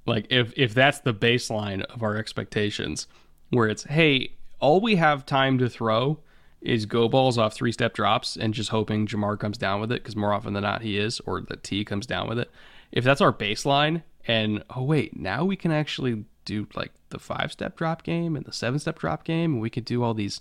Like 0.06 0.26
if 0.30 0.52
if 0.56 0.74
that's 0.74 1.00
the 1.00 1.14
baseline 1.14 1.82
of 1.84 2.02
our 2.02 2.16
expectations, 2.16 3.06
where 3.50 3.68
it's 3.68 3.84
hey, 3.84 4.32
all 4.60 4.80
we 4.80 4.96
have 4.96 5.26
time 5.26 5.58
to 5.58 5.68
throw 5.68 6.18
is 6.60 6.86
go 6.86 7.08
balls 7.08 7.38
off 7.38 7.54
three 7.54 7.72
step 7.72 7.92
drops 7.92 8.36
and 8.36 8.54
just 8.54 8.70
hoping 8.70 9.06
Ja'Marr 9.06 9.38
comes 9.38 9.58
down 9.58 9.80
with 9.80 9.90
it 9.90 10.02
because 10.02 10.16
more 10.16 10.32
often 10.32 10.54
than 10.54 10.62
not 10.62 10.82
he 10.82 10.98
is, 10.98 11.20
or 11.20 11.40
that 11.40 11.64
T 11.64 11.84
comes 11.84 12.06
down 12.06 12.28
with 12.28 12.38
it. 12.38 12.50
If 12.92 13.04
that's 13.04 13.20
our 13.20 13.32
baseline, 13.32 14.02
and 14.26 14.64
oh 14.74 14.82
wait, 14.84 15.18
now 15.18 15.44
we 15.44 15.56
can 15.56 15.72
actually 15.72 16.24
do 16.44 16.66
like 16.74 16.92
the 17.10 17.18
five 17.18 17.52
step 17.52 17.76
drop 17.76 18.02
game 18.02 18.36
and 18.36 18.44
the 18.44 18.52
seven 18.52 18.78
step 18.78 18.98
drop 18.98 19.24
game, 19.24 19.54
and 19.54 19.62
we 19.62 19.70
could 19.70 19.84
do 19.84 20.02
all 20.02 20.14
these, 20.14 20.40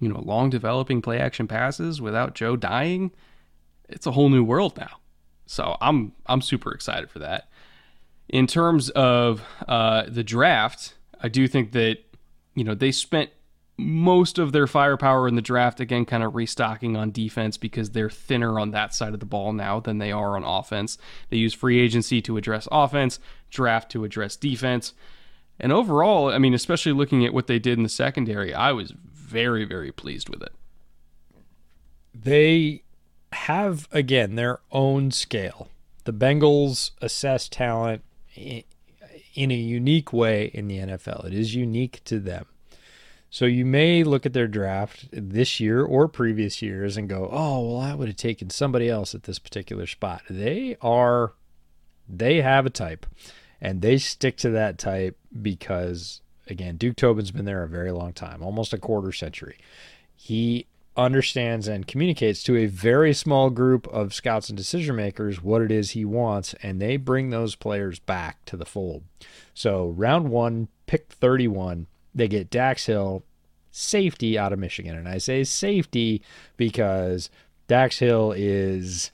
you 0.00 0.08
know, 0.08 0.20
long 0.20 0.50
developing 0.50 1.02
play 1.02 1.18
action 1.18 1.46
passes 1.46 2.00
without 2.00 2.34
Joe 2.34 2.56
dying. 2.56 3.10
It's 3.88 4.06
a 4.06 4.12
whole 4.12 4.28
new 4.28 4.44
world 4.44 4.76
now. 4.76 4.98
So 5.46 5.76
I'm 5.80 6.12
I'm 6.26 6.40
super 6.40 6.72
excited 6.72 7.10
for 7.10 7.18
that. 7.20 7.48
In 8.28 8.46
terms 8.46 8.90
of 8.90 9.42
uh, 9.68 10.04
the 10.08 10.24
draft, 10.24 10.94
I 11.20 11.28
do 11.28 11.46
think 11.46 11.72
that 11.72 11.98
you 12.54 12.64
know 12.64 12.74
they 12.74 12.92
spent 12.92 13.30
most 13.76 14.38
of 14.38 14.52
their 14.52 14.66
firepower 14.66 15.26
in 15.26 15.34
the 15.34 15.42
draft 15.42 15.80
again 15.80 16.04
kind 16.04 16.22
of 16.22 16.34
restocking 16.34 16.96
on 16.96 17.10
defense 17.10 17.56
because 17.56 17.90
they're 17.90 18.10
thinner 18.10 18.60
on 18.60 18.70
that 18.70 18.94
side 18.94 19.14
of 19.14 19.20
the 19.20 19.26
ball 19.26 19.52
now 19.52 19.80
than 19.80 19.98
they 19.98 20.12
are 20.12 20.36
on 20.36 20.44
offense. 20.44 20.96
They 21.28 21.38
use 21.38 21.52
free 21.52 21.80
agency 21.80 22.22
to 22.22 22.36
address 22.36 22.68
offense, 22.70 23.18
draft 23.50 23.90
to 23.92 24.04
address 24.04 24.36
defense. 24.36 24.94
And 25.58 25.72
overall, 25.72 26.28
I 26.28 26.38
mean, 26.38 26.54
especially 26.54 26.92
looking 26.92 27.24
at 27.24 27.34
what 27.34 27.46
they 27.46 27.58
did 27.58 27.76
in 27.78 27.82
the 27.82 27.88
secondary, 27.88 28.54
I 28.54 28.72
was 28.72 28.92
very 29.12 29.64
very 29.64 29.92
pleased 29.92 30.28
with 30.28 30.42
it. 30.42 30.52
They 32.14 32.84
have 33.32 33.88
again 33.90 34.36
their 34.36 34.60
own 34.70 35.10
scale. 35.10 35.68
The 36.04 36.12
Bengals 36.12 36.92
assess 37.00 37.48
talent 37.48 38.02
in 38.36 39.50
a 39.50 39.54
unique 39.54 40.12
way 40.12 40.46
in 40.54 40.68
the 40.68 40.78
NFL. 40.78 41.26
It 41.26 41.34
is 41.34 41.54
unique 41.54 42.02
to 42.04 42.18
them. 42.18 42.46
So 43.30 43.46
you 43.46 43.64
may 43.64 44.04
look 44.04 44.24
at 44.26 44.32
their 44.32 44.46
draft 44.46 45.08
this 45.10 45.58
year 45.58 45.82
or 45.82 46.06
previous 46.06 46.62
years 46.62 46.96
and 46.96 47.08
go, 47.08 47.28
"Oh, 47.32 47.66
well, 47.66 47.80
I 47.80 47.94
would 47.94 48.06
have 48.06 48.16
taken 48.16 48.48
somebody 48.48 48.88
else 48.88 49.12
at 49.14 49.24
this 49.24 49.40
particular 49.40 49.86
spot." 49.88 50.22
They 50.30 50.76
are 50.80 51.32
they 52.08 52.42
have 52.42 52.66
a 52.66 52.70
type 52.70 53.06
and 53.60 53.82
they 53.82 53.98
stick 53.98 54.36
to 54.36 54.50
that 54.50 54.78
type 54.78 55.18
because 55.42 56.20
again, 56.46 56.76
Duke 56.76 56.96
Tobin's 56.96 57.30
been 57.30 57.44
there 57.44 57.62
a 57.62 57.68
very 57.68 57.90
long 57.90 58.12
time, 58.12 58.42
almost 58.42 58.72
a 58.72 58.78
quarter 58.78 59.10
century. 59.10 59.58
He 60.14 60.66
understands 60.96 61.66
and 61.66 61.86
communicates 61.86 62.42
to 62.44 62.56
a 62.56 62.66
very 62.66 63.12
small 63.12 63.50
group 63.50 63.86
of 63.88 64.14
scouts 64.14 64.48
and 64.48 64.56
decision 64.56 64.96
makers 64.96 65.42
what 65.42 65.62
it 65.62 65.72
is 65.72 65.90
he 65.90 66.04
wants, 66.04 66.54
and 66.62 66.80
they 66.80 66.96
bring 66.96 67.30
those 67.30 67.54
players 67.54 67.98
back 67.98 68.44
to 68.44 68.56
the 68.56 68.64
fold. 68.64 69.02
So, 69.54 69.88
round 69.88 70.30
one, 70.30 70.68
pick 70.86 71.08
31, 71.12 71.86
they 72.14 72.28
get 72.28 72.50
Dax 72.50 72.86
Hill, 72.86 73.24
safety 73.70 74.38
out 74.38 74.52
of 74.52 74.58
Michigan. 74.58 74.96
And 74.96 75.08
I 75.08 75.18
say 75.18 75.42
safety 75.42 76.22
because 76.56 77.28
Dax 77.66 77.98
Hill 77.98 78.32
is, 78.36 79.10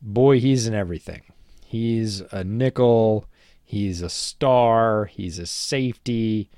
boy, 0.00 0.38
he's 0.38 0.68
in 0.68 0.74
everything. 0.74 1.22
He's 1.64 2.20
a 2.30 2.44
nickel, 2.44 3.26
he's 3.64 4.02
a 4.02 4.08
star, 4.08 5.06
he's 5.06 5.40
a 5.40 5.46
safety. 5.46 6.48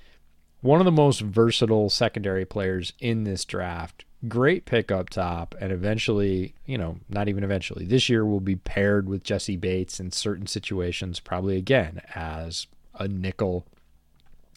One 0.61 0.81
of 0.81 0.85
the 0.85 0.93
most 0.93 1.21
versatile 1.23 1.89
secondary 1.89 2.45
players 2.45 2.93
in 3.01 3.25
this 3.25 3.47
draft 3.47 4.05
great 4.27 4.65
pick 4.65 4.91
up 4.91 5.11
top, 5.11 5.55
and 5.61 5.71
eventually, 5.71 6.55
you 6.67 6.77
know, 6.77 6.99
not 7.09 7.29
even 7.29 7.45
eventually, 7.45 7.85
this 7.85 8.09
year 8.09 8.25
will 8.25 8.41
be 8.41 8.57
paired 8.57 9.09
with 9.09 9.23
Jessie 9.23 9.57
Bates 9.57 10.01
in 10.01 10.11
certain 10.11 10.47
situations, 10.47 11.21
probably 11.21 11.57
again 11.57 12.01
as 12.15 12.67
a 12.95 13.07
nickel, 13.07 13.67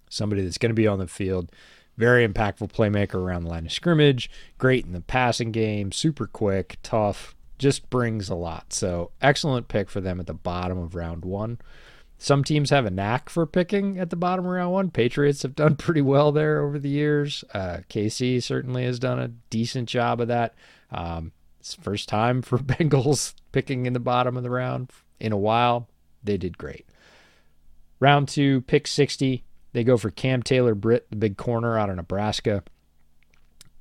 somebody 0.09 0.41
that's 0.41 0.57
going 0.57 0.71
to 0.71 0.75
be 0.75 0.87
on 0.87 0.99
the 0.99 1.07
field. 1.07 1.51
Very 1.97 2.27
impactful 2.27 2.71
playmaker 2.71 3.15
around 3.15 3.43
the 3.43 3.49
line 3.49 3.65
of 3.65 3.71
scrimmage, 3.71 4.31
great 4.57 4.85
in 4.85 4.93
the 4.93 5.01
passing 5.01 5.51
game, 5.51 5.91
super 5.91 6.25
quick, 6.25 6.77
tough, 6.81 7.35
just 7.59 7.89
brings 7.91 8.29
a 8.29 8.35
lot. 8.35 8.73
So, 8.73 9.11
excellent 9.21 9.67
pick 9.67 9.89
for 9.89 10.01
them 10.01 10.19
at 10.19 10.25
the 10.25 10.33
bottom 10.33 10.79
of 10.79 10.95
round 10.95 11.25
one. 11.25 11.59
Some 12.21 12.43
teams 12.43 12.69
have 12.69 12.85
a 12.85 12.91
knack 12.91 13.29
for 13.29 13.47
picking 13.47 13.97
at 13.97 14.11
the 14.11 14.15
bottom 14.15 14.45
of 14.45 14.51
round 14.51 14.71
one. 14.71 14.91
Patriots 14.91 15.41
have 15.41 15.55
done 15.55 15.75
pretty 15.77 16.03
well 16.03 16.31
there 16.31 16.61
over 16.61 16.77
the 16.77 16.87
years. 16.87 17.43
Uh, 17.51 17.79
KC 17.89 18.43
certainly 18.43 18.85
has 18.85 18.99
done 18.99 19.17
a 19.17 19.29
decent 19.49 19.89
job 19.89 20.21
of 20.21 20.27
that. 20.27 20.53
Um, 20.91 21.31
it's 21.59 21.73
first 21.73 22.07
time 22.07 22.43
for 22.43 22.57
Bengals 22.59 23.33
picking 23.51 23.87
in 23.87 23.93
the 23.93 23.99
bottom 23.99 24.37
of 24.37 24.43
the 24.43 24.51
round 24.51 24.91
in 25.19 25.31
a 25.31 25.37
while. 25.37 25.89
They 26.23 26.37
did 26.37 26.59
great. 26.59 26.85
Round 27.99 28.27
two, 28.27 28.61
pick 28.61 28.85
60. 28.85 29.43
They 29.73 29.83
go 29.83 29.97
for 29.97 30.11
Cam 30.11 30.43
Taylor 30.43 30.75
Britt, 30.75 31.07
the 31.09 31.15
big 31.15 31.37
corner 31.37 31.75
out 31.75 31.89
of 31.89 31.95
Nebraska. 31.95 32.61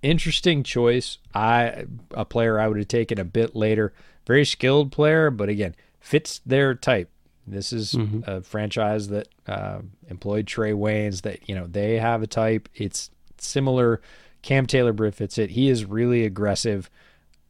Interesting 0.01 0.63
choice. 0.63 1.19
I 1.35 1.85
a 2.13 2.25
player 2.25 2.59
I 2.59 2.69
would 2.69 2.79
have 2.79 2.89
taken 2.89 3.21
a 3.21 3.25
bit 3.25 3.55
later. 3.55 3.93
Very 4.27 4.47
skilled 4.47 4.93
player, 4.93 5.31
but 5.31 5.51
again, 5.51 5.75
fits 6.01 6.41
their 6.47 6.75
type. 6.75 7.11
This 7.51 7.73
is 7.73 7.93
mm-hmm. 7.93 8.29
a 8.29 8.43
franchise 8.43 9.09
that 9.09 9.29
uh, 9.47 9.81
employed 10.09 10.47
Trae 10.47 10.75
Waynes. 10.75 11.23
That 11.23 11.49
you 11.49 11.55
know 11.55 11.67
they 11.67 11.99
have 11.99 12.23
a 12.23 12.27
type. 12.27 12.69
It's 12.75 13.11
similar. 13.39 14.01
Cam 14.43 14.67
Taylor 14.67 14.93
Britt 14.93 15.15
fits 15.15 15.39
it. 15.39 15.51
He 15.51 15.69
is 15.69 15.85
really 15.85 16.25
aggressive, 16.25 16.91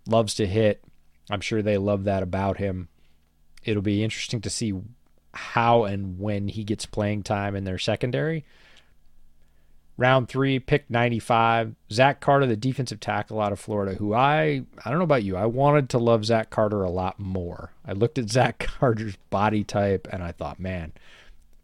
loves 0.08 0.34
to 0.34 0.46
hit. 0.46 0.82
I'm 1.30 1.40
sure 1.40 1.62
they 1.62 1.78
love 1.78 2.04
that 2.04 2.22
about 2.22 2.58
him. 2.58 2.88
It'll 3.64 3.82
be 3.82 4.02
interesting 4.02 4.40
to 4.40 4.50
see 4.50 4.74
how 5.32 5.84
and 5.84 6.18
when 6.18 6.48
he 6.48 6.64
gets 6.64 6.86
playing 6.86 7.22
time 7.22 7.54
in 7.54 7.64
their 7.64 7.78
secondary. 7.78 8.44
Round 10.00 10.26
three, 10.30 10.58
pick 10.58 10.88
95. 10.88 11.74
Zach 11.92 12.20
Carter, 12.20 12.46
the 12.46 12.56
defensive 12.56 13.00
tackle 13.00 13.38
out 13.38 13.52
of 13.52 13.60
Florida, 13.60 13.96
who 13.96 14.14
I, 14.14 14.62
I 14.82 14.88
don't 14.88 14.96
know 14.96 15.04
about 15.04 15.24
you, 15.24 15.36
I 15.36 15.44
wanted 15.44 15.90
to 15.90 15.98
love 15.98 16.24
Zach 16.24 16.48
Carter 16.48 16.82
a 16.82 16.88
lot 16.88 17.18
more. 17.20 17.74
I 17.84 17.92
looked 17.92 18.16
at 18.16 18.30
Zach 18.30 18.58
Carter's 18.60 19.16
body 19.28 19.62
type 19.62 20.08
and 20.10 20.22
I 20.22 20.32
thought, 20.32 20.58
man, 20.58 20.92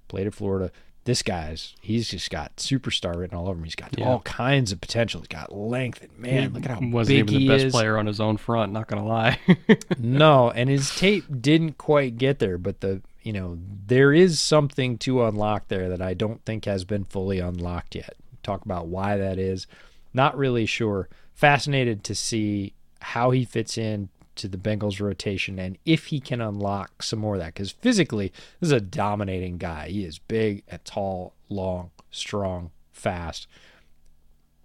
played 0.08 0.26
at 0.26 0.34
Florida. 0.34 0.70
This 1.04 1.22
guy's, 1.22 1.76
he's 1.80 2.10
just 2.10 2.28
got 2.28 2.54
superstar 2.56 3.16
written 3.16 3.38
all 3.38 3.48
over 3.48 3.56
him. 3.56 3.64
He's 3.64 3.74
got 3.74 3.98
yeah. 3.98 4.06
all 4.06 4.20
kinds 4.20 4.70
of 4.70 4.82
potential. 4.82 5.22
He's 5.22 5.28
got 5.28 5.56
length 5.56 6.02
and 6.02 6.18
man, 6.18 6.42
he 6.42 6.48
look 6.48 6.66
at 6.66 6.72
how 6.72 6.86
wasn't 6.90 7.16
even 7.20 7.38
the 7.38 7.48
best 7.48 7.64
is. 7.64 7.72
player 7.72 7.96
on 7.96 8.04
his 8.04 8.20
own 8.20 8.36
front. 8.36 8.70
Not 8.70 8.86
gonna 8.86 9.06
lie. 9.06 9.38
no, 9.98 10.50
and 10.50 10.68
his 10.68 10.94
tape 10.94 11.24
didn't 11.40 11.78
quite 11.78 12.18
get 12.18 12.38
there, 12.38 12.58
but 12.58 12.82
the 12.82 13.00
you 13.22 13.32
know 13.32 13.56
there 13.86 14.12
is 14.12 14.40
something 14.40 14.98
to 14.98 15.24
unlock 15.24 15.68
there 15.68 15.88
that 15.88 16.02
I 16.02 16.12
don't 16.12 16.44
think 16.44 16.66
has 16.66 16.84
been 16.84 17.04
fully 17.04 17.38
unlocked 17.38 17.94
yet 17.94 18.14
talk 18.46 18.64
about 18.64 18.88
why 18.88 19.16
that 19.16 19.38
is. 19.38 19.66
Not 20.14 20.36
really 20.36 20.66
sure. 20.66 21.08
Fascinated 21.34 22.04
to 22.04 22.14
see 22.14 22.74
how 23.00 23.30
he 23.30 23.44
fits 23.44 23.76
in 23.76 24.08
to 24.36 24.48
the 24.48 24.58
Bengals 24.58 25.00
rotation 25.00 25.58
and 25.58 25.78
if 25.84 26.06
he 26.06 26.20
can 26.20 26.40
unlock 26.40 27.02
some 27.02 27.18
more 27.18 27.34
of 27.34 27.40
that. 27.40 27.54
Because 27.54 27.72
physically, 27.72 28.32
this 28.60 28.68
is 28.68 28.72
a 28.72 28.80
dominating 28.80 29.58
guy. 29.58 29.88
He 29.88 30.04
is 30.04 30.18
big 30.18 30.62
and 30.68 30.84
tall, 30.84 31.34
long, 31.48 31.90
strong, 32.10 32.70
fast. 32.92 33.46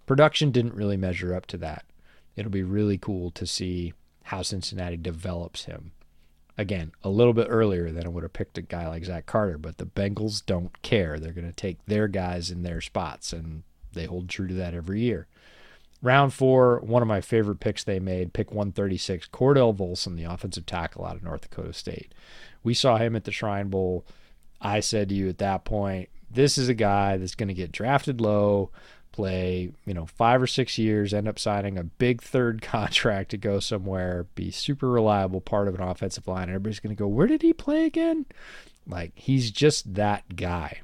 Production 0.06 0.50
didn't 0.50 0.74
really 0.74 0.96
measure 0.96 1.34
up 1.34 1.46
to 1.46 1.56
that. 1.58 1.84
It'll 2.36 2.50
be 2.50 2.62
really 2.62 2.98
cool 2.98 3.30
to 3.32 3.46
see 3.46 3.92
how 4.24 4.42
Cincinnati 4.42 4.96
develops 4.96 5.64
him. 5.64 5.92
Again, 6.58 6.92
a 7.02 7.08
little 7.08 7.32
bit 7.32 7.46
earlier 7.48 7.90
than 7.90 8.06
I 8.06 8.08
would 8.08 8.22
have 8.22 8.32
picked 8.32 8.58
a 8.58 8.62
guy 8.62 8.86
like 8.86 9.04
Zach 9.04 9.26
Carter, 9.26 9.58
but 9.58 9.78
the 9.78 9.86
Bengals 9.86 10.44
don't 10.44 10.80
care. 10.82 11.18
They're 11.18 11.32
going 11.32 11.46
to 11.46 11.52
take 11.52 11.84
their 11.86 12.08
guys 12.08 12.50
in 12.50 12.62
their 12.62 12.80
spots, 12.80 13.32
and 13.32 13.62
they 13.92 14.06
hold 14.06 14.28
true 14.28 14.48
to 14.48 14.54
that 14.54 14.74
every 14.74 15.00
year. 15.00 15.26
Round 16.02 16.32
four, 16.32 16.80
one 16.80 17.02
of 17.02 17.08
my 17.08 17.20
favorite 17.20 17.60
picks 17.60 17.84
they 17.84 18.00
made, 18.00 18.32
pick 18.32 18.50
136, 18.50 19.28
Cordell 19.28 19.76
Volson, 19.76 20.16
the 20.16 20.24
offensive 20.24 20.66
tackle 20.66 21.04
out 21.04 21.14
of 21.14 21.22
North 21.22 21.42
Dakota 21.42 21.72
State. 21.72 22.12
We 22.64 22.74
saw 22.74 22.98
him 22.98 23.14
at 23.14 23.24
the 23.24 23.30
Shrine 23.30 23.68
Bowl. 23.68 24.04
I 24.60 24.80
said 24.80 25.08
to 25.10 25.14
you 25.14 25.28
at 25.28 25.38
that 25.38 25.64
point, 25.64 26.08
this 26.28 26.58
is 26.58 26.68
a 26.68 26.74
guy 26.74 27.16
that's 27.16 27.34
going 27.34 27.48
to 27.48 27.54
get 27.54 27.70
drafted 27.70 28.20
low, 28.20 28.70
play, 29.12 29.70
you 29.86 29.94
know, 29.94 30.06
five 30.06 30.42
or 30.42 30.46
six 30.46 30.78
years, 30.78 31.14
end 31.14 31.28
up 31.28 31.38
signing 31.38 31.78
a 31.78 31.84
big 31.84 32.20
third 32.20 32.62
contract 32.62 33.30
to 33.30 33.36
go 33.36 33.60
somewhere, 33.60 34.26
be 34.34 34.50
super 34.50 34.88
reliable 34.88 35.40
part 35.40 35.68
of 35.68 35.74
an 35.74 35.82
offensive 35.82 36.26
line. 36.26 36.48
Everybody's 36.48 36.80
going 36.80 36.94
to 36.94 36.98
go, 36.98 37.06
where 37.06 37.26
did 37.26 37.42
he 37.42 37.52
play 37.52 37.84
again? 37.84 38.26
Like, 38.88 39.12
he's 39.14 39.50
just 39.52 39.94
that 39.94 40.34
guy. 40.34 40.80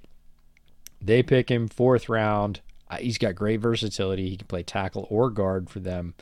They 1.00 1.22
pick 1.22 1.50
him 1.50 1.66
fourth 1.68 2.08
round. 2.08 2.60
Uh, 2.90 2.96
he's 2.96 3.18
got 3.18 3.34
great 3.34 3.60
versatility. 3.60 4.30
He 4.30 4.36
can 4.36 4.46
play 4.46 4.62
tackle 4.62 5.06
or 5.10 5.30
guard 5.30 5.70
for 5.70 5.80
them. 5.80 6.14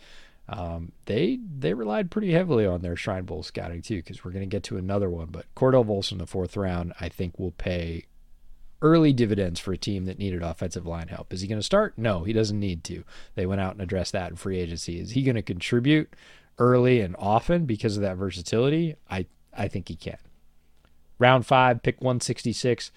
Um, 0.49 0.93
they 1.07 1.41
they 1.59 1.75
relied 1.75 2.11
pretty 2.11 2.33
heavily 2.33 2.67
on 2.67 2.83
their 2.83 2.97
Shrine 2.97 3.25
Bowl 3.25 3.43
scouting 3.43 3.83
too, 3.83 3.97
because 3.97 4.25
we're 4.25 4.31
going 4.31 4.49
to 4.49 4.55
get 4.55 4.63
to 4.65 4.77
another 4.77 5.11
one. 5.11 5.29
But 5.31 5.47
Cordell 5.57 5.85
Volson, 5.85 6.19
the 6.19 6.27
fourth 6.27 6.57
round, 6.57 6.93
I 7.01 7.09
think 7.09 7.39
will 7.39 7.53
pay 7.53 8.05
early 8.83 9.13
dividends 9.13 9.59
for 9.59 9.73
a 9.73 9.79
team 9.79 10.05
that 10.05 10.19
needed 10.19 10.43
offensive 10.43 10.87
line 10.87 11.09
help. 11.09 11.33
Is 11.33 11.41
he 11.41 11.49
going 11.49 11.59
to 11.59 11.67
start? 11.67 11.95
No, 11.97 12.25
he 12.25 12.33
doesn't 12.33 12.61
need 12.61 12.85
to. 12.85 13.05
They 13.35 13.47
went 13.47 13.61
out 13.61 13.73
and 13.73 13.81
addressed 13.81 14.13
that 14.13 14.31
in 14.31 14.37
free 14.37 14.59
agency. 14.59 15.01
Is 15.01 15.13
he 15.13 15.23
going 15.23 15.37
to 15.37 15.43
contribute 15.43 16.15
early 16.59 17.01
and 17.01 17.17
often 17.19 17.65
because 17.65 17.97
of 17.97 18.03
that 18.03 18.17
versatility, 18.17 18.97
I, 19.11 19.27
I 19.57 19.69
think 19.69 19.89
he 19.89 19.97
can. 19.97 20.19
Round 21.19 21.47
five, 21.47 21.83
pick 21.83 22.01
166. 22.01 22.91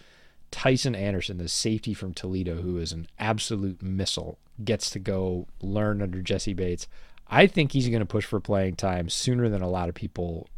Tycen 0.52 0.96
Anderson, 0.96 1.38
the 1.38 1.48
safety 1.48 1.94
from 1.94 2.14
Toledo, 2.14 2.62
who 2.62 2.78
is 2.78 2.92
an 2.92 3.08
absolute 3.18 3.82
missile, 3.82 4.40
gets 4.64 4.90
to 4.92 5.00
go 5.00 5.48
learn 5.62 6.02
under 6.02 6.22
Jessie 6.22 6.54
Bates. 6.54 6.88
I 7.28 7.48
think 7.48 7.72
he's 7.72 7.90
going 7.90 8.00
to 8.00 8.06
push 8.06 8.26
for 8.26 8.40
playing 8.40 8.76
time 8.76 9.10
sooner 9.10 9.50
than 9.50 9.62
a 9.62 9.70
lot 9.70 9.90
of 9.90 9.96
people 9.96 10.50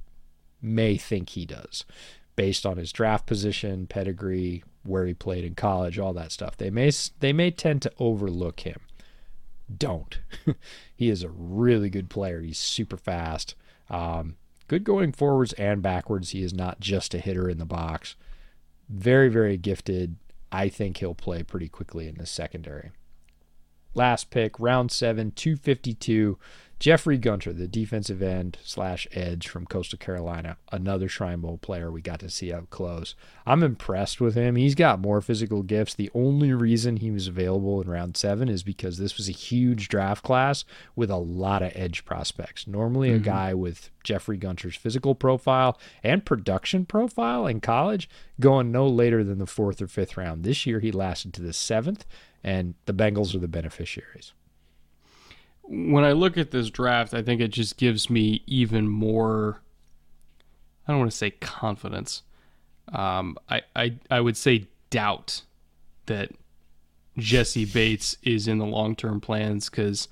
may 0.62 0.96
think 0.96 1.30
he 1.30 1.46
does, 1.46 1.86
based 2.36 2.66
on 2.66 2.78
his 2.78 2.92
draft 2.92 3.26
position, 3.26 3.88
pedigree, 3.88 4.64
where 4.84 5.06
he 5.06 5.14
played 5.14 5.44
in 5.44 5.56
college, 5.56 6.00
all 6.00 6.14
that 6.14 6.32
stuff. 6.32 6.58
They 6.58 6.70
may 6.70 6.92
they 7.20 7.34
may 7.34 7.52
tend 7.52 7.82
to 7.84 7.92
overlook 8.00 8.62
him. 8.62 8.80
Don't. 9.76 10.20
he 10.96 11.10
is 11.10 11.24
a 11.24 11.30
really 11.30 11.90
good 11.90 12.10
player. 12.10 12.42
He's 12.42 12.58
super 12.58 12.98
fast. 12.98 13.56
Um, 13.90 14.36
good 14.68 14.84
going 14.84 15.12
forwards 15.12 15.54
and 15.54 15.82
backwards. 15.82 16.32
He 16.32 16.44
is 16.44 16.54
not 16.54 16.80
just 16.80 17.14
a 17.14 17.20
hitter 17.20 17.50
in 17.50 17.58
the 17.58 17.66
box. 17.66 18.16
Very, 18.92 19.30
very 19.30 19.56
gifted. 19.56 20.18
I 20.52 20.68
think 20.68 20.98
he'll 20.98 21.16
play 21.16 21.44
pretty 21.44 21.70
quickly 21.70 22.10
in 22.10 22.16
the 22.16 22.26
secondary. 22.26 22.92
Last 23.94 24.30
pick, 24.30 24.60
round 24.60 24.92
seven, 24.92 25.32
252. 25.32 26.38
Jeffrey 26.82 27.20
Gunter, 27.20 27.54
the 27.54 27.68
defensive 27.68 28.24
end 28.24 28.58
slash 28.64 29.08
edge 29.12 29.48
from 29.48 29.68
Coastal 29.68 30.00
Carolina, 30.00 30.58
another 30.72 31.08
Shrine 31.08 31.40
Bowl 31.40 31.60
player 31.60 31.92
we 31.92 32.02
got 32.02 32.20
to 32.22 32.30
see 32.30 32.52
up 32.52 32.72
close. 32.72 33.14
I'm 33.46 33.62
impressed 33.62 34.20
with 34.20 34.34
him. 34.34 34.56
He's 34.56 34.74
got 34.74 35.00
more 35.00 35.22
physical 35.22 35.62
gifts. 35.62 35.94
The 35.94 36.10
only 36.16 36.52
reason 36.54 36.98
he 36.98 37.12
was 37.12 37.28
available 37.28 37.80
in 37.84 37.88
round 37.88 38.18
seven 38.18 38.50
is 38.50 38.64
because 38.64 38.98
this 38.98 39.16
was 39.16 39.30
a 39.30 39.32
huge 39.32 39.90
draft 39.90 40.24
class 40.24 40.66
with 40.96 41.12
a 41.12 41.18
lot 41.18 41.62
of 41.62 41.72
edge 41.76 42.04
prospects. 42.04 42.66
Normally, 42.66 43.10
mm-hmm. 43.10 43.18
a 43.18 43.26
guy 43.26 43.54
with 43.54 43.92
Jeffrey 44.04 44.38
Gunter's 44.38 44.76
physical 44.76 45.14
profile 45.14 45.80
and 46.04 46.26
production 46.26 46.88
profile 46.88 47.46
in 47.46 47.62
college 47.62 48.10
going 48.40 48.72
no 48.72 48.88
later 48.88 49.24
than 49.24 49.38
the 49.38 49.46
fourth 49.46 49.84
or 49.84 49.88
fifth 49.88 50.18
round. 50.18 50.44
This 50.44 50.66
year, 50.66 50.80
he 50.80 50.92
lasted 50.92 51.32
to 51.36 51.44
the 51.44 51.54
seventh, 51.54 52.08
and 52.44 52.74
the 52.86 52.94
Bengals 52.96 53.36
are 53.36 53.40
the 53.40 53.48
beneficiaries 53.48 54.34
when 55.64 56.04
I 56.04 56.12
look 56.12 56.38
at 56.38 56.52
this 56.52 56.70
draft, 56.70 57.14
I 57.14 57.22
think 57.22 57.42
it 57.42 57.50
just 57.50 57.78
gives 57.78 58.10
me 58.10 58.44
even 58.46 58.88
more. 58.88 59.62
I 60.88 60.92
don't 60.92 61.00
want 61.00 61.12
to 61.12 61.18
say 61.18 61.32
confidence. 61.32 62.24
Um, 62.92 63.38
I, 63.50 63.62
I 63.76 63.96
I 64.10 64.20
would 64.20 64.36
say 64.36 64.68
doubt 64.90 65.44
that 66.08 66.32
Jessie 67.18 67.66
Bates 67.66 68.18
is 68.24 68.48
in 68.48 68.58
the 68.58 68.66
long 68.66 68.96
term 68.96 69.22
plans 69.22 69.70
because 69.70 70.08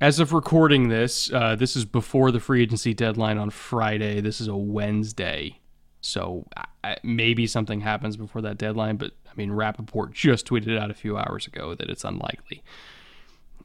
as 0.00 0.20
of 0.20 0.32
recording 0.32 0.88
this, 0.88 1.32
uh, 1.32 1.56
this 1.56 1.76
is 1.76 1.84
before 1.84 2.30
the 2.30 2.40
free 2.40 2.62
agency 2.62 2.94
deadline 2.94 3.38
on 3.38 3.50
Friday. 3.50 4.20
This 4.20 4.40
is 4.40 4.48
a 4.48 4.56
Wednesday. 4.56 5.58
So 6.00 6.46
I, 6.84 6.98
maybe 7.02 7.46
something 7.46 7.80
happens 7.80 8.16
before 8.16 8.42
that 8.42 8.58
deadline, 8.58 8.96
but 8.96 9.12
I 9.26 9.32
mean, 9.36 9.50
Rapoport 9.50 10.12
just 10.12 10.46
tweeted 10.46 10.78
out 10.78 10.90
a 10.90 10.94
few 10.94 11.16
hours 11.16 11.46
ago 11.46 11.74
that 11.74 11.88
it's 11.88 12.04
unlikely 12.04 12.62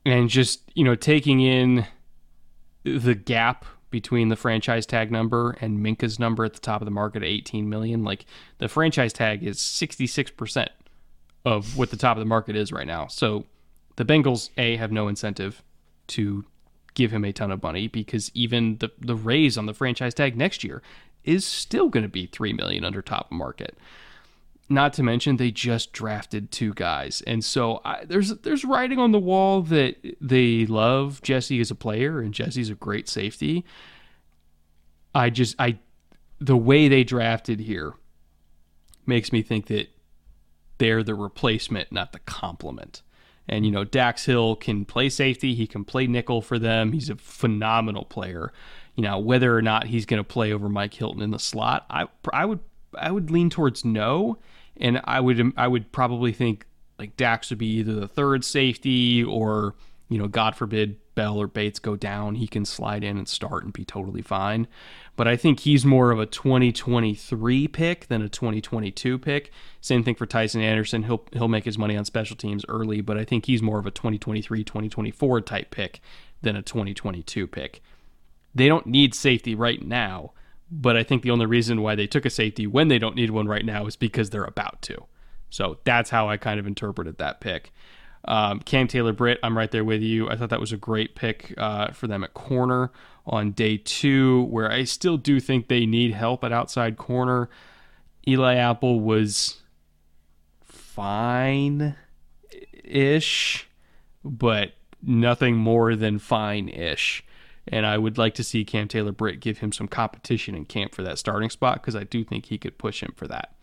and 0.06 0.30
just 0.30 0.62
you 0.76 0.84
know 0.84 0.95
taking 0.95 1.41
in 1.41 1.86
the 2.84 3.16
gap 3.16 3.66
between 3.91 4.30
the 4.30 4.36
franchise 4.36 4.86
tag 4.86 5.12
number 5.12 5.58
and 5.62 5.80
Minkah's 5.80 6.20
number 6.20 6.45
at 6.45 6.54
the 6.54 6.60
top 6.60 6.82
of 6.82 6.86
the 6.86 6.91
market 6.91 7.24
at 7.24 7.30
18 7.30 7.70
million. 7.70 8.04
Like 8.04 8.26
the 8.60 8.68
franchise 8.68 9.14
tag 9.14 9.43
is 9.43 9.58
66% 9.58 10.68
of 11.45 11.78
what 11.78 11.89
the 11.89 11.97
top 11.97 12.16
of 12.16 12.22
the 12.22 12.26
market 12.26 12.56
is 12.56 12.72
right 12.72 12.86
now. 12.86 13.08
So 13.08 13.45
the 13.95 14.06
Bengals 14.06 14.50
a 14.58 14.76
have 14.76 14.91
no 14.91 15.08
incentive 15.08 15.64
to 16.08 16.45
give 16.93 17.12
him 17.12 17.24
a 17.24 17.32
ton 17.32 17.52
of 17.52 17.64
money 17.64 17.88
because 17.88 18.32
even 18.34 18.78
the 18.78 18.91
the 19.00 19.16
raise 19.16 19.58
on 19.58 19.66
the 19.66 19.74
franchise 19.74 20.14
tag 20.14 20.36
next 20.36 20.64
year 20.64 20.82
is 21.24 21.45
still 21.45 21.89
going 21.89 22.04
to 22.04 22.10
be 22.10 22.26
3 22.26 22.54
million 22.54 22.84
under 22.84 23.02
top 23.02 23.32
of 23.32 23.38
market. 23.38 23.78
Not 24.72 24.94
to 24.94 25.04
mention 25.04 25.38
they 25.38 25.50
just 25.50 25.94
drafted 25.94 26.52
two 26.52 26.76
guys, 26.76 27.24
and 27.26 27.44
so 27.44 27.82
I, 27.84 28.06
there's 28.06 28.30
there's 28.38 28.64
writing 28.64 29.00
on 29.00 29.12
the 29.12 29.20
wall 29.20 29.64
that 29.64 29.96
they 30.22 30.68
love 30.68 31.24
Jessie 31.24 31.60
as 31.60 31.72
a 31.72 31.76
player, 31.76 32.20
and 32.20 32.34
Jessie's 32.34 32.70
a 32.70 32.76
great 32.76 33.10
safety. 33.10 33.66
I 35.16 35.32
just 35.32 35.56
I 35.58 35.80
the 36.40 36.56
way 36.56 36.88
they 36.88 37.04
drafted 37.04 37.60
here 37.60 37.94
makes 39.08 39.32
me 39.32 39.42
think 39.42 39.68
that 39.68 39.90
they're 40.78 41.04
the 41.04 41.16
replacement, 41.16 41.92
not 41.92 42.14
the 42.14 42.20
complement. 42.20 43.02
And 43.48 43.66
you 43.66 43.72
know, 43.72 43.84
Dax 43.84 44.26
Hill 44.26 44.56
can 44.56 44.86
play 44.86 45.10
safety, 45.10 45.56
he 45.56 45.68
can 45.68 45.84
play 45.84 46.08
nickel 46.08 46.42
for 46.42 46.60
them. 46.60 46.92
He's 46.92 47.10
a 47.10 47.16
phenomenal 47.16 48.06
player. 48.06 48.54
You 48.96 49.04
know, 49.04 49.18
whether 49.18 49.56
or 49.56 49.62
not 49.62 49.88
he's 49.88 50.06
going 50.06 50.20
to 50.20 50.28
play 50.28 50.54
over 50.54 50.70
Mike 50.70 50.94
Hilton 50.94 51.22
in 51.22 51.32
the 51.32 51.40
slot, 51.40 51.86
I 51.90 52.08
I 52.32 52.46
would 52.46 52.60
I 52.98 53.12
would 53.12 53.32
lean 53.32 53.50
towards 53.50 53.84
no 53.84 54.38
and 54.80 55.02
I 55.04 55.20
would 55.20 55.54
I 55.58 55.68
would 55.68 55.92
probably 55.92 56.32
think 56.32 56.66
like 56.98 57.16
Dax 57.18 57.50
would 57.50 57.60
be 57.60 57.78
either 57.78 57.94
the 57.94 58.08
third 58.08 58.44
safety 58.44 59.24
or 59.24 59.76
you 60.10 60.18
know 60.18 60.28
God 60.28 60.56
forbid 60.56 60.98
Bell 61.20 61.38
or 61.38 61.48
Bates 61.48 61.80
go 61.80 61.98
down, 61.98 62.36
he 62.36 62.48
can 62.48 62.64
slide 62.64 63.04
in 63.04 63.18
and 63.18 63.28
start 63.28 63.66
and 63.66 63.74
be 63.74 63.84
totally 63.84 64.22
fine. 64.22 64.68
But 65.18 65.28
I 65.28 65.36
think 65.36 65.60
he's 65.60 65.84
more 65.86 66.12
of 66.12 66.20
a 66.20 66.26
2023 66.26 67.68
pick 67.68 68.08
than 68.08 68.22
a 68.22 68.30
2022 68.30 69.20
pick. 69.20 69.52
Same 69.82 70.02
thing 70.02 70.16
for 70.16 70.26
Tycen 70.26 70.62
Anderson. 70.62 71.04
He'll 71.04 71.26
he'll 71.34 71.50
make 71.50 71.66
his 71.66 71.78
money 71.78 71.98
on 71.98 72.06
special 72.06 72.38
teams 72.38 72.64
early, 72.70 73.02
but 73.02 73.18
I 73.18 73.26
think 73.26 73.48
he's 73.48 73.62
more 73.62 73.80
of 73.80 73.86
a 73.86 73.92
2023 73.92 74.64
2024 74.64 75.42
type 75.42 75.72
pick 75.72 76.00
than 76.42 76.56
a 76.56 76.62
2022 76.62 77.48
pick. 77.48 77.82
They 78.56 78.70
don't 78.70 78.88
need 78.88 79.14
safety 79.14 79.56
right 79.56 79.86
now, 79.86 80.32
but 80.72 80.96
I 80.96 81.04
think 81.04 81.24
the 81.24 81.32
only 81.32 81.46
reason 81.46 81.82
why 81.82 81.96
they 81.96 82.08
took 82.08 82.26
a 82.26 82.30
safety 82.30 82.68
when 82.68 82.88
they 82.88 83.00
don't 83.00 83.16
need 83.16 83.32
one 83.32 83.48
right 83.48 83.66
now 83.66 83.86
is 83.88 83.96
because 83.96 84.30
they're 84.30 84.44
about 84.44 84.82
to. 84.84 85.06
So 85.50 85.80
that's 85.84 86.10
how 86.10 86.30
I 86.30 86.38
kind 86.38 86.60
of 86.60 86.68
interpreted 86.68 87.18
that 87.18 87.42
pick. 87.42 87.72
Um, 88.26 88.60
Cam 88.60 88.88
Taylor 88.88 89.14
Britt, 89.14 89.40
I'm 89.42 89.58
right 89.58 89.72
there 89.72 89.84
with 89.84 90.02
you. 90.02 90.30
I 90.30 90.36
thought 90.36 90.50
that 90.50 90.60
was 90.60 90.72
a 90.72 90.78
great 90.78 91.16
pick 91.16 91.54
uh, 91.58 91.92
for 91.92 92.08
them 92.08 92.24
at 92.24 92.34
corner 92.34 92.92
on 93.26 93.52
day 93.52 93.78
two, 93.78 94.44
where 94.44 94.72
I 94.72 94.84
still 94.84 95.18
do 95.18 95.40
think 95.40 95.68
they 95.68 95.86
need 95.86 96.14
help 96.14 96.44
at 96.44 96.52
outside 96.52 96.98
corner. 96.98 97.50
Eli 98.28 98.56
Apple 98.56 99.00
was 99.00 99.62
fine 100.62 101.96
ish, 102.84 103.68
but 104.24 104.74
nothing 105.02 105.56
more 105.56 105.96
than 105.96 106.20
fine 106.20 106.68
ish 106.70 107.24
and 107.70 107.86
I 107.86 107.98
would 107.98 108.18
like 108.18 108.34
to 108.36 108.44
see 108.44 108.66
Cam 108.66 108.88
Taylor 108.88 109.12
Britt 109.12 109.40
give 109.40 109.60
him 109.60 109.72
some 109.72 109.88
competition 109.88 110.56
in 110.56 110.66
camp 110.66 110.94
for 110.94 111.04
that 111.04 111.18
starting 111.18 111.50
spot 111.50 111.76
because 111.76 111.96
I 111.96 112.04
do 112.04 112.24
think 112.24 112.48
he 112.48 112.58
could 112.58 112.78
push 112.78 113.02
him 113.02 113.14
for 113.16 113.28
that. 113.28 113.54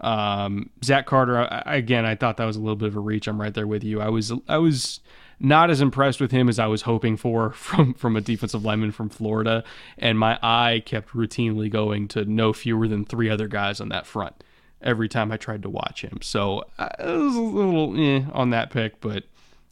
Um, 0.00 0.70
Zach 0.84 1.06
Carter, 1.06 1.38
I, 1.38 1.76
again, 1.76 2.04
I 2.04 2.16
thought 2.16 2.36
that 2.38 2.44
was 2.44 2.56
a 2.56 2.60
little 2.60 2.76
bit 2.76 2.88
of 2.88 2.96
a 2.96 3.00
reach. 3.00 3.28
I'm 3.28 3.40
right 3.40 3.54
there 3.54 3.66
with 3.66 3.84
you. 3.84 4.00
I 4.00 4.08
was 4.08 4.32
I 4.48 4.58
was 4.58 5.00
not 5.38 5.70
as 5.70 5.80
impressed 5.80 6.20
with 6.20 6.32
him 6.32 6.48
as 6.48 6.58
I 6.58 6.66
was 6.66 6.82
hoping 6.82 7.16
for 7.16 7.50
from 7.52 7.94
from 7.94 8.16
a 8.16 8.20
defensive 8.20 8.64
lineman 8.64 8.90
from 8.90 9.08
Florida, 9.08 9.62
and 9.96 10.18
my 10.18 10.38
eye 10.42 10.82
kept 10.84 11.10
routinely 11.10 11.70
going 11.70 12.08
to 12.08 12.24
no 12.24 12.52
fewer 12.52 12.88
than 12.88 13.04
three 13.04 13.30
other 13.30 13.46
guys 13.46 13.80
on 13.80 13.90
that 13.90 14.06
front 14.06 14.42
every 14.80 15.08
time 15.08 15.30
I 15.30 15.36
tried 15.36 15.62
to 15.62 15.70
watch 15.70 16.02
him. 16.02 16.18
So 16.22 16.64
uh, 16.78 16.88
I 16.98 17.12
was 17.12 17.36
a 17.36 17.40
little 17.40 17.94
eh, 18.00 18.24
on 18.32 18.50
that 18.50 18.70
pick, 18.70 19.00
but 19.00 19.24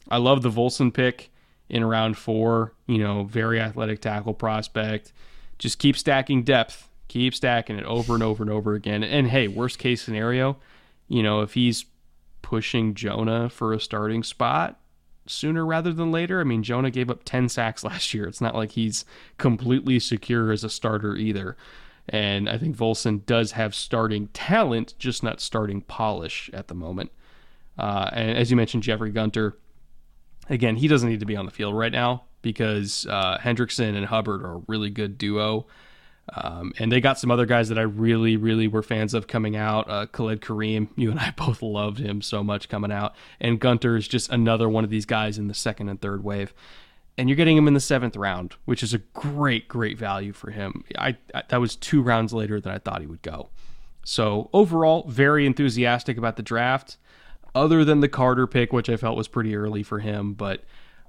I 0.09 0.17
love 0.17 0.41
the 0.41 0.49
Volson 0.49 0.93
pick 0.93 1.30
in 1.71 1.83
round 1.83 2.17
four. 2.17 2.73
You 2.85 2.99
know, 2.99 3.23
very 3.23 3.59
athletic 3.59 4.01
tackle 4.01 4.35
prospect. 4.35 5.11
Just 5.57 5.79
keep 5.79 5.97
stacking 5.97 6.43
depth, 6.43 6.89
keep 7.07 7.33
stacking 7.33 7.77
it 7.77 7.85
over 7.85 8.13
and 8.13 8.21
over 8.21 8.43
and 8.43 8.51
over 8.51 8.75
again. 8.75 9.03
And 9.03 9.27
hey, 9.27 9.47
worst 9.47 9.79
case 9.79 10.01
scenario, 10.03 10.57
you 11.07 11.23
know, 11.23 11.41
if 11.41 11.53
he's 11.53 11.85
pushing 12.41 12.93
Jonah 12.93 13.49
for 13.49 13.73
a 13.73 13.79
starting 13.79 14.23
spot 14.23 14.79
sooner 15.27 15.65
rather 15.65 15.93
than 15.93 16.11
later. 16.11 16.41
I 16.41 16.43
mean, 16.43 16.63
Jonah 16.63 16.91
gave 16.91 17.09
up 17.09 17.23
10 17.23 17.47
sacks 17.49 17.83
last 17.85 18.13
year. 18.13 18.27
It's 18.27 18.41
not 18.41 18.55
like 18.55 18.71
he's 18.71 19.05
completely 19.37 19.99
secure 19.99 20.51
as 20.51 20.63
a 20.63 20.69
starter 20.69 21.15
either. 21.15 21.55
And 22.09 22.49
I 22.49 22.57
think 22.57 22.75
Volson 22.75 23.25
does 23.25 23.53
have 23.53 23.73
starting 23.73 24.27
talent, 24.29 24.95
just 24.99 25.23
not 25.23 25.39
starting 25.39 25.81
polish 25.81 26.49
at 26.53 26.67
the 26.67 26.73
moment. 26.73 27.11
Uh, 27.77 28.09
and 28.11 28.37
as 28.37 28.51
you 28.51 28.57
mentioned, 28.57 28.83
Jeffrey 28.83 29.11
Gunter, 29.11 29.57
again, 30.51 30.75
he 30.75 30.87
doesn't 30.87 31.09
need 31.09 31.21
to 31.21 31.25
be 31.25 31.35
on 31.35 31.45
the 31.45 31.51
field 31.51 31.75
right 31.75 31.91
now 31.91 32.25
because 32.41 33.07
uh, 33.09 33.37
Hendrickson 33.39 33.95
and 33.95 34.05
Hubbard 34.05 34.43
are 34.43 34.55
a 34.55 34.61
really 34.67 34.89
good 34.89 35.17
duo. 35.17 35.65
Um, 36.33 36.73
and 36.77 36.91
they 36.91 37.01
got 37.01 37.17
some 37.17 37.31
other 37.31 37.45
guys 37.45 37.69
that 37.69 37.79
I 37.79 37.83
really, 37.83 38.37
really 38.37 38.67
were 38.67 38.83
fans 38.83 39.13
of 39.13 39.27
coming 39.27 39.55
out. 39.55 39.89
Uh, 39.89 40.05
Khalid 40.05 40.41
Kareem, 40.41 40.89
you 40.95 41.09
and 41.09 41.19
I 41.19 41.33
both 41.35 41.61
loved 41.61 41.97
him 41.97 42.21
so 42.21 42.43
much 42.43 42.69
coming 42.69 42.91
out. 42.91 43.15
And 43.39 43.59
Gunter 43.59 43.95
is 43.95 44.07
just 44.07 44.29
another 44.29 44.69
one 44.69 44.83
of 44.83 44.89
these 44.89 45.05
guys 45.05 45.37
in 45.37 45.47
the 45.47 45.53
second 45.53 45.89
and 45.89 45.99
third 45.99 46.23
wave. 46.23 46.53
And 47.17 47.27
you're 47.27 47.35
getting 47.35 47.57
him 47.57 47.67
in 47.67 47.73
the 47.73 47.79
seventh 47.79 48.15
round, 48.15 48.55
which 48.65 48.83
is 48.83 48.93
a 48.93 48.99
great, 48.99 49.67
great 49.67 49.97
value 49.97 50.33
for 50.33 50.51
him. 50.51 50.83
I, 50.97 51.17
I 51.33 51.43
that 51.49 51.59
was 51.59 51.75
two 51.75 52.01
rounds 52.01 52.33
later 52.33 52.59
than 52.59 52.71
I 52.71 52.77
thought 52.77 53.01
he 53.01 53.07
would 53.07 53.21
go. 53.21 53.49
So 54.03 54.49
overall, 54.53 55.05
very 55.07 55.45
enthusiastic 55.45 56.17
about 56.17 56.35
the 56.37 56.43
draft 56.43 56.97
other 57.53 57.83
than 57.85 57.99
the 57.99 58.09
Carter 58.09 58.47
pick, 58.47 58.73
which 58.73 58.89
I 58.89 58.97
felt 58.97 59.17
was 59.17 59.27
pretty 59.27 59.55
early 59.55 59.83
for 59.83 59.99
him. 59.99 60.33
But 60.33 60.63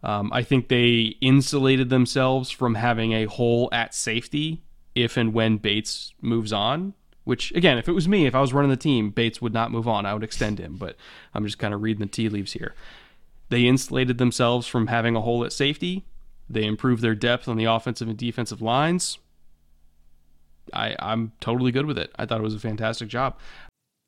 Um, 0.05 0.33
I 0.33 0.43
think 0.43 0.67
they 0.67 1.15
insulated 1.21 1.89
themselves 1.89 2.51
from 2.51 2.75
having 2.75 3.13
a 3.13 3.27
hole 3.27 3.69
at 3.71 3.95
safety 3.95 4.63
if 4.97 5.17
and 5.17 5.33
when 5.33 5.59
Bates 5.59 6.13
moves 6.21 6.53
on. 6.53 6.95
Which, 7.23 7.53
again, 7.53 7.79
if 7.79 7.89
it 7.89 7.93
was 7.93 8.09
me, 8.09 8.27
if 8.27 8.35
I 8.35 8.41
was 8.41 8.53
running 8.53 8.71
the 8.71 8.77
team, 8.77 9.11
Bates 9.11 9.41
would 9.41 9.55
not 9.55 9.71
move 9.71 9.87
on. 9.87 10.05
I 10.05 10.13
would 10.13 10.25
extend 10.25 10.59
him, 10.59 10.77
but 10.77 10.97
I'm 11.33 11.45
just 11.45 11.61
kind 11.61 11.73
of 11.73 11.81
reading 11.81 12.01
the 12.01 12.07
tea 12.11 12.29
leaves 12.29 12.53
here. 12.55 12.75
They 13.49 13.65
insulated 13.69 14.19
themselves 14.19 14.67
from 14.67 14.89
having 14.89 15.15
a 15.15 15.21
hole 15.21 15.45
at 15.45 15.53
safety. 15.53 16.05
They 16.51 16.65
improved 16.65 17.01
their 17.01 17.15
depth 17.15 17.47
on 17.47 17.57
the 17.57 17.67
offensive 17.67 18.09
and 18.09 18.19
defensive 18.19 18.61
lines. 18.61 19.19
I, 20.73 20.97
I'm 20.99 21.31
totally 21.39 21.71
good 21.71 21.87
with 21.87 21.97
it. 21.97 22.11
I 22.19 22.27
thought 22.27 22.41
it 22.41 22.43
was 22.45 22.57
a 22.57 22.59
fantastic 22.59 23.09
job. 23.09 23.37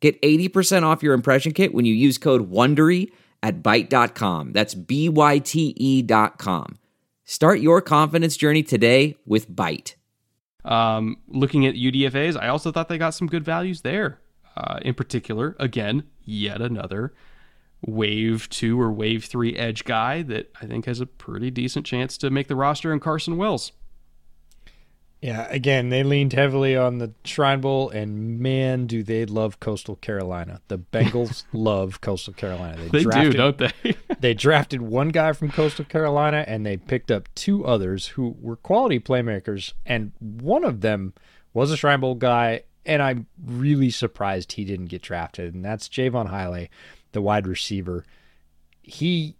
Get 0.00 0.20
80% 0.22 0.82
off 0.82 1.02
your 1.02 1.14
impression 1.14 1.52
kit 1.52 1.74
when 1.74 1.84
you 1.84 1.94
use 1.94 2.18
code 2.18 2.50
WONDERY 2.50 3.10
at 3.42 3.62
Byte.com. 3.62 4.52
That's 4.52 4.74
B-Y-T-E 4.74 6.02
dot 6.02 6.38
com. 6.38 6.78
Start 7.24 7.60
your 7.60 7.80
confidence 7.80 8.36
journey 8.36 8.62
today 8.62 9.16
with 9.24 9.50
Byte. 9.50 9.94
Um, 10.64 11.18
looking 11.28 11.64
at 11.66 11.74
UDFAs, 11.74 12.36
I 12.40 12.48
also 12.48 12.72
thought 12.72 12.88
they 12.88 12.98
got 12.98 13.14
some 13.14 13.28
good 13.28 13.44
values 13.44 13.82
there. 13.82 14.18
Uh, 14.56 14.78
in 14.82 14.94
particular, 14.94 15.56
again, 15.58 16.04
yet 16.24 16.60
another 16.60 17.14
wave 17.86 18.48
two 18.50 18.78
or 18.78 18.92
wave 18.92 19.24
three 19.24 19.56
edge 19.56 19.84
guy 19.84 20.22
that 20.22 20.50
I 20.60 20.66
think 20.66 20.84
has 20.84 21.00
a 21.00 21.06
pretty 21.06 21.50
decent 21.50 21.86
chance 21.86 22.18
to 22.18 22.30
make 22.30 22.48
the 22.48 22.56
roster 22.56 22.92
in 22.92 23.00
Carson 23.00 23.36
Wells. 23.36 23.72
Yeah, 25.20 25.46
again, 25.50 25.90
they 25.90 26.02
leaned 26.02 26.32
heavily 26.32 26.76
on 26.76 26.96
the 26.96 27.12
Shrine 27.24 27.60
Bowl, 27.60 27.90
and 27.90 28.40
man, 28.40 28.86
do 28.86 29.02
they 29.02 29.26
love 29.26 29.60
Coastal 29.60 29.96
Carolina. 29.96 30.62
The 30.68 30.78
Bengals 30.78 31.44
love 31.52 32.00
Coastal 32.00 32.32
Carolina. 32.32 32.78
They, 32.84 32.88
they 32.88 33.02
drafted, 33.02 33.32
do, 33.32 33.36
don't 33.36 33.58
they? 33.58 33.96
they 34.20 34.32
drafted 34.32 34.80
one 34.80 35.10
guy 35.10 35.32
from 35.32 35.50
Coastal 35.50 35.84
Carolina, 35.84 36.44
and 36.48 36.64
they 36.64 36.78
picked 36.78 37.10
up 37.10 37.28
two 37.34 37.66
others 37.66 38.08
who 38.08 38.34
were 38.40 38.56
quality 38.56 38.98
playmakers, 38.98 39.74
and 39.84 40.12
one 40.18 40.64
of 40.64 40.80
them 40.80 41.12
was 41.52 41.70
a 41.70 41.76
Shrine 41.76 42.00
Bowl 42.00 42.14
guy, 42.14 42.62
and 42.86 43.02
I'm 43.02 43.26
really 43.44 43.90
surprised 43.90 44.52
he 44.52 44.64
didn't 44.64 44.86
get 44.86 45.02
drafted, 45.02 45.52
and 45.52 45.62
that's 45.62 45.86
Jaivon 45.86 46.30
Heiligh, 46.30 46.70
the 47.12 47.20
wide 47.20 47.46
receiver. 47.46 48.06
He 48.80 49.36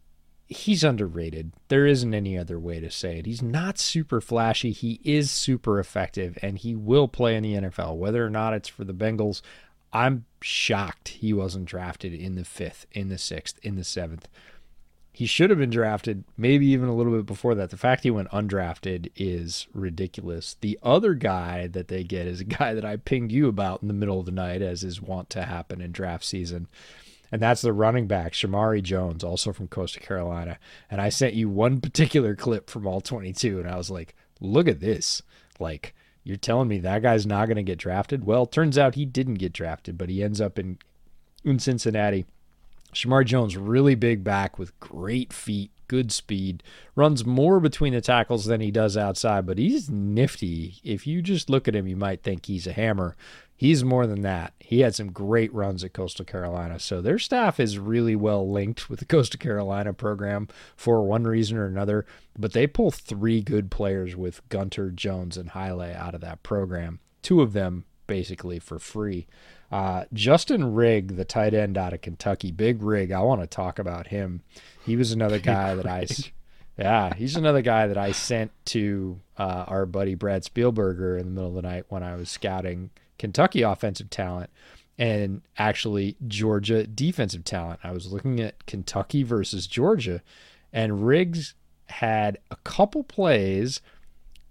he's 0.51 0.82
underrated. 0.82 1.53
There 1.68 1.86
isn't 1.86 2.12
any 2.12 2.36
other 2.36 2.59
way 2.59 2.80
to 2.80 2.90
say 2.90 3.18
it. 3.18 3.26
He's 3.26 3.40
not 3.40 3.78
super 3.78 4.20
flashy. 4.20 4.72
He 4.72 5.01
is 5.05 5.30
super 5.30 5.78
effective, 5.78 6.36
and 6.42 6.59
he 6.59 6.74
will 6.74 7.07
play 7.07 7.36
in 7.36 7.44
the 7.44 7.55
NFL. 7.55 7.96
Whether 7.96 8.26
or 8.26 8.30
not 8.30 8.53
it's 8.53 8.68
for 8.68 8.84
the 8.84 8.92
Bengals, 8.92 9.42
I'm 9.92 10.26
shocked 10.42 11.09
he 11.09 11.32
wasn't 11.32 11.66
drafted 11.66 12.12
in 12.12 12.34
the 12.34 12.44
fifth, 12.44 12.86
in 12.90 13.09
the 13.09 13.18
sixth, 13.18 13.61
in 13.62 13.76
the 13.76 13.84
seventh. 13.84 14.28
He 15.12 15.26
should 15.26 15.51
have 15.51 15.59
been 15.59 15.70
drafted 15.70 16.24
maybe 16.36 16.66
even 16.66 16.88
a 16.88 16.94
little 16.94 17.12
bit 17.12 17.26
before 17.26 17.55
that. 17.55 17.70
The 17.70 17.76
fact 17.76 18.03
he 18.03 18.11
went 18.11 18.30
undrafted 18.30 19.11
is 19.14 19.68
ridiculous. 19.72 20.57
The 20.61 20.78
other 20.82 21.14
guy 21.14 21.68
that 21.68 21.88
they 21.88 22.03
get 22.03 22.26
is 22.26 22.40
a 22.40 22.44
guy 22.44 22.74
that 22.74 22.84
I 22.84 22.96
pinged 22.96 23.30
you 23.30 23.46
about 23.46 23.82
in 23.82 23.88
the 23.88 23.94
middle 23.94 24.18
of 24.18 24.26
the 24.26 24.32
night, 24.32 24.62
as 24.62 24.82
is 24.82 25.01
wont 25.01 25.30
to 25.30 25.44
happen 25.44 25.80
in 25.80 25.92
draft 25.92 26.24
season 26.24 26.66
and 27.33 27.41
that's 27.41 27.62
the 27.62 27.72
running 27.72 28.07
back, 28.07 28.33
Shermari 28.33 28.83
Jones, 28.83 29.22
also 29.22 29.53
from 29.53 29.68
Coastal 29.68 30.03
Carolina. 30.03 30.59
And 30.91 31.01
I 31.01 31.09
sent 31.09 31.35
you 31.35 31.49
one 31.49 31.81
particular 31.81 32.35
clip 32.35 32.68
from 32.68 32.87
all 32.87 33.01
22, 33.01 33.61
and 33.61 33.68
I 33.68 33.76
was 33.76 33.91
like, 33.91 34.14
look 34.41 34.68
at 34.68 34.81
this. 34.81 35.22
Like, 35.59 35.95
you're 36.24 36.37
telling 36.37 36.68
me 36.68 36.78
that 36.78 37.03
guy's 37.03 37.26
not 37.26 37.47
going 37.47 37.57
to 37.57 37.62
get 37.62 37.78
drafted? 37.78 38.24
Well, 38.24 38.47
turns 38.47 38.78
out 38.78 38.95
he 38.95 39.07
didn't 39.07 39.35
get 39.35 39.53
drafted, 39.53 39.97
but 39.97 40.09
he 40.09 40.22
ends 40.22 40.41
up 40.41 40.59
in, 40.59 40.78
in 41.45 41.59
Cincinnati. 41.59 42.26
Shamar 42.93 43.24
Jones, 43.24 43.57
really 43.57 43.95
big 43.95 44.24
back 44.24 44.59
with 44.59 44.78
great 44.81 45.33
feet, 45.33 45.70
good 45.91 46.12
speed, 46.12 46.62
runs 46.95 47.26
more 47.26 47.59
between 47.59 47.93
the 47.93 48.01
tackles 48.01 48.45
than 48.45 48.61
he 48.61 48.70
does 48.70 48.97
outside, 48.97 49.45
but 49.45 49.59
he's 49.59 49.91
nifty. 49.91 50.76
If 50.84 51.05
you 51.05 51.20
just 51.20 51.51
look 51.51 51.66
at 51.66 51.74
him, 51.74 51.88
you 51.88 51.97
might 51.97 52.22
think 52.22 52.47
he's 52.47 52.68
a 52.68 52.72
hammer. 52.72 53.16
He's 53.57 53.82
more 53.82 54.07
than 54.07 54.22
that. 54.22 54.55
He 54.61 54.80
had 54.80 54.95
some 54.95 55.11
great 55.11 55.53
runs 55.53 55.82
at 55.82 55.93
Coastal 55.93 56.24
Carolina. 56.24 56.78
So 56.78 57.03
their 57.03 57.18
staff 57.18 57.59
is 57.59 57.76
really 57.76 58.14
well 58.14 58.49
linked 58.49 58.88
with 58.88 59.01
the 59.01 59.05
Coastal 59.16 59.41
Carolina 59.41 59.93
program 59.93 60.47
for 60.76 61.03
one 61.03 61.24
reason 61.24 61.59
or 61.59 61.66
another. 61.66 62.07
But 62.38 62.53
they 62.53 62.68
pull 62.68 62.93
three 62.93 63.43
good 63.43 63.68
players 63.68 64.14
with 64.14 64.49
Gunter, 64.49 64.93
Jones, 64.93 65.36
and 65.36 65.51
Heiligh 65.51 65.97
out 65.97 66.14
of 66.14 66.20
that 66.20 66.45
program. 66.45 67.01
Two 67.20 67.43
of 67.43 67.53
them 67.53 67.84
basically 68.07 68.61
for 68.61 68.78
free. 68.78 69.26
Uh, 69.70 70.04
Justin 70.12 70.74
Rigg, 70.74 71.16
the 71.16 71.24
tight 71.24 71.54
end 71.54 71.78
out 71.78 71.92
of 71.92 72.00
Kentucky, 72.00 72.50
big 72.50 72.82
Rig. 72.82 73.12
I 73.12 73.20
want 73.20 73.40
to 73.40 73.46
talk 73.46 73.78
about 73.78 74.08
him. 74.08 74.42
He 74.84 74.96
was 74.96 75.12
another 75.12 75.38
guy 75.38 75.74
that 75.74 75.86
I. 75.86 76.06
Yeah, 76.78 77.12
he's 77.12 77.36
another 77.36 77.60
guy 77.60 77.88
that 77.88 77.98
I 77.98 78.12
sent 78.12 78.52
to 78.66 79.20
uh, 79.36 79.64
our 79.68 79.84
buddy 79.84 80.14
Brad 80.14 80.44
Spielberger 80.44 81.20
in 81.20 81.26
the 81.26 81.30
middle 81.30 81.50
of 81.50 81.54
the 81.54 81.62
night 81.62 81.84
when 81.90 82.02
I 82.02 82.16
was 82.16 82.30
scouting 82.30 82.88
Kentucky 83.18 83.60
offensive 83.60 84.08
talent 84.08 84.48
and 84.98 85.42
actually 85.58 86.16
Georgia 86.26 86.86
defensive 86.86 87.44
talent. 87.44 87.80
I 87.84 87.90
was 87.92 88.10
looking 88.12 88.40
at 88.40 88.64
Kentucky 88.64 89.22
versus 89.22 89.66
Georgia, 89.66 90.22
and 90.72 91.06
Riggs 91.06 91.54
had 91.86 92.38
a 92.50 92.56
couple 92.64 93.04
plays, 93.04 93.82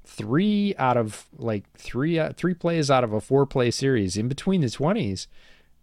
three 0.09 0.73
out 0.77 0.97
of 0.97 1.27
like 1.37 1.71
three 1.77 2.17
uh, 2.17 2.33
three 2.33 2.53
plays 2.53 2.89
out 2.89 3.03
of 3.03 3.13
a 3.13 3.21
four 3.21 3.45
play 3.45 3.71
series 3.71 4.17
in 4.17 4.27
between 4.27 4.61
the 4.61 4.69
twenties. 4.69 5.27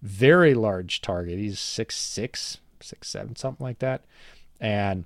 Very 0.03 0.53
large 0.53 1.01
target. 1.01 1.39
He's 1.39 1.59
six 1.59 1.97
six, 1.97 2.59
six 2.81 3.09
seven, 3.09 3.37
something 3.37 3.65
like 3.65 3.79
that, 3.79 4.05
and 4.61 5.05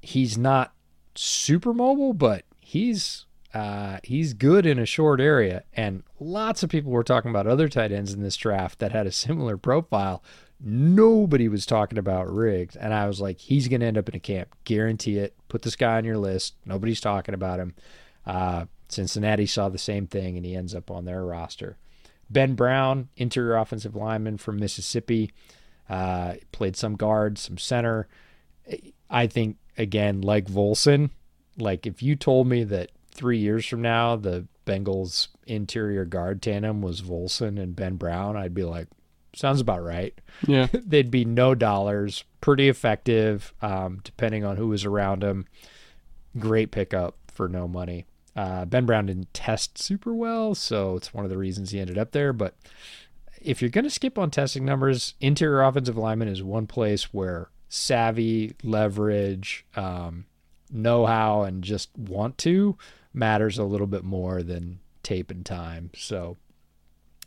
he's 0.00 0.38
not 0.38 0.74
super 1.14 1.72
mobile, 1.72 2.12
but 2.12 2.44
he's 2.60 3.26
uh, 3.54 3.98
he's 4.02 4.34
good 4.34 4.66
in 4.66 4.78
a 4.78 4.86
short 4.86 5.20
area, 5.20 5.64
and 5.72 6.02
lots 6.20 6.62
of 6.62 6.70
people 6.70 6.92
were 6.92 7.04
talking 7.04 7.30
about 7.30 7.46
other 7.46 7.68
tight 7.68 7.92
ends 7.92 8.12
in 8.12 8.22
this 8.22 8.36
draft 8.36 8.80
that 8.80 8.92
had 8.92 9.06
a 9.06 9.12
similar 9.12 9.56
profile. 9.56 10.22
Nobody 10.60 11.48
was 11.48 11.66
talking 11.66 11.98
about 11.98 12.32
Riggs, 12.32 12.76
and 12.76 12.94
I 12.94 13.06
was 13.06 13.20
like, 13.20 13.38
he's 13.38 13.68
going 13.68 13.80
to 13.80 13.86
end 13.86 13.98
up 13.98 14.08
in 14.08 14.14
a 14.14 14.20
camp, 14.20 14.54
guarantee 14.64 15.18
it. 15.18 15.34
Put 15.48 15.62
this 15.62 15.76
guy 15.76 15.96
on 15.96 16.04
your 16.04 16.16
list. 16.16 16.54
Nobody's 16.64 17.00
talking 17.00 17.34
about 17.34 17.60
him. 17.60 17.74
Uh, 18.24 18.66
Cincinnati 18.88 19.46
saw 19.46 19.68
the 19.68 19.78
same 19.78 20.06
thing, 20.06 20.36
and 20.36 20.46
he 20.46 20.54
ends 20.54 20.74
up 20.74 20.90
on 20.90 21.04
their 21.04 21.24
roster. 21.24 21.76
Ben 22.30 22.54
Brown, 22.54 23.08
interior 23.16 23.56
offensive 23.56 23.94
lineman 23.94 24.38
from 24.38 24.58
Mississippi, 24.58 25.32
uh, 25.88 26.34
played 26.52 26.76
some 26.76 26.96
guard, 26.96 27.38
some 27.38 27.58
center. 27.58 28.08
I 29.10 29.26
think 29.26 29.58
again, 29.76 30.20
like 30.22 30.46
Volson, 30.46 31.10
like 31.58 31.86
if 31.86 32.02
you 32.02 32.16
told 32.16 32.46
me 32.46 32.64
that 32.64 32.90
three 33.10 33.38
years 33.38 33.66
from 33.66 33.82
now, 33.82 34.16
the 34.16 34.46
Bengals 34.66 35.28
interior 35.46 36.04
guard 36.04 36.40
tandem 36.40 36.80
was 36.80 37.02
Volson 37.02 37.60
and 37.60 37.76
Ben 37.76 37.96
Brown, 37.96 38.36
I'd 38.36 38.54
be 38.54 38.64
like, 38.64 38.88
sounds 39.34 39.60
about 39.60 39.82
right. 39.82 40.18
Yeah. 40.46 40.68
They'd 40.72 41.10
be 41.10 41.24
no 41.24 41.54
dollars, 41.54 42.24
pretty 42.40 42.68
effective, 42.68 43.52
um, 43.62 44.00
depending 44.04 44.44
on 44.44 44.56
who 44.56 44.68
was 44.68 44.84
around 44.84 45.22
him. 45.22 45.46
Great 46.38 46.70
pickup 46.70 47.16
for 47.28 47.48
no 47.48 47.68
money. 47.68 48.06
Uh, 48.36 48.64
ben 48.64 48.84
Brown 48.84 49.06
didn't 49.06 49.32
test 49.32 49.78
super 49.78 50.12
well, 50.12 50.54
so 50.54 50.96
it's 50.96 51.14
one 51.14 51.24
of 51.24 51.30
the 51.30 51.38
reasons 51.38 51.70
he 51.70 51.78
ended 51.78 51.98
up 51.98 52.12
there. 52.12 52.32
But 52.32 52.56
if 53.40 53.62
you're 53.62 53.70
going 53.70 53.84
to 53.84 53.90
skip 53.90 54.18
on 54.18 54.30
testing 54.30 54.64
numbers, 54.64 55.14
interior 55.20 55.62
offensive 55.62 55.96
lineman 55.96 56.28
is 56.28 56.42
one 56.42 56.66
place 56.66 57.14
where 57.14 57.50
savvy, 57.68 58.54
leverage, 58.62 59.64
um, 59.76 60.26
know 60.72 61.06
how, 61.06 61.42
and 61.42 61.62
just 61.62 61.90
want 61.96 62.38
to 62.38 62.76
matters 63.12 63.58
a 63.58 63.64
little 63.64 63.86
bit 63.86 64.02
more 64.02 64.42
than 64.42 64.80
tape 65.02 65.30
and 65.30 65.46
time. 65.46 65.90
So 65.96 66.36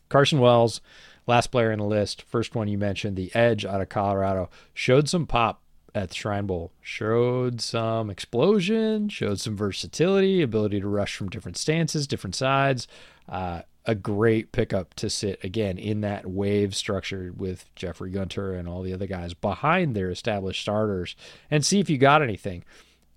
Carson 0.10 0.40
Wells, 0.40 0.82
last 1.28 1.48
player 1.52 1.72
in 1.72 1.80
the 1.80 1.86
list, 1.86 2.24
first 2.24 2.56
one 2.56 2.68
you 2.68 2.78
mentioned, 2.78 3.16
the 3.18 3.34
Edge 3.36 3.66
out 3.66 3.82
of 3.82 3.90
Colorado, 3.90 4.50
showed 4.74 5.08
some 5.08 5.28
pop 5.28 5.62
at 5.94 6.10
the 6.10 6.16
Shrine 6.16 6.46
Bowl. 6.48 6.72
Showed 6.82 7.62
some 7.62 8.10
explosion, 8.10 9.10
showed 9.10 9.40
some 9.40 9.56
versatility, 9.56 10.42
ability 10.42 10.80
to 10.82 10.88
rush 10.88 11.16
from 11.16 11.30
different 11.30 11.58
stances, 11.58 12.08
different 12.08 12.36
sides. 12.36 12.88
Uh, 13.30 13.62
a 13.86 13.96
great 13.96 14.52
pickup 14.52 14.94
to 14.96 15.10
sit 15.10 15.42
again 15.46 15.78
in 15.78 16.02
that 16.02 16.26
wave 16.26 16.76
structure 16.76 17.32
with 17.36 17.74
Jeffrey 17.74 18.12
Gunter 18.12 18.54
and 18.54 18.68
all 18.68 18.82
the 18.82 18.94
other 18.94 19.08
guys 19.08 19.34
behind 19.34 19.96
their 19.96 20.10
established 20.10 20.62
starters 20.62 21.16
and 21.50 21.66
see 21.66 21.80
if 21.80 21.90
you 21.90 21.98
got 21.98 22.22
anything 22.22 22.66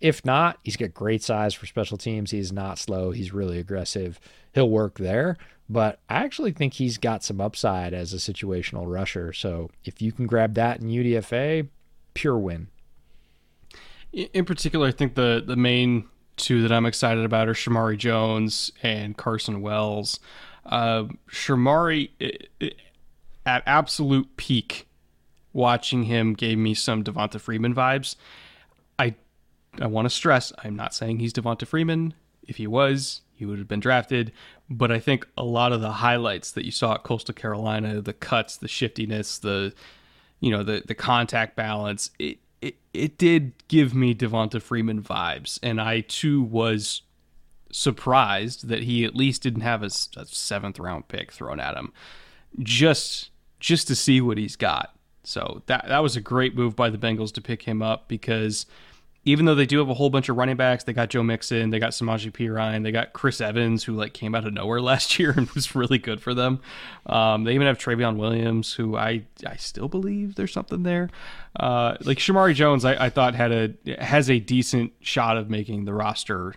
If 0.01 0.25
not, 0.25 0.59
he's 0.63 0.77
got 0.77 0.95
great 0.95 1.23
size 1.23 1.55
for 1.55 1.67
special 1.67 1.99
teams. 1.99 2.31
He's 2.31 2.53
not 2.53 2.79
slow. 2.79 3.11
He's 3.11 3.33
really 3.35 3.59
aggressive. 3.59 4.19
He'll 4.55 4.71
work 4.71 4.99
there. 4.99 5.37
But 5.71 6.01
I 6.09 6.25
actually 6.25 6.51
think 6.51 6.75
he's 6.75 6.99
got 6.99 7.23
some 7.23 7.41
upside 7.41 7.95
as 7.95 8.13
a 8.13 8.17
situational 8.17 8.91
rusher. 8.93 9.33
So 9.33 9.71
if 9.85 10.03
you 10.03 10.11
can 10.11 10.27
grab 10.27 10.55
that 10.55 10.81
in 10.81 10.89
UDFA, 10.89 11.69
pure 12.13 12.37
win. 12.37 12.67
In 14.13 14.45
particular, 14.45 14.89
I 14.89 14.91
think 14.91 15.15
the 15.15 15.41
the 15.47 15.55
main 15.55 16.09
two 16.35 16.61
that 16.63 16.73
I'm 16.73 16.87
excited 16.87 17.25
about 17.25 17.49
are 17.49 17.55
Shermari 17.55 17.97
Jones 17.97 18.73
and 18.83 19.17
Carson 19.17 19.63
Wells. 19.63 20.19
Uh, 20.67 21.05
Shermari, 21.31 22.11
at 23.47 23.63
absolute 23.65 24.37
peak, 24.37 24.89
watching 25.53 26.03
him 26.05 26.35
gave 26.35 26.59
me 26.59 26.75
some 26.75 27.05
Devonta 27.05 27.41
Freeman 27.41 27.77
vibes. 27.77 28.17
I 28.99 29.15
I 29.81 29.87
want 29.87 30.07
to 30.07 30.11
stress, 30.11 30.53
I'm 30.65 30.75
not 30.75 30.95
saying 30.95 31.21
he's 31.21 31.33
Devonta 31.33 31.65
Freeman. 31.65 32.15
If 32.43 32.57
he 32.57 32.67
was, 32.67 33.21
he 33.41 33.47
would 33.47 33.59
have 33.59 33.67
been 33.67 33.81
drafted. 33.81 34.33
But 34.69 34.93
I 34.93 35.01
think 35.01 35.27
a 35.37 35.43
lot 35.43 35.73
of 35.73 35.81
the 35.81 35.91
highlights 35.91 36.53
that 36.53 36.67
you 36.67 36.71
saw 36.71 36.95
at 36.95 37.03
Coastal 37.03 37.35
Carolina, 37.35 38.01
the 38.03 38.13
cuts, 38.13 38.59
the 38.59 38.69
shiftiness, 38.69 39.39
the 39.39 39.73
you 40.39 40.51
know, 40.51 40.63
the 40.63 40.83
the 40.87 40.95
contact 40.95 41.57
balance, 41.57 42.11
it 42.19 42.39
it, 42.61 42.77
it 42.93 43.19
did 43.19 43.53
give 43.69 43.95
me 43.95 44.15
Devonta 44.15 44.61
Freeman 44.61 45.03
vibes. 45.03 45.59
And 45.63 45.81
I 45.81 46.03
too 46.03 46.43
was 46.43 47.03
surprised 47.73 48.69
that 48.69 48.83
he 48.83 49.05
at 49.05 49.17
least 49.17 49.43
didn't 49.43 49.63
have 49.63 49.83
a, 49.83 49.91
a 50.17 50.27
seventh 50.27 50.79
round 50.79 51.09
pick 51.09 51.33
thrown 51.33 51.59
at 51.59 51.77
him. 51.77 51.93
Just 52.59 53.31
just 53.59 53.89
to 53.89 53.97
see 53.97 54.21
what 54.21 54.37
he's 54.37 54.57
got. 54.57 54.95
So 55.25 55.63
that 55.67 55.89
that 55.89 56.03
was 56.03 56.15
a 56.15 56.21
great 56.21 56.55
move 56.55 56.77
by 56.77 56.91
the 56.91 56.99
Bengals 56.99 57.33
to 57.33 57.41
pick 57.41 57.63
him 57.63 57.81
up 57.81 58.07
because 58.07 58.67
even 59.25 59.45
though 59.45 59.55
they 59.55 59.67
do 59.67 59.79
have 59.79 59.91
a 59.91 59.95
whole 59.95 60.09
bunch 60.09 60.31
of 60.31 60.37
running 60.37 60.57
backs, 60.57 60.85
they 60.85 60.95
got 60.95 61.11
Joe 61.11 61.23
Mixon, 61.23 61.69
they 61.71 61.79
got 61.79 61.91
Samaje 61.91 62.33
Perine, 62.33 62.83
they 62.83 62.91
got 62.91 63.13
Chris 63.13 63.41
Evans, 63.41 63.85
who 63.85 63.93
like 63.93 64.15
came 64.15 64.35
out 64.35 64.47
of 64.47 64.55
nowhere 64.55 64.81
last 64.91 65.19
year 65.19 65.35
and 65.37 65.51
was 65.51 65.75
really 65.75 65.99
good 65.99 66.23
for 66.23 66.33
them. 66.33 66.61
Um, 67.07 67.45
they 67.45 67.55
even 67.55 67.67
have 67.67 67.77
Trayveon 67.77 68.17
Williams, 68.17 68.73
who 68.73 68.97
I 68.97 69.25
I 69.47 69.57
still 69.57 69.89
believe 69.89 70.37
there's 70.37 70.53
something 70.53 70.85
there. 70.85 71.11
Uh, 71.55 71.97
like 72.03 72.19
Shermari 72.19 72.55
Jones, 72.55 72.85
I, 72.85 73.07
I 73.07 73.11
thought 73.11 73.35
had 73.35 73.53
a 73.53 74.03
has 74.03 74.31
a 74.31 74.39
decent 74.39 74.93
shot 75.01 75.37
of 75.37 75.51
making 75.51 75.85
the 75.85 75.93
roster, 75.93 76.55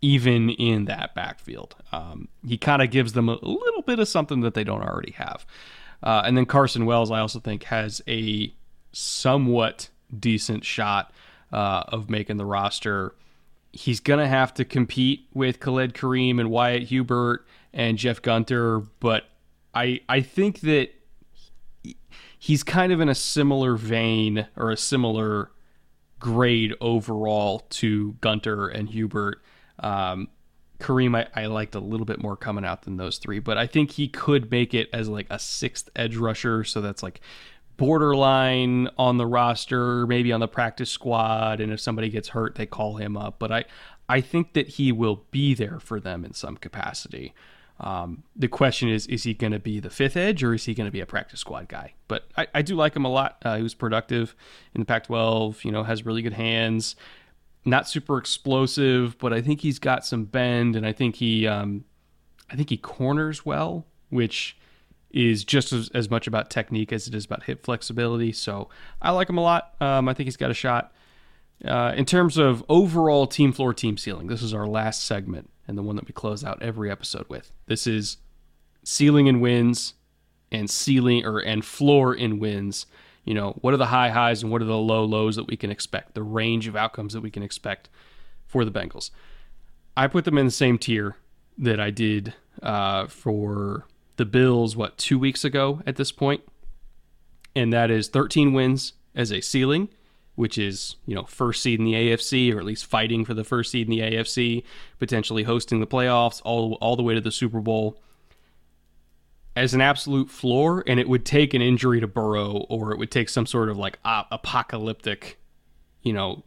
even 0.00 0.50
in 0.50 0.84
that 0.84 1.16
backfield. 1.16 1.74
Um, 1.90 2.28
he 2.46 2.58
kind 2.58 2.80
of 2.80 2.92
gives 2.92 3.14
them 3.14 3.28
a 3.28 3.38
little 3.42 3.82
bit 3.82 3.98
of 3.98 4.06
something 4.06 4.40
that 4.42 4.54
they 4.54 4.62
don't 4.64 4.82
already 4.82 5.12
have. 5.12 5.44
Uh, 6.00 6.22
and 6.24 6.36
then 6.36 6.46
Carson 6.46 6.86
Wells, 6.86 7.10
I 7.10 7.18
also 7.18 7.40
think 7.40 7.64
has 7.64 8.02
a 8.06 8.52
somewhat 8.92 9.88
decent 10.16 10.64
shot 10.64 11.10
uh, 11.54 11.84
of 11.88 12.10
making 12.10 12.36
the 12.36 12.44
roster. 12.44 13.14
He's 13.72 14.00
going 14.00 14.18
to 14.18 14.26
have 14.26 14.52
to 14.54 14.64
compete 14.64 15.28
with 15.32 15.60
Khalid 15.60 15.94
Kareem 15.94 16.40
and 16.40 16.50
Wyatt 16.50 16.84
Hubert 16.84 17.46
and 17.72 17.96
Jeff 17.96 18.20
Gunter, 18.20 18.80
but 19.00 19.24
I 19.72 20.00
I 20.08 20.20
think 20.20 20.60
that 20.60 20.90
he's 22.38 22.62
kind 22.62 22.92
of 22.92 23.00
in 23.00 23.08
a 23.08 23.14
similar 23.14 23.76
vein 23.76 24.46
or 24.56 24.70
a 24.70 24.76
similar 24.76 25.50
grade 26.18 26.74
overall 26.80 27.60
to 27.70 28.12
Gunter 28.20 28.68
and 28.68 28.88
Hubert. 28.88 29.40
Um, 29.78 30.28
Kareem, 30.80 31.16
I, 31.16 31.42
I, 31.42 31.46
liked 31.46 31.74
a 31.74 31.80
little 31.80 32.04
bit 32.04 32.20
more 32.20 32.36
coming 32.36 32.64
out 32.64 32.82
than 32.82 32.96
those 32.96 33.18
three, 33.18 33.38
but 33.38 33.56
I 33.56 33.66
think 33.66 33.92
he 33.92 34.08
could 34.08 34.50
make 34.50 34.74
it 34.74 34.88
as 34.92 35.08
like 35.08 35.26
a 35.30 35.38
sixth 35.38 35.88
edge 35.96 36.16
rusher. 36.16 36.64
So 36.64 36.80
that's 36.80 37.02
like 37.02 37.20
borderline 37.76 38.88
on 38.98 39.16
the 39.16 39.26
roster, 39.26 40.06
maybe 40.06 40.32
on 40.32 40.40
the 40.40 40.48
practice 40.48 40.90
squad, 40.90 41.60
and 41.60 41.72
if 41.72 41.80
somebody 41.80 42.08
gets 42.08 42.28
hurt, 42.28 42.54
they 42.54 42.66
call 42.66 42.96
him 42.96 43.16
up. 43.16 43.38
But 43.38 43.52
I, 43.52 43.64
I 44.08 44.20
think 44.20 44.52
that 44.52 44.68
he 44.68 44.92
will 44.92 45.24
be 45.30 45.54
there 45.54 45.80
for 45.80 46.00
them 46.00 46.24
in 46.24 46.32
some 46.32 46.56
capacity. 46.56 47.34
Um, 47.80 48.22
the 48.36 48.48
question 48.48 48.88
is, 48.88 49.06
is 49.08 49.24
he 49.24 49.34
going 49.34 49.52
to 49.52 49.58
be 49.58 49.80
the 49.80 49.90
fifth 49.90 50.16
edge 50.16 50.44
or 50.44 50.54
is 50.54 50.64
he 50.64 50.74
going 50.74 50.86
to 50.86 50.92
be 50.92 51.00
a 51.00 51.06
practice 51.06 51.40
squad 51.40 51.68
guy? 51.68 51.94
But 52.06 52.28
I, 52.36 52.46
I 52.54 52.62
do 52.62 52.76
like 52.76 52.94
him 52.94 53.04
a 53.04 53.10
lot. 53.10 53.38
Uh, 53.44 53.56
he 53.56 53.62
was 53.62 53.74
productive 53.74 54.36
in 54.74 54.80
the 54.80 54.84
Pac-12. 54.84 55.64
You 55.64 55.72
know, 55.72 55.82
has 55.82 56.06
really 56.06 56.22
good 56.22 56.34
hands. 56.34 56.94
Not 57.64 57.88
super 57.88 58.18
explosive, 58.18 59.18
but 59.18 59.32
I 59.32 59.40
think 59.40 59.62
he's 59.62 59.78
got 59.78 60.04
some 60.04 60.24
bend, 60.24 60.76
and 60.76 60.86
I 60.86 60.92
think 60.92 61.16
he, 61.16 61.46
um, 61.46 61.84
I 62.50 62.56
think 62.56 62.68
he 62.68 62.76
corners 62.76 63.46
well, 63.46 63.86
which 64.10 64.56
is 65.14 65.44
just 65.44 65.72
as, 65.72 65.88
as 65.94 66.10
much 66.10 66.26
about 66.26 66.50
technique 66.50 66.92
as 66.92 67.06
it 67.06 67.14
is 67.14 67.24
about 67.24 67.44
hip 67.44 67.62
flexibility. 67.62 68.32
So 68.32 68.68
I 69.00 69.12
like 69.12 69.30
him 69.30 69.38
a 69.38 69.42
lot. 69.42 69.74
Um, 69.80 70.08
I 70.08 70.14
think 70.14 70.26
he's 70.26 70.36
got 70.36 70.50
a 70.50 70.54
shot. 70.54 70.92
Uh, 71.64 71.92
in 71.96 72.04
terms 72.04 72.36
of 72.36 72.64
overall 72.68 73.28
team 73.28 73.52
floor, 73.52 73.72
team 73.72 73.96
ceiling, 73.96 74.26
this 74.26 74.42
is 74.42 74.52
our 74.52 74.66
last 74.66 75.04
segment 75.04 75.48
and 75.68 75.78
the 75.78 75.82
one 75.82 75.94
that 75.94 76.06
we 76.06 76.12
close 76.12 76.42
out 76.42 76.60
every 76.60 76.90
episode 76.90 77.26
with. 77.28 77.52
This 77.66 77.86
is 77.86 78.16
ceiling 78.82 79.28
in 79.28 79.40
wins 79.40 79.94
and 80.50 80.68
ceiling 80.68 81.24
or 81.24 81.38
and 81.38 81.64
floor 81.64 82.12
in 82.12 82.40
wins. 82.40 82.86
You 83.24 83.34
know, 83.34 83.52
what 83.60 83.72
are 83.72 83.78
the 83.78 83.86
high 83.86 84.10
highs 84.10 84.42
and 84.42 84.50
what 84.50 84.62
are 84.62 84.66
the 84.66 84.76
low 84.76 85.04
lows 85.04 85.36
that 85.36 85.46
we 85.46 85.56
can 85.56 85.70
expect? 85.70 86.14
The 86.14 86.24
range 86.24 86.66
of 86.66 86.74
outcomes 86.74 87.12
that 87.12 87.22
we 87.22 87.30
can 87.30 87.44
expect 87.44 87.88
for 88.46 88.64
the 88.64 88.72
Bengals. 88.72 89.10
I 89.96 90.08
put 90.08 90.24
them 90.24 90.38
in 90.38 90.46
the 90.46 90.52
same 90.52 90.76
tier 90.76 91.16
that 91.56 91.78
I 91.78 91.90
did 91.90 92.34
uh, 92.62 93.06
for 93.06 93.86
the 94.16 94.24
Bills, 94.24 94.76
what, 94.76 94.96
two 94.98 95.18
weeks 95.18 95.44
ago 95.44 95.82
at 95.86 95.96
this 95.96 96.12
point, 96.12 96.42
and 97.54 97.72
that 97.72 97.90
is 97.90 98.08
13 98.08 98.52
wins 98.52 98.94
as 99.14 99.32
a 99.32 99.40
ceiling, 99.40 99.88
which 100.34 100.58
is, 100.58 100.96
you 101.06 101.14
know, 101.14 101.24
first 101.24 101.62
seed 101.62 101.78
in 101.78 101.84
the 101.84 101.94
AFC, 101.94 102.52
or 102.52 102.58
at 102.58 102.64
least 102.64 102.86
fighting 102.86 103.24
for 103.24 103.34
the 103.34 103.44
first 103.44 103.70
seed 103.70 103.86
in 103.86 103.90
the 103.90 104.00
AFC, 104.00 104.64
potentially 104.98 105.44
hosting 105.44 105.80
the 105.80 105.86
playoffs 105.86 106.40
all, 106.44 106.74
all 106.80 106.96
the 106.96 107.02
way 107.02 107.14
to 107.14 107.20
the 107.20 107.30
Super 107.30 107.60
Bowl 107.60 108.00
as 109.56 109.74
an 109.74 109.80
absolute 109.80 110.30
floor, 110.30 110.82
and 110.86 110.98
it 110.98 111.08
would 111.08 111.24
take 111.24 111.54
an 111.54 111.62
injury 111.62 112.00
to 112.00 112.08
Burrow, 112.08 112.66
or 112.68 112.92
it 112.92 112.98
would 112.98 113.10
take 113.10 113.28
some 113.28 113.46
sort 113.46 113.68
of 113.68 113.76
like 113.76 113.98
apocalyptic, 114.04 115.38
you 116.02 116.12
know, 116.12 116.42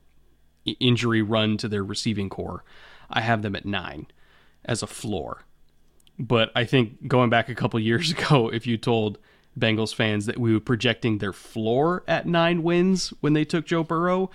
injury 0.80 1.22
run 1.22 1.56
to 1.58 1.70
their 1.70 1.84
receiving 1.84 2.30
corps. 2.30 2.66
I 3.10 3.22
have 3.22 3.42
them 3.42 3.56
at 3.56 3.66
nine 3.66 4.08
as 4.66 4.84
a 4.84 4.88
floor. 4.88 5.46
But 6.20 6.52
I 6.56 6.66
think 6.66 7.08
going 7.08 7.30
back 7.30 7.50
a 7.50 7.56
couple 7.56 7.80
years 7.80 8.12
ago, 8.18 8.50
if 8.50 8.66
you 8.68 8.78
told 8.78 9.18
Bengals 9.58 9.94
fans 9.94 10.26
that 10.26 10.40
we 10.40 10.54
were 10.54 10.60
projecting 10.60 11.18
their 11.18 11.34
floor 11.34 12.04
at 12.08 12.28
nine 12.28 12.64
wins 12.64 13.14
when 13.22 13.34
they 13.34 13.46
took 13.46 13.66
Joe 13.66 13.84
Burrow, 13.84 14.30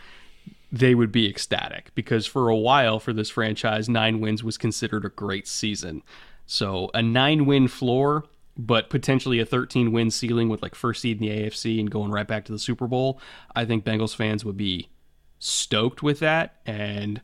they 0.71 0.95
would 0.95 1.13
be 1.13 1.29
ecstatic 1.29 1.93
because 1.95 2.27
for 2.27 2.49
a 2.49 2.57
while 2.57 2.99
for 2.99 3.13
this 3.13 3.31
franchise, 3.31 3.89
nine 3.89 4.21
wins 4.21 4.43
was 4.43 4.57
considered 4.57 5.05
a 5.05 5.11
great 5.11 5.47
season. 5.47 6.03
So 6.47 6.91
a 6.95 7.03
nine 7.03 7.45
win 7.45 7.69
floor, 7.69 8.25
but 8.57 8.91
potentially 8.91 9.39
a 9.39 9.47
13 9.47 9.93
win 9.93 10.11
ceiling 10.11 10.49
with 10.49 10.63
like 10.63 10.75
first 10.75 11.03
seed 11.03 11.21
in 11.21 11.29
the 11.29 11.43
AFC 11.43 11.79
and 11.79 11.91
going 11.91 12.11
right 12.11 12.27
back 12.27 12.45
to 12.47 12.53
the 12.53 12.59
Super 12.59 12.87
Bowl, 12.87 13.21
I 13.55 13.65
think 13.65 13.85
Bengals 13.85 14.17
fans 14.17 14.45
would 14.45 14.57
be 14.57 14.89
stoked 15.39 16.03
with 16.03 16.21
that. 16.21 16.57
And 16.65 17.21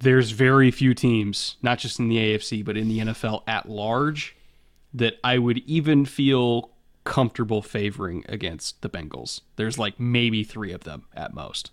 there's 0.00 0.30
very 0.30 0.70
few 0.70 0.94
teams, 0.94 1.56
not 1.62 1.78
just 1.78 1.98
in 1.98 2.08
the 2.08 2.16
AFC, 2.16 2.64
but 2.64 2.76
in 2.76 2.88
the 2.88 2.98
NFL 3.00 3.42
at 3.46 3.68
large, 3.68 4.34
that 4.94 5.18
I 5.22 5.38
would 5.38 5.58
even 5.58 6.04
feel 6.04 6.70
comfortable 7.04 7.62
favoring 7.62 8.24
against 8.28 8.82
the 8.82 8.88
Bengals. 8.88 9.42
There's 9.56 9.78
like 9.78 10.00
maybe 10.00 10.42
three 10.42 10.72
of 10.72 10.84
them 10.84 11.04
at 11.14 11.34
most. 11.34 11.70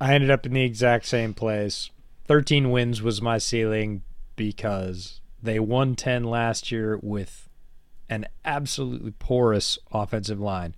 I 0.00 0.14
ended 0.14 0.30
up 0.30 0.46
in 0.46 0.52
the 0.52 0.62
exact 0.62 1.06
same 1.06 1.34
place. 1.34 1.90
13 2.26 2.70
wins 2.70 3.02
was 3.02 3.20
my 3.20 3.38
ceiling 3.38 4.02
because 4.36 5.20
they 5.42 5.58
won 5.58 5.96
10 5.96 6.24
last 6.24 6.70
year 6.70 6.98
with 7.02 7.48
an 8.08 8.26
absolutely 8.44 9.12
porous 9.12 9.78
offensive 9.92 10.40
line 10.40 10.74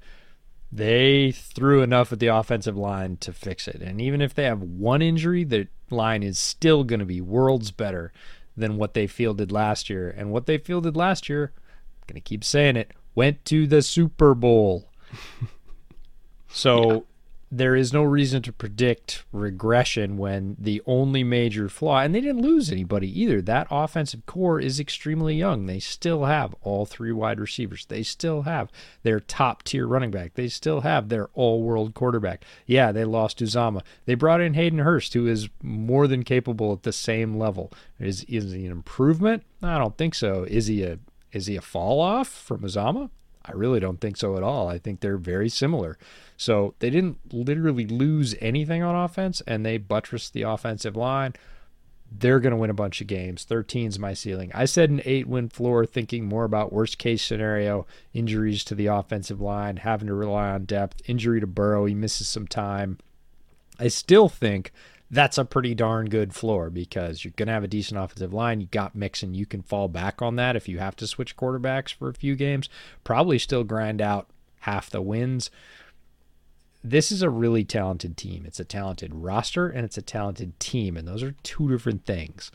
they 0.72 1.32
threw 1.32 1.82
enough 1.82 2.12
at 2.12 2.18
the 2.18 2.28
offensive 2.28 2.76
line 2.78 3.18
to 3.18 3.32
fix 3.32 3.68
it. 3.68 3.82
And 3.82 4.00
even 4.00 4.22
if 4.22 4.34
they 4.34 4.44
have 4.44 4.62
one 4.62 5.02
injury, 5.02 5.44
the 5.44 5.68
line 5.90 6.22
is 6.22 6.38
still 6.38 6.82
going 6.82 7.00
to 7.00 7.06
be 7.06 7.20
worlds 7.20 7.70
better 7.70 8.10
than 8.56 8.78
what 8.78 8.94
they 8.94 9.06
fielded 9.06 9.52
last 9.52 9.90
year. 9.90 10.08
And 10.08 10.32
what 10.32 10.46
they 10.46 10.56
fielded 10.56 10.96
last 10.96 11.28
year, 11.28 11.52
I'm 11.54 12.06
going 12.06 12.14
to 12.14 12.20
keep 12.20 12.42
saying 12.42 12.76
it, 12.76 12.92
went 13.14 13.44
to 13.46 13.66
the 13.66 13.82
Super 13.82 14.34
Bowl. 14.34 14.88
so 16.48 17.04
there 17.54 17.76
is 17.76 17.92
no 17.92 18.02
reason 18.02 18.40
to 18.40 18.50
predict 18.50 19.26
regression 19.30 20.16
when 20.16 20.56
the 20.58 20.80
only 20.86 21.22
major 21.22 21.68
flaw, 21.68 22.00
and 22.00 22.14
they 22.14 22.20
didn't 22.22 22.40
lose 22.40 22.72
anybody 22.72 23.20
either. 23.20 23.42
That 23.42 23.66
offensive 23.70 24.24
core 24.24 24.58
is 24.58 24.80
extremely 24.80 25.34
young. 25.34 25.66
They 25.66 25.78
still 25.78 26.24
have 26.24 26.54
all 26.62 26.86
three 26.86 27.12
wide 27.12 27.38
receivers. 27.38 27.84
They 27.84 28.04
still 28.04 28.42
have 28.42 28.72
their 29.02 29.20
top 29.20 29.64
tier 29.64 29.86
running 29.86 30.10
back. 30.10 30.32
They 30.32 30.48
still 30.48 30.80
have 30.80 31.10
their 31.10 31.28
all 31.34 31.62
world 31.62 31.92
quarterback. 31.92 32.42
Yeah, 32.64 32.90
they 32.90 33.04
lost 33.04 33.40
Uzomah. 33.40 33.82
They 34.06 34.14
brought 34.14 34.40
in 34.40 34.54
Hayden 34.54 34.78
Hurst, 34.78 35.12
who 35.12 35.26
is 35.26 35.50
more 35.62 36.06
than 36.06 36.22
capable 36.22 36.72
at 36.72 36.84
the 36.84 36.92
same 36.92 37.38
level. 37.38 37.70
Is 38.00 38.24
is 38.24 38.52
he 38.52 38.64
an 38.64 38.72
improvement? 38.72 39.42
I 39.62 39.76
don't 39.76 39.98
think 39.98 40.14
so. 40.14 40.44
Is 40.44 40.68
he 40.68 40.84
a 40.84 40.98
is 41.32 41.48
he 41.48 41.56
a 41.56 41.60
fall 41.60 42.00
off 42.00 42.28
from 42.28 42.62
Uzomah? 42.62 43.10
I 43.44 43.52
really 43.52 43.80
don't 43.80 44.00
think 44.00 44.16
so 44.16 44.36
at 44.36 44.42
all. 44.42 44.68
I 44.68 44.78
think 44.78 45.00
they're 45.00 45.16
very 45.16 45.48
similar. 45.48 45.98
So 46.42 46.74
they 46.80 46.90
didn't 46.90 47.32
literally 47.32 47.86
lose 47.86 48.34
anything 48.40 48.82
on 48.82 48.96
offense, 48.96 49.42
and 49.46 49.64
they 49.64 49.78
buttressed 49.78 50.32
the 50.32 50.42
offensive 50.42 50.96
line. 50.96 51.34
They're 52.10 52.40
going 52.40 52.50
to 52.50 52.56
win 52.56 52.68
a 52.68 52.74
bunch 52.74 53.00
of 53.00 53.06
games. 53.06 53.44
13 53.44 53.86
is 53.86 53.98
my 54.00 54.12
ceiling. 54.12 54.50
I 54.52 54.64
said 54.64 54.90
an 54.90 55.02
eight 55.04 55.28
win 55.28 55.50
floor, 55.50 55.86
thinking 55.86 56.24
more 56.26 56.42
about 56.42 56.72
worst 56.72 56.98
case 56.98 57.22
scenario 57.22 57.86
injuries 58.12 58.64
to 58.64 58.74
the 58.74 58.88
offensive 58.88 59.40
line, 59.40 59.76
having 59.76 60.08
to 60.08 60.14
rely 60.14 60.50
on 60.50 60.64
depth, 60.64 61.00
injury 61.08 61.38
to 61.38 61.46
Burrow. 61.46 61.84
He 61.84 61.94
misses 61.94 62.26
some 62.26 62.48
time. 62.48 62.98
I 63.78 63.86
still 63.86 64.28
think 64.28 64.72
that's 65.12 65.38
a 65.38 65.44
pretty 65.44 65.76
darn 65.76 66.08
good 66.08 66.34
floor 66.34 66.70
because 66.70 67.24
you're 67.24 67.34
going 67.36 67.46
to 67.46 67.52
have 67.52 67.62
a 67.62 67.68
decent 67.68 68.00
offensive 68.00 68.34
line. 68.34 68.60
You 68.60 68.66
got 68.66 68.96
Mixon. 68.96 69.32
You 69.32 69.46
can 69.46 69.62
fall 69.62 69.86
back 69.86 70.20
on 70.20 70.34
that 70.36 70.56
if 70.56 70.68
you 70.68 70.80
have 70.80 70.96
to 70.96 71.06
switch 71.06 71.36
quarterbacks 71.36 71.94
for 71.94 72.08
a 72.08 72.14
few 72.14 72.34
games. 72.34 72.68
Probably 73.04 73.38
still 73.38 73.62
grind 73.62 74.02
out 74.02 74.28
half 74.62 74.90
the 74.90 75.00
wins 75.00 75.52
this 76.84 77.12
is 77.12 77.22
a 77.22 77.30
really 77.30 77.64
talented 77.64 78.16
team. 78.16 78.44
It's 78.46 78.60
a 78.60 78.64
talented 78.64 79.14
roster 79.14 79.68
and 79.68 79.84
it's 79.84 79.98
a 79.98 80.02
talented 80.02 80.58
team, 80.58 80.96
and 80.96 81.06
those 81.06 81.22
are 81.22 81.36
two 81.42 81.68
different 81.68 82.04
things. 82.04 82.50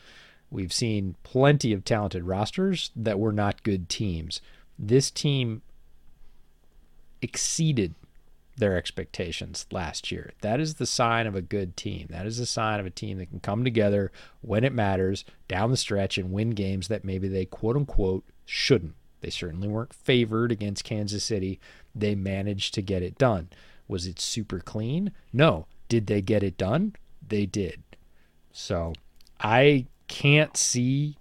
We've 0.50 0.72
seen 0.72 1.16
plenty 1.22 1.72
of 1.72 1.84
talented 1.84 2.24
rosters 2.24 2.90
that 2.96 3.18
were 3.18 3.32
not 3.32 3.62
good 3.62 3.88
teams. 3.88 4.40
This 4.78 5.10
team 5.10 5.62
exceeded 7.20 7.94
their 8.56 8.76
expectations 8.76 9.66
last 9.70 10.10
year. 10.10 10.32
That 10.40 10.60
is 10.60 10.74
the 10.74 10.86
sign 10.86 11.26
of 11.26 11.36
a 11.36 11.42
good 11.42 11.76
team. 11.76 12.08
That 12.10 12.26
is 12.26 12.38
the 12.38 12.46
sign 12.46 12.80
of 12.80 12.86
a 12.86 12.90
team 12.90 13.18
that 13.18 13.30
can 13.30 13.40
come 13.40 13.62
together 13.62 14.10
when 14.40 14.64
it 14.64 14.72
matters 14.72 15.24
down 15.46 15.70
the 15.70 15.76
stretch 15.76 16.18
and 16.18 16.32
win 16.32 16.50
games 16.50 16.88
that 16.88 17.04
maybe 17.04 17.28
they 17.28 17.44
quote 17.44 17.76
unquote 17.76 18.24
shouldn't. 18.44 18.94
They 19.20 19.30
certainly 19.30 19.68
weren't 19.68 19.94
favored 19.94 20.52
against 20.52 20.84
Kansas 20.84 21.24
City. 21.24 21.60
They 21.94 22.14
managed 22.14 22.74
to 22.74 22.82
get 22.82 23.02
it 23.02 23.18
done. 23.18 23.48
Was 23.88 24.06
it 24.06 24.20
super 24.20 24.60
clean? 24.60 25.12
No. 25.32 25.66
Did 25.88 26.06
they 26.06 26.20
get 26.20 26.42
it 26.42 26.58
done? 26.58 26.94
They 27.26 27.46
did. 27.46 27.82
So 28.52 28.92
I 29.40 29.86
can't 30.06 30.56
see 30.56 31.16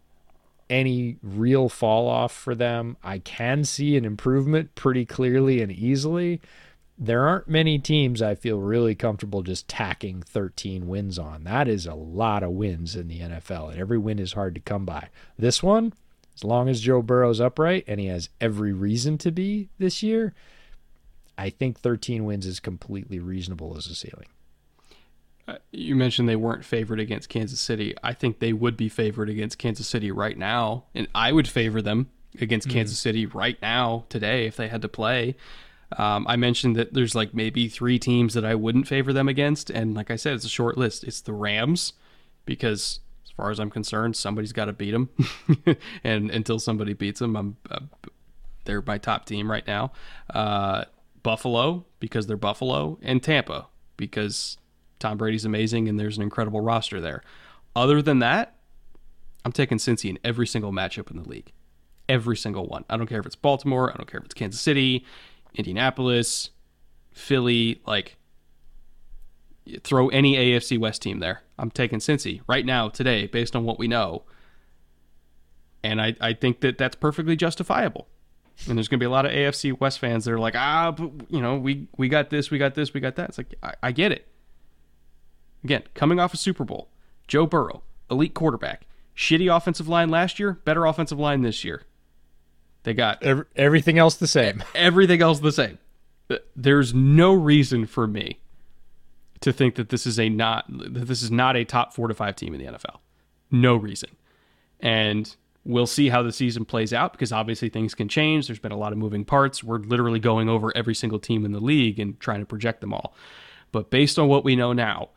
any 0.70 1.18
real 1.22 1.70
fall 1.70 2.08
off 2.08 2.34
for 2.34 2.56
them. 2.56 2.98
I 3.04 3.20
can 3.20 3.64
see 3.64 3.96
an 3.96 4.06
improvement 4.06 4.76
pretty 4.76 5.06
clearly 5.06 5.62
and 5.62 5.72
easily. 5.72 6.42
There 6.98 7.28
aren't 7.28 7.48
many 7.48 7.78
teams 7.78 8.22
I 8.22 8.36
feel 8.36 8.60
really 8.60 8.96
comfortable 8.96 9.44
just 9.44 9.68
tacking 9.68 10.22
13 10.24 10.88
wins 10.88 11.20
on. 11.20 11.44
That 11.44 11.68
is 11.68 11.86
a 11.86 11.94
lot 11.94 12.44
of 12.44 12.52
wins 12.52 12.96
in 12.96 13.08
the 13.08 13.20
NFL, 13.20 13.72
and 13.72 13.80
every 13.80 14.00
win 14.00 14.20
is 14.20 14.34
hard 14.34 14.56
to 14.56 14.62
come 14.62 14.84
by. 14.84 15.10
This 15.38 15.62
one, 15.62 15.94
as 16.36 16.44
long 16.44 16.68
as 16.68 16.82
Joe 16.82 17.04
Burrow's 17.04 17.40
upright, 17.40 17.84
and 17.88 18.00
he 18.00 18.08
has 18.08 18.30
every 18.42 18.74
reason 18.74 19.18
to 19.20 19.32
be 19.32 19.70
this 19.78 20.02
year, 20.02 20.34
I 21.38 21.50
think 21.50 21.80
13 21.80 22.26
wins 22.26 22.46
is 22.46 22.60
completely 22.60 23.20
reasonable 23.20 23.78
as 23.78 23.88
a 23.88 23.96
ceiling. 23.96 24.28
Uh, 25.48 25.58
you 25.72 25.96
mentioned 25.96 26.28
they 26.28 26.36
weren't 26.36 26.66
favored 26.66 27.00
against 27.00 27.30
Kansas 27.30 27.60
City. 27.60 27.96
I 28.04 28.14
think 28.14 28.40
they 28.40 28.52
would 28.52 28.76
be 28.76 28.90
favored 28.90 29.30
against 29.30 29.58
Kansas 29.58 29.88
City 29.88 30.12
right 30.12 30.38
now, 30.38 30.86
and 30.94 31.08
I 31.16 31.32
would 31.32 31.48
favor 31.48 31.82
them 31.82 32.10
against 32.40 32.68
mm-hmm. 32.68 32.78
Kansas 32.80 33.00
City 33.00 33.26
right 33.26 33.58
now 33.62 34.06
today 34.10 34.46
if 34.46 34.58
they 34.58 34.68
had 34.68 34.82
to 34.82 34.90
play. 34.90 35.36
Um, 35.98 36.26
I 36.28 36.36
mentioned 36.36 36.76
that 36.76 36.94
there's 36.94 37.16
like 37.16 37.34
maybe 37.34 37.70
three 37.70 37.98
teams 37.98 38.34
that 38.34 38.44
I 38.44 38.56
wouldn't 38.56 38.88
favor 38.88 39.14
them 39.14 39.30
against, 39.30 39.70
and 39.70 39.94
like 39.94 40.12
I 40.12 40.18
said, 40.18 40.34
it's 40.34 40.44
a 40.44 40.50
short 40.50 40.78
list. 40.78 41.06
It's 41.06 41.22
the 41.22 41.34
Rams 41.34 41.94
because, 42.44 43.00
as 43.24 43.32
far 43.32 43.50
as 43.50 43.60
I'm 43.60 43.70
concerned, 43.70 44.18
somebody's 44.18 44.52
got 44.52 44.66
to 44.66 44.74
beat 44.74 44.92
them, 44.92 45.10
and 46.04 46.30
until 46.30 46.60
somebody 46.60 46.94
beats 46.94 47.20
them, 47.20 47.38
I'm 47.38 47.58
uh, 47.72 47.80
they're 48.66 48.82
my 48.82 48.98
top 48.98 49.26
team 49.26 49.50
right 49.50 49.66
now. 49.66 49.94
Uh, 50.30 50.84
Buffalo 51.28 51.86
because 52.00 52.26
they're 52.26 52.38
Buffalo, 52.38 52.98
and 53.02 53.22
Tampa 53.22 53.68
because 53.98 54.58
Tom 54.98 55.18
Brady's 55.18 55.44
amazing 55.44 55.90
and 55.90 56.00
there's 56.00 56.16
an 56.16 56.24
incredible 56.24 56.62
roster 56.62 57.02
there. 57.02 57.22
Other 57.76 58.02
than 58.02 58.20
that, 58.20 58.56
I'm 59.44 59.52
taking 59.52 59.78
Cincy 59.78 60.10
in 60.10 60.18
every 60.24 60.48
single 60.48 60.72
matchup 60.72 61.12
in 61.12 61.18
the 61.22 61.28
league. 61.28 61.52
Every 62.08 62.38
single 62.38 62.66
one. 62.66 62.86
I 62.90 62.96
don't 62.96 63.08
care 63.08 63.20
if 63.20 63.26
it's 63.26 63.36
Baltimore, 63.36 63.92
I 63.92 63.98
don't 63.98 64.10
care 64.10 64.22
if 64.22 64.26
it's 64.26 64.34
Kansas 64.36 64.62
City, 64.62 65.06
Indianapolis, 65.54 66.52
Philly, 67.12 67.82
like 67.86 68.16
throw 69.84 70.08
any 70.08 70.38
AFC 70.38 70.80
West 70.80 71.02
team 71.02 71.20
there. 71.20 71.42
I'm 71.60 71.72
taking 71.72 72.00
Cincy 72.00 72.40
right 72.48 72.66
now, 72.66 72.88
today, 72.88 73.28
based 73.28 73.54
on 73.54 73.66
what 73.66 73.78
we 73.78 73.90
know. 73.90 74.24
And 75.84 76.00
I, 76.00 76.16
I 76.22 76.32
think 76.32 76.62
that 76.62 76.78
that's 76.78 76.96
perfectly 76.96 77.36
justifiable. 77.36 78.08
And 78.68 78.78
there's 78.78 78.88
going 78.88 79.00
to 79.00 79.04
be 79.04 79.06
a 79.06 79.10
lot 79.10 79.26
of 79.26 79.32
AFC 79.32 79.80
West 79.80 80.00
fans 80.00 80.26
that 80.26 80.34
are 80.34 80.40
like, 80.40 80.56
ah, 80.56 80.92
but, 80.92 81.12
you 81.30 81.42
know, 81.42 81.58
we 81.58 81.88
we 81.98 82.10
got 82.10 82.30
this, 82.30 82.50
we 82.50 82.58
got 82.58 82.74
this, 82.76 82.94
we 82.94 83.00
got 83.00 83.16
that. 83.16 83.30
It's 83.30 83.38
like 83.38 83.54
I, 83.62 83.74
I 83.84 83.92
get 83.92 84.12
it. 84.12 84.28
Again, 85.64 85.84
coming 85.94 86.20
off 86.20 86.34
a 86.34 86.38
Super 86.38 86.64
Bowl, 86.64 86.90
Joe 87.28 87.46
Burrow, 87.46 87.84
elite 88.10 88.34
quarterback, 88.34 88.88
shitty 89.16 89.56
offensive 89.56 89.88
line 89.88 90.10
last 90.10 90.40
year, 90.40 90.54
better 90.66 90.86
offensive 90.86 91.20
line 91.20 91.42
this 91.42 91.64
year. 91.64 91.84
They 92.84 92.94
got 92.94 93.22
Every, 93.22 93.46
everything 93.56 93.98
else 93.98 94.16
the 94.16 94.28
same. 94.28 94.64
Everything 94.76 95.22
else 95.22 95.40
the 95.40 95.52
same. 95.52 95.78
There's 96.56 96.94
no 96.94 97.34
reason 97.34 97.86
for 97.86 98.08
me 98.08 98.40
to 99.42 99.52
think 99.54 99.76
that 99.76 99.90
this 99.90 100.08
is 100.08 100.20
a 100.20 100.30
not 100.30 100.66
that 100.70 101.06
this 101.08 101.22
is 101.22 101.32
not 101.32 101.56
a 101.56 101.64
top 101.64 101.94
four 101.94 102.08
to 102.08 102.14
five 102.14 102.36
team 102.36 102.54
in 102.54 102.60
the 102.60 102.72
NFL. 102.72 103.00
No 103.52 103.76
reason. 103.76 104.10
And 104.80 105.36
We'll 105.68 105.86
see 105.86 106.08
how 106.08 106.24
the 106.24 106.32
season 106.32 106.64
plays 106.64 106.94
out 106.94 107.12
because 107.12 107.34
obviously 107.34 107.68
things 107.68 107.94
can 107.94 108.08
change. 108.08 108.48
There's 108.48 108.58
been 108.58 108.72
a 108.72 108.78
lot 108.78 108.94
of 108.94 108.98
moving 108.98 109.26
parts. 109.26 109.62
We're 109.62 109.80
literally 109.80 110.20
going 110.20 110.48
over 110.48 110.72
every 110.78 110.96
single 110.96 111.20
team 111.20 111.44
in 111.44 111.52
the 111.52 111.60
league 111.60 112.00
and 112.00 112.18
trying 112.22 112.40
to 112.40 112.46
project 112.46 112.80
them 112.80 112.94
all. 112.94 113.14
But 113.74 113.90
based 113.90 114.18
on 114.18 114.30
what 114.30 114.46
we 114.46 114.56
know 114.56 114.72
now, 114.72 115.10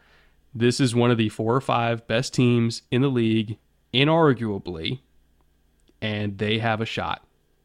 this 0.53 0.80
is 0.80 0.92
one 0.92 1.12
of 1.12 1.18
the 1.18 1.28
four 1.28 1.55
or 1.55 1.61
five 1.61 2.05
best 2.09 2.34
teams 2.34 2.82
in 2.90 3.01
the 3.01 3.09
league, 3.09 3.59
inarguably, 3.94 4.98
and 6.03 6.38
they 6.38 6.59
have 6.59 6.80
a 6.80 6.86
shot. 6.86 7.24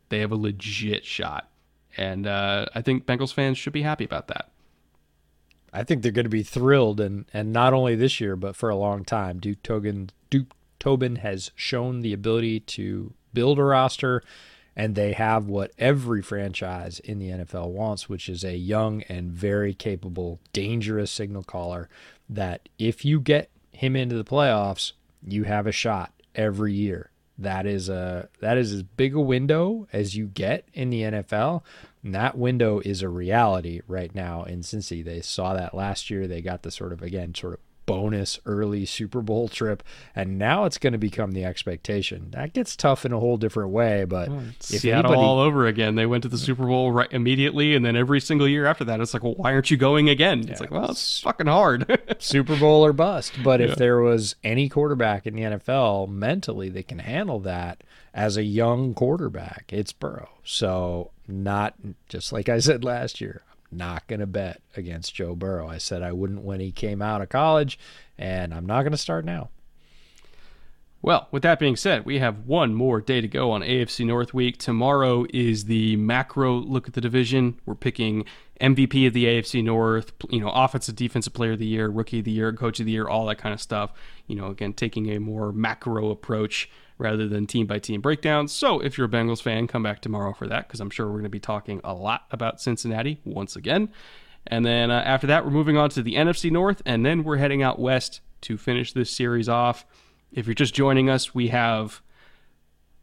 They 0.10 0.20
have 0.20 0.32
a 0.32 0.36
legit 0.36 1.06
shot. 1.06 1.50
And 1.98 2.28
uh, 2.28 2.68
I 2.76 2.84
think 2.84 3.08
Bengals 3.08 3.34
fans 3.34 3.58
should 3.58 3.74
be 3.74 3.82
happy 3.82 4.04
about 4.04 4.28
that. 4.28 4.52
I 5.74 5.84
think 5.84 6.04
they're 6.04 6.12
going 6.12 6.26
to 6.26 6.30
be 6.30 6.44
thrilled, 6.44 7.00
and, 7.00 7.26
and 7.34 7.52
not 7.52 7.74
only 7.74 7.96
this 7.96 8.22
year, 8.22 8.36
but 8.36 8.56
for 8.56 8.70
a 8.70 8.76
long 8.76 9.04
time. 9.04 9.40
Duke 9.40 9.64
Togan, 9.64 10.12
Duke 10.30 10.52
Tobin 10.86 11.16
has 11.16 11.50
shown 11.56 12.02
the 12.02 12.14
ability 12.14 12.60
to 12.60 13.12
build 13.34 13.58
a 13.58 13.64
roster, 13.64 14.22
and 14.76 14.94
they 14.94 15.14
have 15.14 15.48
what 15.48 15.72
every 15.80 16.22
franchise 16.22 17.00
in 17.00 17.18
the 17.18 17.30
NFL 17.30 17.72
wants, 17.72 18.08
which 18.08 18.30
is 18.30 18.44
a 18.44 18.56
young 18.56 19.02
and 19.10 19.32
very 19.32 19.74
capable, 19.74 20.40
dangerous 20.54 21.10
signal 21.10 21.42
caller 21.42 21.90
that 22.30 22.70
if 22.78 23.04
you 23.04 23.20
get 23.20 23.50
him 23.72 23.96
into 23.96 24.16
the 24.16 24.24
playoffs, 24.24 24.92
you 25.26 25.46
have 25.46 25.66
a 25.66 25.72
shot 25.72 26.14
every 26.36 26.74
year. 26.74 27.10
That 27.36 27.66
is 27.66 27.90
a 27.90 28.30
that 28.40 28.60
is 28.60 28.72
as 28.72 28.84
big 28.84 29.16
a 29.16 29.20
window 29.20 29.88
as 29.92 30.16
you 30.16 30.28
get 30.28 30.68
in 30.72 30.92
the 30.92 31.02
NFL. 31.02 31.64
And 32.04 32.14
that 32.14 32.38
window 32.38 32.80
is 32.80 33.02
a 33.02 33.10
reality 33.10 33.82
right 33.88 34.14
now 34.14 34.44
in 34.44 34.60
Cincy. 34.62 35.04
They 35.04 35.22
saw 35.22 35.56
that 35.56 35.74
last 35.74 36.12
year. 36.12 36.28
They 36.28 36.44
got 36.44 36.62
the 36.62 36.70
sort 36.70 36.94
of 36.94 37.02
again 37.02 37.34
sort 37.34 37.54
of 37.56 37.65
bonus 37.86 38.40
early 38.46 38.86
Super 38.86 39.22
Bowl 39.22 39.48
trip, 39.48 39.84
and 40.16 40.38
now 40.38 40.66
it's 40.66 40.78
going 40.78 40.94
to 40.94 41.00
become 41.00 41.32
the 41.32 41.46
expectation. 41.46 42.32
That 42.32 42.54
gets 42.54 42.76
tough 42.76 43.06
in 43.06 43.14
a 43.14 43.20
whole 43.20 43.38
different 43.38 43.72
way, 43.72 44.06
but 44.06 44.30
oh, 44.30 44.44
if 44.60 44.82
Seattle 44.82 45.12
anybody, 45.12 45.28
all 45.28 45.40
over 45.40 45.68
again. 45.68 45.96
They 45.96 46.06
went 46.06 46.24
to 46.24 46.30
the 46.30 46.38
Super 46.38 46.66
Bowl 46.66 46.92
right 46.92 47.12
immediately, 47.12 47.76
and 47.76 47.86
then 47.86 47.96
every 47.96 48.20
single 48.20 48.48
year 48.48 48.66
after 48.66 48.84
that, 48.86 49.00
it's 49.00 49.14
like, 49.14 49.24
well, 49.24 49.36
why 49.36 49.54
aren't 49.54 49.72
you 49.72 49.78
going 49.78 50.10
again? 50.10 50.44
Yeah, 50.44 50.52
it's 50.52 50.62
like, 50.62 50.72
well, 50.72 50.92
it's 50.92 51.22
fucking 51.22 51.48
hard. 51.48 52.00
Super 52.20 52.58
Bowl 52.58 52.86
or 52.86 52.94
bust. 52.94 53.34
But 53.44 53.60
yeah. 53.60 53.68
if 53.68 53.76
there 53.76 54.00
was 54.00 54.36
any 54.44 54.70
quarterback 54.70 55.26
in 55.28 55.36
the 55.36 55.44
NFL 55.44 56.10
mentally 56.10 56.70
that 56.70 56.88
can 56.88 57.00
handle 57.00 57.40
that 57.42 57.84
as 58.14 58.38
a 58.38 58.44
young 58.44 58.94
quarterback, 58.94 59.66
it's 59.70 59.92
Burrow. 59.92 60.30
So 60.44 61.12
not 61.28 61.76
just 62.08 62.32
like 62.32 62.50
I 62.50 62.60
said 62.60 62.84
last 62.84 63.20
year 63.20 63.44
not 63.76 64.08
going 64.08 64.20
to 64.20 64.26
bet 64.26 64.62
against 64.76 65.16
Joe 65.16 65.36
Burrow. 65.36 65.68
I 65.68 65.78
said 65.78 66.02
I 66.02 66.12
wouldn't 66.12 66.42
when 66.42 66.60
he 66.60 66.72
came 66.72 67.02
out 67.02 67.22
of 67.22 67.30
college, 67.30 67.78
and 68.18 68.54
I'm 68.54 68.66
not 68.66 68.82
going 68.84 68.92
to 68.92 68.98
start 68.98 69.26
now. 69.26 69.50
Well, 71.02 71.28
with 71.30 71.44
that 71.44 71.60
being 71.60 71.76
said, 71.76 72.04
we 72.04 72.18
have 72.18 72.48
one 72.48 72.74
more 72.74 73.00
day 73.00 73.22
to 73.22 73.28
go 73.28 73.52
on 73.52 73.62
AFC 73.62 74.08
North 74.08 74.34
week. 74.34 74.58
Tomorrow 74.58 75.28
is 75.32 75.66
the 75.66 75.96
macro 75.98 76.56
look 76.56 76.88
at 76.88 76.96
the 76.96 77.02
division. 77.02 77.60
We're 77.64 77.76
picking 77.76 78.26
MVP 78.60 79.06
of 79.06 79.14
the 79.14 79.26
AFC 79.26 79.64
North, 79.64 80.14
you 80.32 80.40
know, 80.40 80.50
offensive 80.50 80.96
defensive 80.96 81.34
player 81.34 81.52
of 81.52 81.60
the 81.60 81.68
year, 81.68 81.90
rookie 81.90 82.20
of 82.20 82.26
the 82.26 82.32
year, 82.32 82.52
coach 82.54 82.80
of 82.80 82.88
the 82.88 82.92
year, 82.92 83.08
all 83.08 83.28
that 83.28 83.38
kind 83.38 83.54
of 83.54 83.62
stuff. 83.62 83.92
You 84.26 84.36
know, 84.36 84.48
again, 84.48 84.74
taking 84.74 85.12
a 85.12 85.20
more 85.20 85.52
macro 85.52 86.10
approach 86.10 86.72
rather 86.98 87.28
than 87.28 87.46
team 87.46 87.68
by 87.68 87.80
team 87.80 88.02
breakdowns. 88.02 88.52
So 88.52 88.80
if 88.80 88.98
you're 88.98 89.08
a 89.08 89.10
Bengals 89.10 89.42
fan, 89.42 89.68
come 89.68 89.84
back 89.84 90.02
tomorrow 90.02 90.34
for 90.34 90.48
that 90.48 90.68
because 90.68 90.80
I'm 90.80 90.90
sure 90.90 91.08
we're 91.08 91.14
going 91.14 91.24
to 91.24 91.30
be 91.30 91.40
talking 91.40 91.82
a 91.84 91.94
lot 91.94 92.26
about 92.32 92.62
Cincinnati 92.62 93.20
once 93.26 93.56
again. 93.56 93.90
And 94.48 94.66
then 94.66 94.92
uh, 94.92 95.02
after 95.06 95.28
that, 95.28 95.44
we're 95.44 95.52
moving 95.52 95.78
on 95.78 95.90
to 95.92 96.04
the 96.04 96.14
NFC 96.14 96.52
North, 96.52 96.82
and 96.86 97.06
then 97.06 97.24
we're 97.24 97.38
heading 97.38 97.64
out 97.64 97.80
west 97.80 98.22
to 98.42 98.58
finish 98.58 98.94
this 98.94 99.10
series 99.10 99.50
off. 99.50 99.86
If 100.32 100.46
you're 100.46 100.54
just 100.54 100.76
joining 100.76 101.10
us, 101.10 101.34
we 101.34 101.48
have 101.48 102.02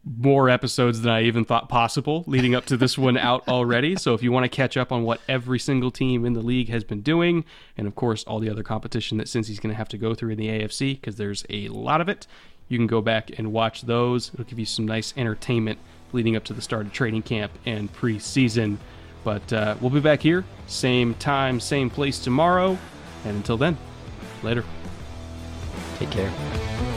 more 0.05 0.51
episodes 0.51 1.03
than 1.03 1.13
I 1.13 1.23
even 1.23 1.45
thought 1.45 1.69
possible 1.69 2.25
leading 2.27 2.55
up 2.55 2.65
to 2.67 2.77
this 2.77 2.99
one 2.99 3.17
out 3.19 3.47
already. 3.49 3.97
So 3.97 4.15
if 4.15 4.23
you 4.23 4.33
want 4.33 4.45
to 4.45 4.49
catch 4.49 4.77
up 4.77 4.91
on 4.93 5.05
what 5.05 5.21
every 5.29 5.59
single 5.59 5.91
team 5.91 6.25
in 6.25 6.33
the 6.33 6.41
league 6.41 6.69
has 6.69 6.85
been 6.85 7.03
doing, 7.03 7.45
and 7.77 7.87
of 7.87 7.95
course 7.95 8.25
all 8.25 8.41
the 8.41 8.51
other 8.51 8.63
competition 8.63 9.19
that 9.19 9.29
Cincy's 9.29 9.61
going 9.61 9.73
to 9.73 9.77
have 9.77 9.89
to 9.91 9.99
go 9.99 10.15
through 10.15 10.31
in 10.31 10.39
the 10.39 10.49
AFC, 10.49 11.01
because 11.01 11.17
there's 11.17 11.45
a 11.51 11.69
lot 11.69 12.01
of 12.01 12.09
it, 12.09 12.27
you 12.73 12.79
can 12.79 12.87
go 12.87 13.03
back 13.03 13.31
and 13.39 13.53
watch 13.53 13.83
those. 13.83 14.31
It'll 14.33 14.47
give 14.47 14.59
you 14.59 14.65
some 14.65 14.87
nice 14.87 15.13
entertainment 15.17 15.79
leading 16.13 16.37
up 16.37 16.45
to 16.45 16.55
the 16.55 16.63
start 16.63 16.87
of 16.87 16.93
training 16.93 17.23
camp 17.23 17.53
and 17.67 17.93
preseason. 17.93 18.79
But 19.25 19.53
uh, 19.53 19.77
we'll 19.81 19.91
be 19.91 20.01
back 20.01 20.23
here, 20.23 20.45
same 20.67 21.15
time, 21.15 21.61
same 21.61 21.91
place 21.91 22.19
tomorrow. 22.19 22.79
And 23.25 23.37
until 23.37 23.57
then, 23.57 23.77
later. 24.43 24.65
Take 25.99 26.11
care. 26.11 26.92